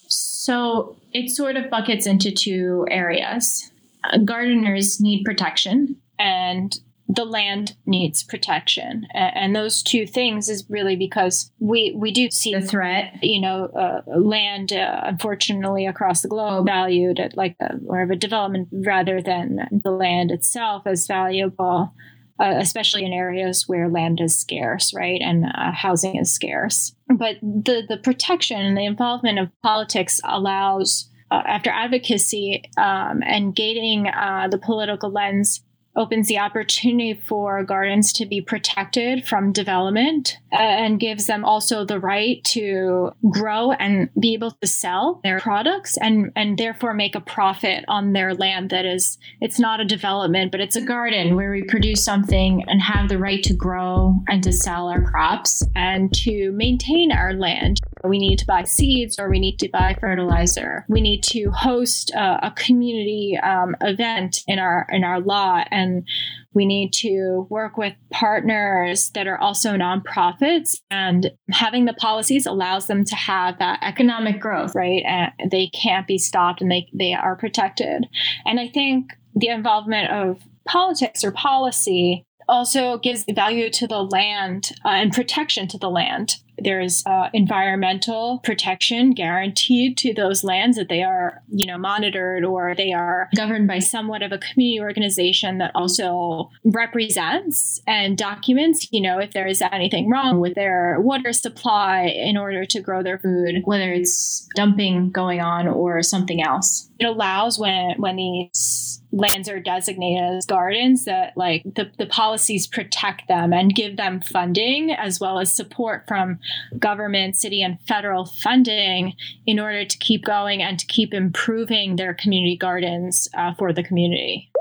So 0.07 0.95
it 1.11 1.30
sort 1.30 1.57
of 1.57 1.70
buckets 1.70 2.07
into 2.07 2.32
two 2.32 2.88
areas. 2.89 3.70
Uh, 4.05 4.20
gardeners 4.20 5.01
need 5.01 5.26
protection 5.26 5.97
and 6.18 6.80
the 7.08 7.26
land 7.26 7.76
needs 7.86 8.24
protection. 8.24 9.08
And 9.14 9.56
those 9.56 9.84
two 9.84 10.08
things 10.08 10.49
is 10.49 10.66
really 10.70 10.95
because 10.95 11.51
we 11.60 11.93
we 11.95 12.12
do 12.12 12.30
see 12.32 12.53
the 12.53 12.62
threat. 12.62 13.14
you 13.22 13.39
know 13.39 13.66
uh, 13.66 14.01
land 14.20 14.74
uh, 14.74 15.01
unfortunately 15.03 15.86
across 15.86 16.22
the 16.22 16.28
globe 16.28 16.66
valued 16.66 17.20
at 17.20 17.38
like 17.38 17.56
a, 17.60 17.78
more 17.78 18.01
of 18.01 18.10
a 18.10 18.16
development 18.16 18.70
rather 18.72 19.22
than 19.22 19.68
the 19.84 19.91
land 19.91 20.32
itself 20.32 20.84
as 20.88 21.06
valuable 21.06 21.93
uh, 22.39 22.56
especially 22.58 23.06
in 23.06 23.14
areas 23.14 23.68
where 23.68 23.88
land 23.88 24.20
is 24.20 24.38
scarce 24.38 24.93
right? 24.93 25.22
And 25.22 25.45
uh, 25.45 25.72
housing 25.72 26.16
is 26.16 26.34
scarce. 26.34 26.95
But 27.08 27.36
the 27.41 27.84
the 27.88 27.97
protection 27.97 28.60
and 28.62 28.76
the 28.76 28.86
involvement 28.86 29.38
of 29.38 29.49
politics 29.62 30.20
allows 30.24 31.10
uh, 31.32 31.41
after 31.47 31.70
advocacy 31.70 32.64
um, 32.78 33.22
and 33.26 33.56
gating 33.56 34.08
uh, 34.08 34.47
the 34.49 34.58
political 34.58 35.12
lens 35.12 35.62
opens 35.96 36.28
the 36.28 36.39
opportunity 36.39 37.14
for 37.14 37.64
gardens 37.64 38.12
to 38.14 38.26
be 38.26 38.41
protected 38.41 39.26
from 39.26 39.52
development 39.52 40.38
uh, 40.52 40.58
and 40.58 41.00
gives 41.00 41.28
them 41.28 41.46
also 41.46 41.86
the 41.86 42.00
right 42.00 42.43
to 42.43 43.12
grow 43.30 43.72
and 43.72 44.10
be 44.20 44.34
able 44.34 44.52
to 44.52 44.68
sell 44.68 45.20
their 45.24 45.39
products 45.39 45.98
and 45.98 46.32
and 46.36 46.58
therefore 46.58 46.93
make 46.93 47.16
a 47.16 47.22
profit 47.22 47.86
on 47.88 48.14
their 48.14 48.34
land 48.34 48.70
that 48.70 48.86
is 48.86 49.18
it's 49.41 49.60
not 49.60 49.80
a 49.80 49.86
development 49.86 50.52
but 50.52 50.62
it's 50.62 50.76
a 50.76 50.82
garden 50.82 51.36
where 51.36 51.52
we 51.52 51.64
produce 51.64 52.04
something 52.04 52.64
and 52.68 52.82
have 52.82 53.10
the 53.10 53.18
right 53.18 53.43
to 53.43 53.54
grow 53.54 54.16
and 54.28 54.43
to 54.43 54.52
sell 54.52 54.89
our 54.89 55.02
crops 55.02 55.64
and 55.76 56.14
to 56.14 56.52
maintain 56.52 57.12
our 57.12 57.34
land 57.34 57.80
we 58.08 58.20
need 58.20 58.39
to 58.39 58.45
buy 58.45 58.64
seeds 58.64 59.18
or 59.18 59.30
we 59.30 59.39
need 59.39 59.58
to 59.60 59.70
buy 59.70 59.95
fertilizer. 59.99 60.86
We 60.89 61.01
need 61.01 61.24
to 61.24 61.51
host 61.51 62.12
a, 62.12 62.51
community 62.56 63.38
um, 63.43 63.76
event 63.82 64.39
in 64.47 64.60
our 64.60 64.88
in 64.89 65.03
our 65.03 65.20
lot 65.20 65.68
and 65.72 65.86
and 65.86 66.08
we 66.53 66.66
need 66.66 66.93
to 66.93 67.47
work 67.49 67.78
with 67.78 67.93
partners 68.12 69.10
that 69.12 69.28
are 69.28 69.38
also 69.38 69.72
nonprofits 69.72 70.78
and 70.89 71.32
having 71.51 71.86
the 71.86 71.93
policies 71.93 72.45
allows 72.45 72.88
them 72.88 73.03
to 73.03 73.16
have 73.16 73.60
that 73.60 73.80
economic 73.82 74.39
growth 74.39 74.74
right? 74.74 75.03
And 75.06 75.51
they 75.51 75.68
can't 75.68 76.08
be 76.08 76.18
stopped 76.18 76.62
and 76.62 76.72
they 76.72 76.88
they 76.93 77.14
are 77.14 77.36
protected. 77.36 78.06
And 78.45 78.60
i 78.60 78.68
think 78.68 79.12
the 79.36 79.49
involvement 79.49 80.12
of 80.12 80.41
politics 80.66 81.24
or 81.24 81.32
policy 81.32 82.26
also 82.47 82.97
gives 82.97 83.26
value 83.30 83.70
to 83.70 83.88
the 83.88 84.03
land 84.03 84.70
uh, 84.86 84.89
and 84.89 85.12
protection 85.12 85.68
to 85.68 85.78
the 85.78 85.89
land 85.89 86.38
there's 86.58 87.03
uh, 87.06 87.30
environmental 87.34 88.39
protection 88.43 89.14
guaranteed 89.14 89.97
to 89.97 90.14
those 90.14 90.43
lands 90.43 90.78
that 90.78 90.89
they 90.89 91.03
are, 91.03 91.41
you 91.49 91.66
know, 91.66 91.78
monitored 91.78 92.43
or 92.43 92.74
they 92.76 92.93
are 92.93 93.30
governed 93.36 93.68
by 93.68 93.80
somewhat 93.80 94.22
of 94.22 94.32
a 94.32 94.38
community 94.38 94.80
organization 94.80 95.58
that 95.58 95.72
also 95.76 96.49
represents 96.64 97.82
and 97.88 98.18
documents, 98.18 98.88
you 98.91 99.01
know, 99.01 99.20
if 99.20 99.32
there 99.32 99.47
is 99.47 99.62
anything 99.62 100.10
wrong 100.10 100.39
with 100.39 100.56
their 100.56 100.97
water 100.99 101.34
supply 101.34 102.03
in 102.03 102.38
order 102.38 102.66
to 102.66 102.80
grow 102.80 103.03
their 103.03 103.20
food, 103.20 103.62
whether 103.66 103.91
it's 103.91 104.47
dumping 104.56 105.12
going 105.12 105.41
on 105.41 105.68
or 105.68 106.01
something 106.01 106.41
else. 106.41 106.89
It 106.99 107.06
allows 107.06 107.60
when 107.60 107.95
when 107.97 108.16
these 108.16 108.74
lands 109.16 109.47
are 109.47 109.61
designated 109.61 110.36
as 110.36 110.45
gardens 110.45 111.05
that 111.05 111.34
like 111.38 111.63
the, 111.63 111.89
the 111.97 112.05
policies 112.05 112.68
protect 112.68 113.28
them 113.28 113.53
and 113.53 113.74
give 113.74 113.95
them 113.95 114.20
funding 114.22 114.91
as 114.91 115.20
well 115.20 115.39
as 115.39 115.53
support 115.53 116.03
from 116.07 116.38
government, 116.78 117.36
city, 117.36 117.63
and 117.63 117.80
federal 117.88 118.26
funding 118.26 119.13
in 119.47 119.59
order 119.59 119.86
to 119.86 119.97
keep 119.97 120.26
going 120.26 120.61
and 120.61 120.78
to 120.78 120.86
keep 120.86 121.13
improving 121.13 121.95
their 121.95 122.13
community 122.13 122.57
gardens 122.57 123.30
uh, 123.36 123.53
for 123.55 123.72
the 123.72 123.84
community. 123.84 124.51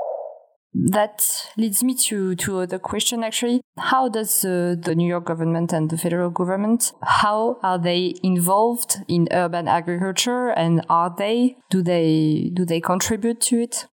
that 0.77 1.49
leads 1.55 1.81
me 1.83 1.95
to 1.95 2.35
to 2.35 2.59
other 2.59 2.77
question 2.77 3.23
actually 3.23 3.61
how 3.91 4.09
does 4.09 4.43
uh, 4.43 4.75
the 4.85 4.93
new 4.93 5.07
york 5.07 5.25
government 5.31 5.71
and 5.71 5.89
the 5.89 5.97
federal 5.97 6.29
government 6.29 6.91
how 7.21 7.57
are 7.63 7.79
they 7.79 8.13
involved 8.23 8.97
in 9.07 9.27
urban 9.31 9.69
agriculture 9.69 10.49
and 10.49 10.85
are 10.89 11.11
they 11.17 11.55
do 11.69 11.81
they 11.81 12.51
do 12.53 12.65
they 12.65 12.81
contribute 12.81 13.39
to 13.39 13.55
it 13.65 13.87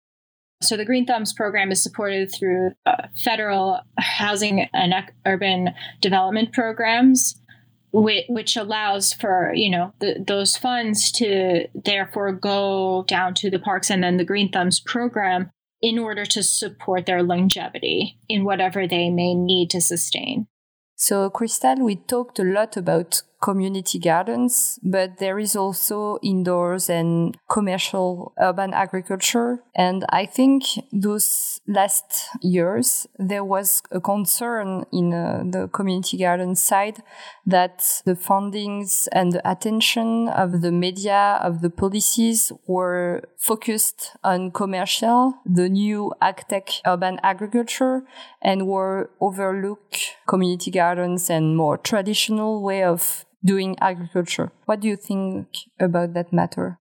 so 0.61 0.77
the 0.77 0.85
Green 0.85 1.05
Thumbs 1.05 1.33
program 1.33 1.71
is 1.71 1.81
supported 1.81 2.31
through 2.31 2.71
uh, 2.85 3.07
federal 3.15 3.79
housing 3.97 4.67
and 4.73 4.93
urban 5.25 5.69
development 6.01 6.53
programs 6.53 7.41
which, 7.93 8.55
allows 8.55 9.13
for 9.13 9.51
you 9.53 9.69
know 9.69 9.93
the, 9.99 10.23
those 10.25 10.57
funds 10.57 11.11
to 11.11 11.67
therefore 11.73 12.31
go 12.31 13.03
down 13.07 13.33
to 13.33 13.49
the 13.49 13.59
parks 13.59 13.89
and 13.89 14.03
then 14.03 14.17
the 14.17 14.25
green 14.25 14.51
thumbs 14.51 14.79
program 14.79 15.49
in 15.81 15.97
order 15.97 16.25
to 16.25 16.43
support 16.43 17.05
their 17.05 17.23
longevity 17.23 18.17
in 18.29 18.43
whatever 18.43 18.87
they 18.87 19.09
may 19.09 19.33
need 19.33 19.69
to 19.71 19.81
sustain. 19.81 20.47
So, 20.95 21.29
Crystal, 21.31 21.77
we 21.83 21.95
talked 21.95 22.37
a 22.37 22.43
lot 22.43 22.77
about 22.77 23.23
community 23.41 23.99
gardens, 23.99 24.79
but 24.83 25.17
there 25.17 25.39
is 25.39 25.55
also 25.55 26.19
indoors 26.21 26.89
and 26.89 27.37
commercial 27.49 28.33
urban 28.39 28.73
agriculture. 28.73 29.63
And 29.75 30.05
I 30.09 30.25
think 30.25 30.63
those 30.93 31.59
last 31.67 32.29
years, 32.41 33.07
there 33.17 33.43
was 33.43 33.81
a 33.91 33.99
concern 33.99 34.85
in 34.93 35.13
uh, 35.13 35.43
the 35.45 35.67
community 35.69 36.17
garden 36.17 36.55
side 36.55 37.01
that 37.45 38.01
the 38.05 38.13
fundings 38.13 39.07
and 39.11 39.31
the 39.31 39.49
attention 39.49 40.29
of 40.29 40.61
the 40.61 40.71
media, 40.71 41.39
of 41.41 41.61
the 41.61 41.69
policies 41.71 42.51
were 42.67 43.23
focused 43.37 44.15
on 44.23 44.51
commercial, 44.51 45.33
the 45.45 45.67
new 45.67 46.13
agtech 46.21 46.79
urban 46.85 47.19
agriculture, 47.23 48.03
and 48.41 48.67
were 48.67 49.09
overlook 49.19 49.95
community 50.27 50.69
gardens 50.69 51.29
and 51.29 51.57
more 51.57 51.77
traditional 51.77 52.61
way 52.61 52.83
of 52.83 53.25
doing 53.43 53.75
agriculture. 53.81 54.51
What 54.65 54.79
do 54.79 54.87
you 54.87 54.95
think 54.95 55.47
about 55.79 56.13
that 56.13 56.31
matter? 56.31 56.79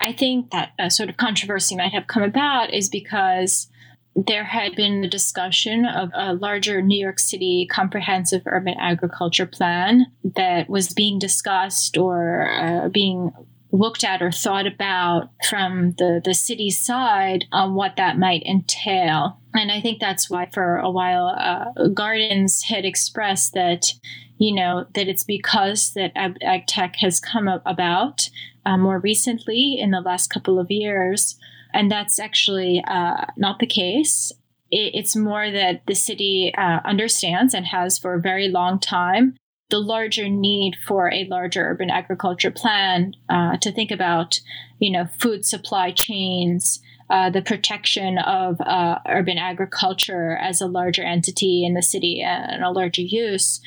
I 0.00 0.12
think 0.12 0.50
that 0.50 0.70
a 0.78 0.90
sort 0.90 1.10
of 1.10 1.16
controversy 1.16 1.76
might 1.76 1.92
have 1.92 2.06
come 2.06 2.22
about 2.22 2.72
is 2.72 2.88
because 2.88 3.68
there 4.16 4.44
had 4.44 4.74
been 4.74 5.04
a 5.04 5.08
discussion 5.08 5.84
of 5.84 6.10
a 6.14 6.34
larger 6.34 6.82
New 6.82 6.98
York 6.98 7.18
City 7.18 7.68
comprehensive 7.70 8.42
urban 8.46 8.74
agriculture 8.78 9.46
plan 9.46 10.06
that 10.24 10.68
was 10.68 10.92
being 10.92 11.18
discussed 11.18 11.96
or 11.96 12.50
uh, 12.50 12.88
being 12.88 13.30
looked 13.72 14.02
at 14.02 14.20
or 14.20 14.32
thought 14.32 14.66
about 14.66 15.30
from 15.48 15.92
the, 15.98 16.20
the 16.24 16.34
city 16.34 16.70
side 16.70 17.44
on 17.52 17.74
what 17.74 17.96
that 17.96 18.18
might 18.18 18.42
entail. 18.42 19.38
And 19.54 19.70
I 19.70 19.80
think 19.80 20.00
that's 20.00 20.28
why 20.28 20.48
for 20.52 20.76
a 20.76 20.90
while 20.90 21.28
uh, 21.28 21.88
Gardens 21.88 22.64
had 22.64 22.84
expressed 22.84 23.54
that 23.54 23.92
you 24.40 24.54
know, 24.54 24.86
that 24.94 25.06
it's 25.06 25.22
because 25.22 25.92
that 25.92 26.12
ag, 26.16 26.66
tech 26.66 26.96
has 26.96 27.20
come 27.20 27.46
about 27.46 28.30
uh, 28.64 28.78
more 28.78 28.98
recently 28.98 29.76
in 29.78 29.90
the 29.90 30.00
last 30.00 30.28
couple 30.28 30.58
of 30.58 30.70
years. 30.70 31.38
And 31.74 31.90
that's 31.90 32.18
actually 32.18 32.82
uh, 32.88 33.26
not 33.36 33.58
the 33.58 33.66
case. 33.66 34.32
It, 34.70 34.92
it's 34.94 35.14
more 35.14 35.50
that 35.50 35.82
the 35.86 35.94
city 35.94 36.54
uh, 36.56 36.80
understands 36.86 37.52
and 37.52 37.66
has 37.66 37.98
for 37.98 38.14
a 38.14 38.20
very 38.20 38.48
long 38.48 38.80
time 38.80 39.36
the 39.68 39.78
larger 39.78 40.28
need 40.28 40.74
for 40.86 41.12
a 41.12 41.26
larger 41.26 41.62
urban 41.62 41.90
agriculture 41.90 42.50
plan 42.50 43.14
uh, 43.28 43.56
to 43.58 43.70
think 43.70 43.90
about, 43.90 44.40
you 44.78 44.90
know, 44.90 45.06
food 45.18 45.44
supply 45.44 45.92
chains, 45.92 46.80
uh, 47.10 47.28
the 47.30 47.42
protection 47.42 48.18
of 48.18 48.60
uh, 48.60 48.98
urban 49.08 49.36
agriculture 49.36 50.36
as 50.36 50.60
a 50.60 50.66
larger 50.66 51.02
entity 51.02 51.64
in 51.64 51.74
the 51.74 51.82
city 51.82 52.22
and 52.22 52.62
a 52.62 52.70
larger 52.70 53.02
use 53.02 53.60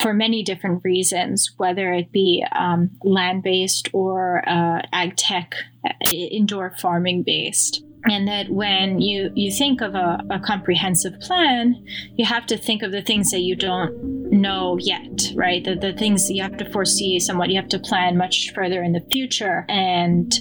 for 0.00 0.12
many 0.12 0.42
different 0.42 0.82
reasons, 0.84 1.52
whether 1.56 1.92
it 1.92 2.12
be 2.12 2.44
um, 2.52 2.90
land 3.02 3.42
based 3.42 3.88
or 3.92 4.46
uh, 4.48 4.82
ag 4.92 5.16
tech, 5.16 5.54
indoor 6.10 6.74
farming 6.78 7.22
based 7.22 7.82
and 8.04 8.26
that 8.28 8.48
when 8.50 9.00
you 9.00 9.30
you 9.34 9.50
think 9.52 9.80
of 9.80 9.94
a, 9.94 10.22
a, 10.30 10.40
comprehensive 10.40 11.18
plan 11.20 11.84
you 12.16 12.24
have 12.24 12.46
to 12.46 12.56
think 12.56 12.82
of 12.82 12.92
the 12.92 13.02
things 13.02 13.30
that 13.30 13.40
you 13.40 13.54
don't 13.54 13.92
know 14.32 14.78
yet 14.80 15.30
right? 15.34 15.64
The, 15.64 15.74
the 15.74 15.92
things 15.92 16.30
you 16.30 16.42
have 16.42 16.56
to 16.58 16.70
foresee 16.70 17.18
somewhat 17.18 17.50
you 17.50 17.60
have 17.60 17.68
to 17.70 17.78
plan 17.78 18.16
much 18.16 18.52
further 18.54 18.82
in 18.82 18.92
the 18.92 19.00
future. 19.10 19.64
And 19.68 20.32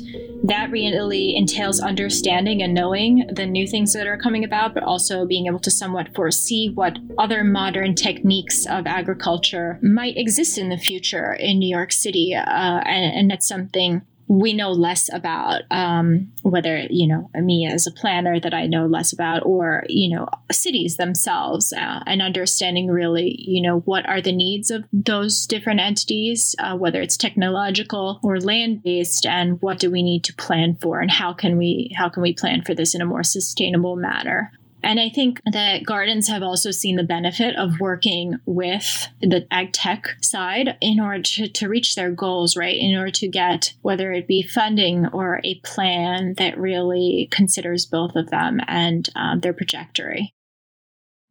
that 0.44 0.72
really 0.72 1.36
entails 1.36 1.80
understanding 1.80 2.62
and 2.62 2.74
knowing 2.74 3.30
the 3.34 3.46
new 3.46 3.68
things 3.68 3.94
that 3.94 4.08
are 4.08 4.18
coming 4.18 4.44
about 4.44 4.74
but 4.74 4.84
also 4.84 5.26
being 5.26 5.48
able 5.48 5.60
to 5.60 5.72
somewhat 5.72 6.14
foresee 6.16 6.72
what 6.74 6.98
other 7.18 7.44
modern 7.44 7.94
techniques 7.96 8.66
of 8.68 8.88
agriculture 8.88 9.80
might 9.82 10.18
exist 10.18 10.58
in 10.58 10.70
the 10.70 10.78
future 10.78 11.34
in 11.34 11.60
new 11.60 11.70
york 11.70 11.92
city 11.92 12.34
uh, 12.34 12.42
and, 12.42 13.18
and 13.18 13.32
that's 13.32 13.48
something 13.48 14.02
we 14.30 14.54
know 14.54 14.72
less 14.72 15.12
about 15.12 15.64
um, 15.72 16.32
whether 16.44 16.86
you 16.90 17.08
know 17.08 17.30
me 17.34 17.68
as 17.68 17.88
a 17.88 17.92
planner 17.92 18.40
that 18.40 18.54
I 18.54 18.68
know 18.68 18.86
less 18.86 19.12
about, 19.12 19.44
or 19.44 19.84
you 19.90 20.16
know 20.16 20.28
cities 20.52 20.98
themselves, 20.98 21.74
uh, 21.74 22.04
and 22.06 22.22
understanding 22.22 22.88
really 22.88 23.36
you 23.40 23.62
know 23.62 23.80
what 23.80 24.08
are 24.08 24.22
the 24.22 24.32
needs 24.32 24.70
of 24.70 24.86
those 24.94 25.48
different 25.48 25.80
entities, 25.80 26.56
uh, 26.60 26.78
whether 26.78 27.02
it's 27.02 27.18
technological 27.18 28.20
or 28.24 28.40
land 28.40 28.84
based, 28.84 29.26
and 29.26 29.60
what 29.62 29.80
do 29.80 29.90
we 29.90 30.04
need 30.04 30.24
to 30.26 30.36
plan 30.36 30.78
for, 30.80 31.00
and 31.00 31.10
how 31.10 31.34
can 31.34 31.58
we 31.58 31.92
how 31.98 32.08
can 32.08 32.22
we 32.22 32.34
plan 32.34 32.62
for 32.62 32.76
this 32.76 32.94
in 32.94 33.02
a 33.02 33.06
more 33.06 33.24
sustainable 33.24 33.96
manner. 33.96 34.52
And 34.84 35.00
I 35.00 35.10
think 35.10 35.42
that 35.52 35.86
gardens 35.86 36.28
have 36.28 36.44
also 36.44 36.72
seen 36.72 36.96
the 36.96 37.04
benefit 37.04 37.56
of 37.56 37.80
working 37.80 38.36
with 38.46 39.08
the 39.22 39.46
ag 39.52 39.74
tech 39.74 40.16
side 40.22 40.78
in 40.82 41.00
order 41.00 41.22
to, 41.22 41.48
to 41.50 41.70
reach 41.70 41.96
their 41.96 42.12
goals, 42.12 42.56
right? 42.56 42.76
In 42.78 42.96
order 42.96 43.12
to 43.12 43.28
get 43.28 43.74
whether 43.82 44.12
it 44.12 44.28
be 44.28 44.44
funding 44.44 45.08
or 45.08 45.42
a 45.44 45.60
plan 45.64 46.36
that 46.38 46.58
really 46.58 47.28
considers 47.32 47.86
both 47.86 48.16
of 48.16 48.30
them 48.30 48.60
and 48.68 49.10
um, 49.16 49.40
their 49.40 49.54
trajectory. 49.54 50.34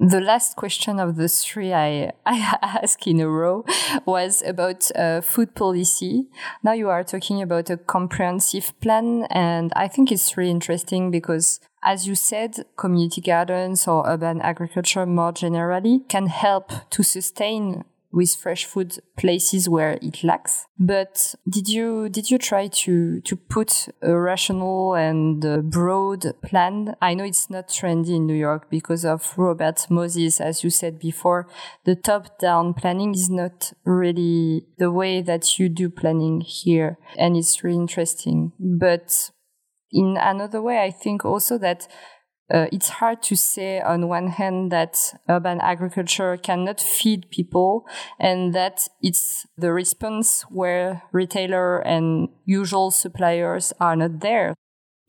The 0.01 0.20
last 0.20 0.55
question 0.55 1.01
of 1.01 1.16
the 1.16 1.26
three 1.26 1.74
I, 1.74 2.12
I 2.26 2.57
asked 2.62 3.07
in 3.09 3.18
a 3.18 3.28
row 3.28 3.64
was 4.07 4.42
about 4.42 4.88
uh, 4.94 5.20
food 5.22 5.57
policy. 5.57 6.28
Now 6.62 6.72
you 6.72 6.88
are 6.88 7.03
talking 7.03 7.42
about 7.42 7.68
a 7.68 7.76
comprehensive 7.76 8.78
plan, 8.80 9.26
and 9.30 9.72
I 9.74 9.88
think 9.88 10.12
it's 10.12 10.36
really 10.36 10.53
interesting 10.53 11.11
because 11.11 11.59
as 11.83 12.07
you 12.07 12.14
said, 12.14 12.64
community 12.76 13.20
gardens 13.20 13.87
or 13.87 14.07
urban 14.07 14.41
agriculture 14.41 15.07
more 15.07 15.33
generally 15.33 16.01
can 16.09 16.26
help 16.26 16.72
to 16.91 17.03
sustain 17.03 17.85
with 18.11 18.35
fresh 18.35 18.64
food 18.64 18.99
places 19.16 19.68
where 19.68 19.99
it 20.01 20.24
lacks. 20.24 20.66
But 20.79 21.35
did 21.49 21.68
you 21.68 22.09
did 22.09 22.31
you 22.31 22.39
try 22.39 22.68
to 22.68 23.20
to 23.20 23.37
put 23.37 23.89
a 24.03 24.16
rational 24.16 24.95
and 24.95 25.70
broad 25.70 26.24
plan? 26.43 26.97
I 27.03 27.14
know 27.14 27.24
it's 27.24 27.51
not 27.51 27.68
trendy 27.68 28.16
in 28.16 28.26
New 28.26 28.35
York 28.35 28.70
because 28.70 29.05
of 29.05 29.37
Robert 29.37 29.87
Moses, 29.91 30.41
as 30.41 30.64
you 30.64 30.70
said 30.70 30.99
before. 30.99 31.47
The 31.85 31.97
top 31.97 32.39
down 32.39 32.74
planning 32.74 33.14
is 33.14 33.29
not 33.29 33.72
really 33.85 34.64
the 34.79 34.91
way 34.91 35.20
that 35.22 35.59
you 35.59 35.68
do 35.68 35.91
planning 35.91 36.41
here, 36.41 36.99
and 37.18 37.37
it's 37.37 37.62
really 37.62 37.76
interesting. 37.76 38.53
But 38.59 39.31
in 39.93 40.16
another 40.16 40.62
way, 40.62 40.82
I 40.82 40.91
think 40.91 41.24
also 41.24 41.59
that 41.59 41.89
uh, 42.53 42.66
it's 42.72 42.89
hard 42.89 43.22
to 43.22 43.36
say 43.36 43.80
on 43.80 44.09
one 44.09 44.28
hand 44.28 44.72
that 44.72 44.97
urban 45.28 45.61
agriculture 45.61 46.36
cannot 46.36 46.80
feed 46.80 47.30
people 47.30 47.84
and 48.18 48.55
that 48.55 48.89
it's 49.03 49.47
the 49.59 49.72
response 49.72 50.43
where 50.49 51.03
retailer 51.12 51.78
and 51.80 52.28
usual 52.47 52.91
suppliers 52.91 53.72
are 53.80 53.97
not 53.97 54.20
there. 54.20 54.55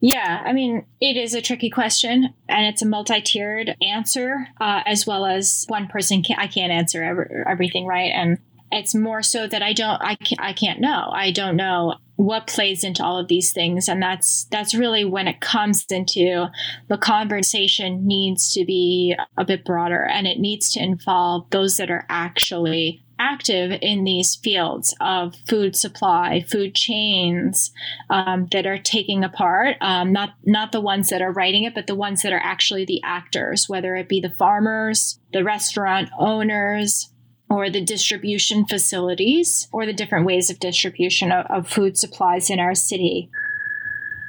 Yeah, 0.02 0.42
I 0.44 0.54
mean, 0.54 0.86
it 1.00 1.18
is 1.18 1.34
a 1.34 1.42
tricky 1.42 1.68
question 1.68 2.32
and 2.48 2.66
it's 2.66 2.80
a 2.80 2.86
multi 2.86 3.20
tiered 3.20 3.76
answer, 3.82 4.48
uh, 4.58 4.80
as 4.86 5.06
well 5.06 5.26
as 5.26 5.66
one 5.68 5.88
person 5.88 6.22
can, 6.22 6.38
I 6.38 6.46
can't 6.46 6.72
answer 6.72 7.04
every, 7.04 7.26
everything, 7.46 7.86
right? 7.86 8.10
And 8.14 8.38
it's 8.70 8.94
more 8.94 9.22
so 9.22 9.46
that 9.46 9.62
I 9.62 9.72
don't, 9.72 10.00
I 10.02 10.14
can't, 10.14 10.40
I 10.40 10.52
can't 10.52 10.80
know. 10.80 11.10
I 11.12 11.30
don't 11.30 11.56
know 11.56 11.94
what 12.16 12.46
plays 12.46 12.84
into 12.84 13.02
all 13.02 13.18
of 13.18 13.28
these 13.28 13.50
things 13.50 13.88
and 13.88 14.02
that's 14.02 14.44
that's 14.50 14.74
really 14.74 15.06
when 15.06 15.26
it 15.26 15.40
comes 15.40 15.86
into 15.88 16.46
the 16.88 16.98
conversation 16.98 18.06
needs 18.06 18.52
to 18.52 18.62
be 18.66 19.16
a 19.38 19.44
bit 19.44 19.64
broader 19.64 20.04
and 20.04 20.26
it 20.26 20.38
needs 20.38 20.70
to 20.70 20.82
involve 20.82 21.48
those 21.48 21.78
that 21.78 21.90
are 21.90 22.04
actually 22.10 23.02
active 23.20 23.78
in 23.82 24.02
these 24.04 24.34
fields 24.34 24.94
of 25.00 25.36
food 25.46 25.76
supply, 25.76 26.40
food 26.40 26.74
chains 26.74 27.70
um, 28.08 28.48
that 28.50 28.66
are 28.66 28.78
taking 28.78 29.22
apart. 29.22 29.76
Um, 29.80 30.12
not 30.12 30.30
not 30.44 30.72
the 30.72 30.80
ones 30.80 31.10
that 31.10 31.22
are 31.22 31.30
writing 31.30 31.64
it, 31.64 31.74
but 31.74 31.86
the 31.86 31.94
ones 31.94 32.22
that 32.22 32.32
are 32.32 32.40
actually 32.42 32.86
the 32.86 33.02
actors, 33.04 33.68
whether 33.68 33.94
it 33.94 34.08
be 34.08 34.20
the 34.20 34.30
farmers, 34.30 35.20
the 35.32 35.44
restaurant 35.44 36.08
owners, 36.18 37.10
or 37.50 37.68
the 37.68 37.84
distribution 37.84 38.64
facilities 38.64 39.68
or 39.72 39.84
the 39.84 39.92
different 39.92 40.24
ways 40.24 40.48
of 40.48 40.60
distribution 40.60 41.32
of, 41.32 41.44
of 41.46 41.68
food 41.68 41.98
supplies 41.98 42.48
in 42.48 42.60
our 42.60 42.76
city. 42.76 43.28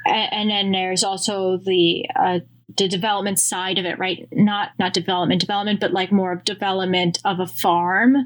And, 0.04 0.32
and, 0.32 0.50
then 0.50 0.72
there's 0.72 1.04
also 1.04 1.56
the 1.56 2.06
uh, 2.16 2.40
the 2.76 2.88
development 2.88 3.38
side 3.38 3.78
of 3.78 3.84
it, 3.84 3.98
right? 3.98 4.28
Not 4.32 4.70
not 4.78 4.92
development, 4.92 5.40
development, 5.40 5.80
but 5.80 5.92
like 5.92 6.12
more 6.12 6.32
of 6.32 6.44
development 6.44 7.18
of 7.24 7.40
a 7.40 7.46
farm, 7.46 8.16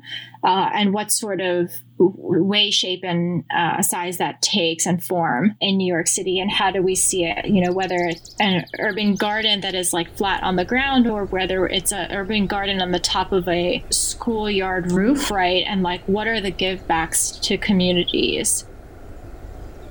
uh, 0.44 0.70
and 0.74 0.92
what 0.92 1.10
sort 1.10 1.40
of 1.40 1.70
way, 1.98 2.70
shape, 2.70 3.00
and 3.02 3.44
uh, 3.54 3.80
size 3.82 4.18
that 4.18 4.42
takes 4.42 4.86
and 4.86 5.02
form 5.02 5.56
in 5.60 5.76
New 5.76 5.92
York 5.92 6.06
City, 6.06 6.38
and 6.38 6.50
how 6.50 6.70
do 6.70 6.82
we 6.82 6.94
see 6.94 7.24
it? 7.24 7.46
You 7.46 7.64
know, 7.64 7.72
whether 7.72 7.96
it's 7.96 8.34
an 8.38 8.66
urban 8.78 9.14
garden 9.14 9.60
that 9.62 9.74
is 9.74 9.92
like 9.92 10.16
flat 10.16 10.42
on 10.42 10.56
the 10.56 10.64
ground, 10.64 11.06
or 11.06 11.24
whether 11.24 11.66
it's 11.66 11.92
an 11.92 12.12
urban 12.12 12.46
garden 12.46 12.80
on 12.82 12.92
the 12.92 13.00
top 13.00 13.32
of 13.32 13.48
a 13.48 13.84
schoolyard 13.90 14.92
roof, 14.92 15.30
right? 15.30 15.64
And 15.66 15.82
like, 15.82 16.02
what 16.06 16.26
are 16.26 16.40
the 16.40 16.52
givebacks 16.52 17.40
to 17.42 17.56
communities? 17.56 18.64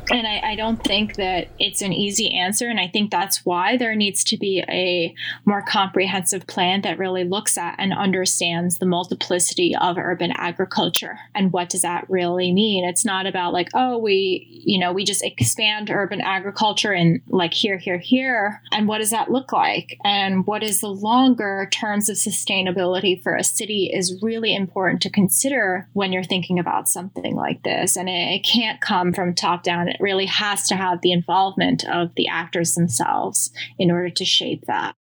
And 0.10 0.28
I, 0.28 0.52
I, 0.52 0.56
don't 0.56 0.84
think 0.84 1.16
that 1.16 1.48
it's 1.60 1.82
an 1.82 1.92
easy 1.92 2.34
answer. 2.34 2.68
And 2.68 2.80
I 2.80 2.88
think 2.88 3.10
that's 3.10 3.46
why 3.46 3.78
there 3.78 3.96
needs 3.96 4.24
to 4.26 4.38
be 4.38 4.64
a 4.70 5.14
more 5.46 5.62
comprehensive 5.62 6.46
plan 6.48 6.82
that 6.82 7.00
really 7.00 7.24
looks 7.24 7.58
at 7.58 7.76
and 7.78 7.94
understands 7.94 8.78
the 8.78 8.86
multiplicity 8.86 9.76
of 9.76 9.98
urban 9.98 10.32
agriculture 10.32 11.18
and 11.34 11.52
what 11.52 11.70
does 11.70 11.82
that 11.82 12.10
really 12.10 12.52
mean. 12.52 12.86
It's 12.86 13.06
not 13.06 13.26
about 13.26 13.54
like, 13.54 13.70
oh, 13.74 13.98
we, 13.98 14.48
you 14.50 14.80
know, 14.80 14.94
we 14.94 15.04
just 15.04 15.24
expand 15.24 15.90
urban 15.90 16.22
agriculture 16.22 16.92
and 16.92 17.22
like 17.28 17.54
here, 17.54 17.78
here, 17.78 17.98
here. 17.98 18.62
And 18.72 18.88
what 18.88 19.00
does 19.00 19.10
that 19.10 19.32
look 19.32 19.52
like? 19.52 19.98
And 20.04 20.46
what 20.46 20.64
is 20.64 20.82
the 20.82 20.88
longer 20.88 21.68
terms 21.72 22.10
of 22.10 22.18
sustainability 22.18 23.22
for 23.22 23.36
a 23.36 23.44
city 23.44 23.92
is 23.94 24.22
really 24.22 24.56
important 24.56 25.02
to 25.02 25.10
consider 25.10 25.88
when 25.94 26.14
you're 26.14 26.24
thinking 26.24 26.60
about 26.60 26.90
something 26.90 27.36
like 27.36 27.64
this. 27.64 27.96
And 27.96 28.08
it, 28.08 28.36
it 28.36 28.40
can't 28.44 28.82
come 28.82 29.14
from 29.14 29.34
top 29.34 29.64
down 29.64 29.95
it 29.96 30.04
really 30.04 30.26
has 30.26 30.68
to 30.68 30.76
have 30.76 31.02
the 31.02 31.12
involvement 31.12 31.86
of 31.86 32.10
the 32.16 32.28
actors 32.28 32.74
themselves 32.74 33.52
in 33.80 33.92
order 33.92 34.10
to 34.10 34.26
shape 34.26 34.66
that. 34.68 34.96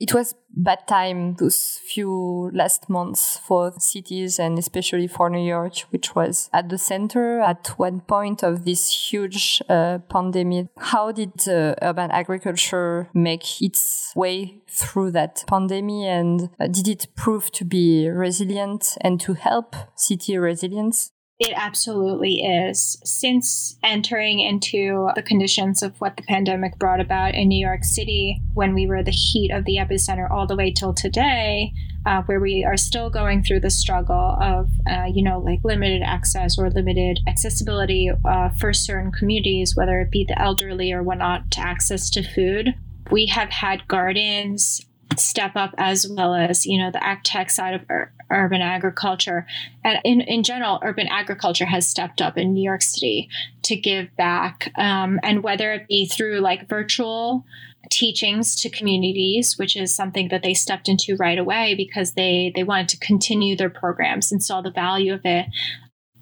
It 0.00 0.12
was 0.12 0.34
bad 0.50 0.88
time 0.88 1.36
those 1.36 1.80
few 1.86 2.50
last 2.52 2.90
months 2.90 3.38
for 3.38 3.72
cities 3.78 4.38
and 4.38 4.58
especially 4.58 5.06
for 5.06 5.30
New 5.30 5.46
York, 5.46 5.78
which 5.90 6.14
was 6.14 6.50
at 6.52 6.68
the 6.68 6.78
center 6.78 7.40
at 7.40 7.68
one 7.76 8.00
point 8.00 8.42
of 8.42 8.64
this 8.64 9.10
huge 9.10 9.62
uh, 9.68 9.98
pandemic. 10.08 10.66
How 10.76 11.12
did 11.12 11.48
uh, 11.48 11.76
urban 11.80 12.10
agriculture 12.10 13.08
make 13.14 13.62
its 13.62 14.12
way 14.16 14.62
through 14.68 15.12
that 15.12 15.44
pandemic 15.46 16.06
and 16.06 16.50
uh, 16.58 16.66
did 16.66 16.88
it 16.88 17.06
prove 17.14 17.52
to 17.52 17.64
be 17.64 18.08
resilient 18.08 18.98
and 19.00 19.20
to 19.20 19.34
help 19.34 19.76
city 19.94 20.36
resilience? 20.36 21.12
It 21.40 21.52
absolutely 21.56 22.42
is. 22.42 22.96
Since 23.04 23.76
entering 23.82 24.38
into 24.38 25.10
the 25.16 25.22
conditions 25.22 25.82
of 25.82 26.00
what 26.00 26.16
the 26.16 26.22
pandemic 26.22 26.78
brought 26.78 27.00
about 27.00 27.34
in 27.34 27.48
New 27.48 27.64
York 27.64 27.82
City, 27.82 28.40
when 28.54 28.72
we 28.72 28.86
were 28.86 29.02
the 29.02 29.10
heat 29.10 29.50
of 29.50 29.64
the 29.64 29.78
epicenter 29.78 30.30
all 30.30 30.46
the 30.46 30.54
way 30.54 30.70
till 30.70 30.94
today, 30.94 31.72
uh, 32.06 32.22
where 32.22 32.38
we 32.38 32.64
are 32.64 32.76
still 32.76 33.10
going 33.10 33.42
through 33.42 33.60
the 33.60 33.70
struggle 33.70 34.36
of, 34.40 34.70
uh, 34.88 35.06
you 35.12 35.24
know, 35.24 35.40
like 35.40 35.58
limited 35.64 36.02
access 36.02 36.56
or 36.56 36.70
limited 36.70 37.18
accessibility 37.26 38.10
uh, 38.24 38.50
for 38.60 38.72
certain 38.72 39.10
communities, 39.10 39.74
whether 39.74 40.00
it 40.00 40.12
be 40.12 40.24
the 40.24 40.40
elderly 40.40 40.92
or 40.92 41.02
whatnot, 41.02 41.50
to 41.50 41.60
access 41.60 42.10
to 42.10 42.22
food. 42.22 42.74
We 43.10 43.26
have 43.26 43.50
had 43.50 43.88
gardens 43.88 44.80
step 45.18 45.52
up 45.56 45.74
as 45.78 46.08
well 46.08 46.34
as 46.34 46.66
you 46.66 46.78
know 46.78 46.90
the 46.90 47.02
ag 47.04 47.22
tech 47.22 47.50
side 47.50 47.74
of 47.74 47.82
ur- 47.90 48.12
urban 48.30 48.62
agriculture. 48.62 49.46
And 49.84 50.00
in, 50.04 50.20
in 50.22 50.42
general 50.42 50.78
urban 50.82 51.08
agriculture 51.08 51.66
has 51.66 51.86
stepped 51.86 52.20
up 52.20 52.36
in 52.38 52.54
new 52.54 52.62
york 52.62 52.82
city 52.82 53.28
to 53.62 53.76
give 53.76 54.14
back 54.16 54.70
um, 54.76 55.20
and 55.22 55.42
whether 55.42 55.72
it 55.72 55.88
be 55.88 56.06
through 56.06 56.40
like 56.40 56.68
virtual 56.68 57.44
teachings 57.90 58.56
to 58.56 58.70
communities 58.70 59.58
which 59.58 59.76
is 59.76 59.94
something 59.94 60.28
that 60.28 60.42
they 60.42 60.54
stepped 60.54 60.88
into 60.88 61.16
right 61.16 61.38
away 61.38 61.74
because 61.74 62.12
they 62.12 62.50
they 62.54 62.64
wanted 62.64 62.88
to 62.88 62.98
continue 62.98 63.54
their 63.54 63.68
programs 63.68 64.32
and 64.32 64.42
saw 64.42 64.62
the 64.62 64.70
value 64.70 65.12
of 65.12 65.20
it 65.24 65.46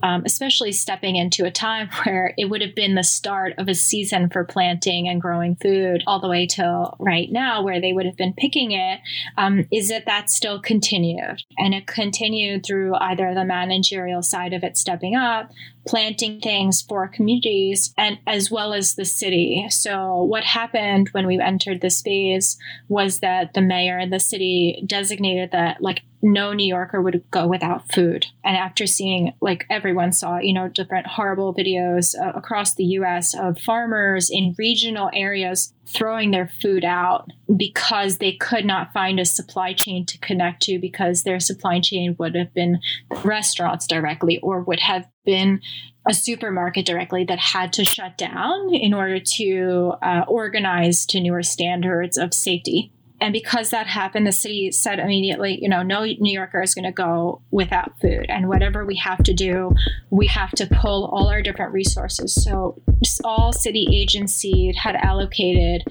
um, 0.02 0.22
especially 0.24 0.72
stepping 0.72 1.16
into 1.16 1.44
a 1.44 1.50
time 1.50 1.88
where 2.04 2.34
it 2.36 2.46
would 2.46 2.60
have 2.60 2.74
been 2.74 2.94
the 2.94 3.04
start 3.04 3.54
of 3.58 3.68
a 3.68 3.74
season 3.74 4.28
for 4.28 4.44
planting 4.44 5.08
and 5.08 5.20
growing 5.20 5.56
food 5.56 6.02
all 6.06 6.20
the 6.20 6.28
way 6.28 6.46
till 6.46 6.96
right 6.98 7.30
now 7.30 7.62
where 7.62 7.80
they 7.80 7.92
would 7.92 8.06
have 8.06 8.16
been 8.16 8.34
picking 8.34 8.72
it, 8.72 9.00
um, 9.36 9.66
is 9.70 9.88
that 9.88 10.06
that 10.06 10.30
still 10.30 10.60
continued. 10.60 11.42
And 11.58 11.74
it 11.74 11.86
continued 11.86 12.64
through 12.66 12.94
either 12.96 13.34
the 13.34 13.44
managerial 13.44 14.22
side 14.22 14.52
of 14.52 14.64
it 14.64 14.76
stepping 14.76 15.16
up 15.16 15.50
planting 15.86 16.40
things 16.40 16.80
for 16.82 17.08
communities 17.08 17.92
and 17.96 18.18
as 18.26 18.50
well 18.50 18.72
as 18.72 18.94
the 18.94 19.04
city. 19.04 19.66
So 19.70 20.22
what 20.22 20.44
happened 20.44 21.08
when 21.12 21.26
we 21.26 21.40
entered 21.40 21.80
the 21.80 21.90
space 21.90 22.56
was 22.88 23.20
that 23.20 23.54
the 23.54 23.60
mayor 23.60 23.98
and 23.98 24.12
the 24.12 24.20
city 24.20 24.82
designated 24.86 25.50
that 25.52 25.82
like 25.82 26.02
no 26.22 26.52
New 26.52 26.66
Yorker 26.66 27.02
would 27.02 27.24
go 27.32 27.48
without 27.48 27.92
food. 27.92 28.26
And 28.44 28.56
after 28.56 28.86
seeing, 28.86 29.32
like 29.40 29.66
everyone 29.68 30.12
saw, 30.12 30.38
you 30.38 30.54
know, 30.54 30.68
different 30.68 31.08
horrible 31.08 31.52
videos 31.52 32.14
uh, 32.16 32.32
across 32.38 32.74
the 32.74 32.84
US 32.84 33.34
of 33.34 33.58
farmers 33.58 34.30
in 34.30 34.54
regional 34.56 35.10
areas 35.12 35.74
throwing 35.86 36.30
their 36.30 36.50
food 36.60 36.84
out 36.84 37.28
because 37.56 38.18
they 38.18 38.32
could 38.32 38.64
not 38.64 38.92
find 38.92 39.18
a 39.18 39.24
supply 39.24 39.72
chain 39.72 40.06
to 40.06 40.18
connect 40.18 40.62
to 40.62 40.78
because 40.78 41.22
their 41.22 41.40
supply 41.40 41.80
chain 41.80 42.14
would 42.18 42.34
have 42.34 42.52
been 42.54 42.80
restaurants 43.24 43.86
directly 43.86 44.38
or 44.40 44.60
would 44.62 44.80
have 44.80 45.06
been 45.24 45.60
a 46.08 46.14
supermarket 46.14 46.86
directly 46.86 47.24
that 47.24 47.38
had 47.38 47.72
to 47.72 47.84
shut 47.84 48.18
down 48.18 48.74
in 48.74 48.92
order 48.92 49.20
to 49.20 49.92
uh, 50.02 50.24
organize 50.26 51.06
to 51.06 51.20
newer 51.20 51.42
standards 51.42 52.18
of 52.18 52.34
safety 52.34 52.92
and 53.22 53.32
because 53.32 53.70
that 53.70 53.86
happened, 53.86 54.26
the 54.26 54.32
city 54.32 54.72
said 54.72 54.98
immediately, 54.98 55.56
you 55.62 55.68
know, 55.68 55.84
no 55.84 56.04
New 56.04 56.32
Yorker 56.32 56.60
is 56.60 56.74
going 56.74 56.86
to 56.86 56.90
go 56.90 57.40
without 57.52 57.92
food. 58.00 58.26
And 58.28 58.48
whatever 58.48 58.84
we 58.84 58.96
have 58.96 59.22
to 59.22 59.32
do, 59.32 59.76
we 60.10 60.26
have 60.26 60.50
to 60.50 60.66
pull 60.66 61.04
all 61.06 61.28
our 61.28 61.40
different 61.40 61.72
resources. 61.72 62.34
So 62.34 62.82
all 63.22 63.52
city 63.52 63.86
agencies 63.92 64.76
had 64.76 64.96
allocated, 64.96 65.84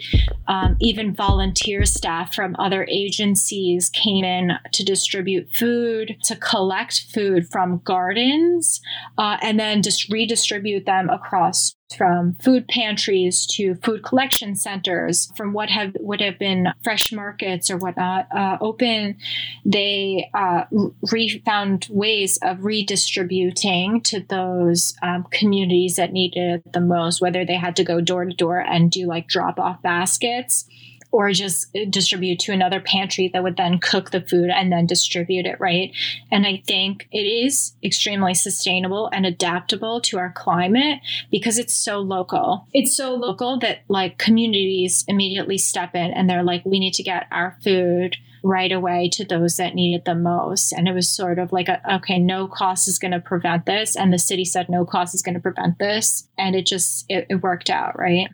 um, 0.50 0.76
even 0.82 1.16
volunteer 1.16 1.86
staff 1.86 2.36
from 2.36 2.54
other 2.60 2.86
agencies 2.90 3.90
came 3.90 4.26
in 4.26 4.52
to 4.74 4.84
distribute 4.84 5.48
food, 5.54 6.18
to 6.26 6.36
collect 6.36 7.06
food 7.14 7.48
from 7.50 7.80
gardens, 7.86 8.82
uh, 9.18 9.38
and 9.42 9.58
then 9.58 9.82
just 9.82 10.12
redistribute 10.12 10.86
them 10.86 11.10
across 11.10 11.76
from 11.96 12.36
food 12.36 12.68
pantries 12.68 13.46
to 13.48 13.76
food 13.76 14.04
collection 14.04 14.56
centers, 14.56 15.32
from 15.36 15.54
what 15.54 15.70
have 15.70 15.96
would 16.00 16.22
have 16.22 16.38
been 16.38 16.68
fresh 16.84 17.12
markets 17.12 17.70
or 17.70 17.78
whatnot 17.78 18.28
uh, 18.36 18.58
open, 18.62 19.18
they 19.66 20.30
uh, 20.34 20.64
re- 21.12 21.42
found 21.46 21.88
ways 21.90 22.38
of 22.42 22.64
redistributing 22.64 24.02
to 24.02 24.22
those 24.22 24.96
um, 25.02 25.26
communities 25.32 25.96
that 25.96 26.12
needed 26.12 26.42
it 26.52 26.74
the 26.74 26.80
most, 26.82 27.22
whether 27.22 27.46
they 27.46 27.56
had 27.56 27.76
to 27.76 27.84
go 27.84 28.02
door 28.02 28.26
to 28.26 28.34
door 28.34 28.60
and 28.60 28.92
do 28.92 29.08
like 29.08 29.28
drop 29.28 29.60
off 29.60 29.82
baskets 29.82 30.66
or 31.12 31.32
just 31.32 31.68
uh, 31.76 31.86
distribute 31.90 32.40
to 32.40 32.52
another 32.52 32.80
pantry 32.80 33.30
that 33.34 33.44
would 33.44 33.58
then 33.58 33.80
cook 33.80 34.12
the 34.12 34.22
food 34.22 34.50
and 34.50 34.72
then 34.72 34.86
distribute 34.86 35.46
it, 35.46 35.60
right? 35.60 35.92
And 36.32 36.46
I 36.46 36.62
think 36.66 37.08
it 37.12 37.24
is 37.24 37.74
extremely 37.84 38.34
sustainable 38.34 39.10
and 39.14 39.26
adaptable 39.26 40.02
to 40.02 40.18
our 40.18 40.32
climate 40.32 41.00
because 41.30 41.58
it's 41.58 41.76
so 41.76 42.00
local. 42.00 42.68
It's 42.74 42.96
so 42.96 43.14
local 43.14 43.60
that 43.60 43.82
like 43.88 44.18
communities 44.18 45.04
immediately 45.08 45.58
step 45.58 45.96
in 45.96 46.12
and 46.12 46.30
they're 46.30 46.44
like, 46.44 46.66
we 46.66 46.80
need 46.80 46.94
to 46.96 47.04
get 47.04 47.28
our 47.32 47.58
food 47.64 48.16
right 48.44 48.72
away 48.72 49.10
to 49.14 49.26
those 49.26 49.58
that 49.58 49.76
need 49.76 49.96
it 49.96 50.06
the 50.06 50.16
most. 50.16 50.72
And 50.72 50.88
it 50.88 50.94
was 50.94 51.14
sort 51.14 51.38
of 51.38 51.52
like, 51.52 51.68
a, 51.68 51.80
okay, 51.96 52.18
no 52.18 52.48
cost 52.48 52.88
is 52.88 52.98
going 52.98 53.12
to 53.12 53.20
prevent 53.20 53.66
this. 53.66 53.96
And 53.96 54.12
the 54.12 54.18
city 54.18 54.46
said 54.46 54.68
no 54.68 54.86
cost 54.86 55.14
is 55.14 55.22
going 55.22 55.36
to 55.36 55.42
prevent 55.42 55.78
this. 55.78 56.28
And 56.38 56.56
it 56.56 56.66
just, 56.66 57.06
it, 57.08 57.28
it 57.30 57.36
worked 57.36 57.70
out, 57.70 58.00
right? 58.00 58.30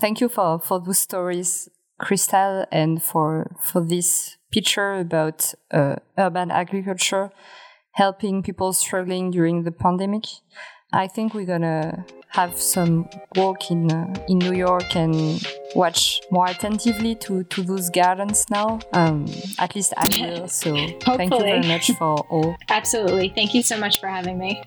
Thank 0.00 0.20
you 0.20 0.28
for, 0.28 0.58
for 0.58 0.80
those 0.80 0.98
stories, 0.98 1.68
Crystal, 1.98 2.64
and 2.72 3.02
for, 3.02 3.54
for 3.60 3.82
this 3.82 4.38
picture 4.50 4.94
about 4.94 5.52
uh, 5.70 5.96
urban 6.18 6.50
agriculture 6.50 7.30
helping 7.92 8.42
people 8.42 8.72
struggling 8.72 9.30
during 9.30 9.64
the 9.64 9.72
pandemic. 9.72 10.24
I 10.92 11.06
think 11.06 11.34
we're 11.34 11.46
gonna 11.46 12.04
have 12.28 12.56
some 12.60 13.08
walk 13.36 13.70
in 13.70 13.90
uh, 13.92 14.12
in 14.28 14.38
New 14.38 14.54
York 14.54 14.96
and 14.96 15.14
watch 15.74 16.20
more 16.30 16.46
attentively 16.46 17.14
to, 17.16 17.44
to 17.44 17.62
those 17.62 17.90
gardens 17.90 18.46
now. 18.50 18.80
Um, 18.92 19.26
at 19.58 19.74
least 19.74 19.92
I 19.96 20.06
will. 20.20 20.48
So 20.48 20.74
thank 21.16 21.32
you 21.32 21.40
very 21.40 21.66
much 21.66 21.90
for 21.92 22.20
all. 22.30 22.56
Absolutely. 22.68 23.28
Thank 23.28 23.54
you 23.54 23.62
so 23.62 23.76
much 23.78 24.00
for 24.00 24.08
having 24.08 24.38
me. 24.38 24.62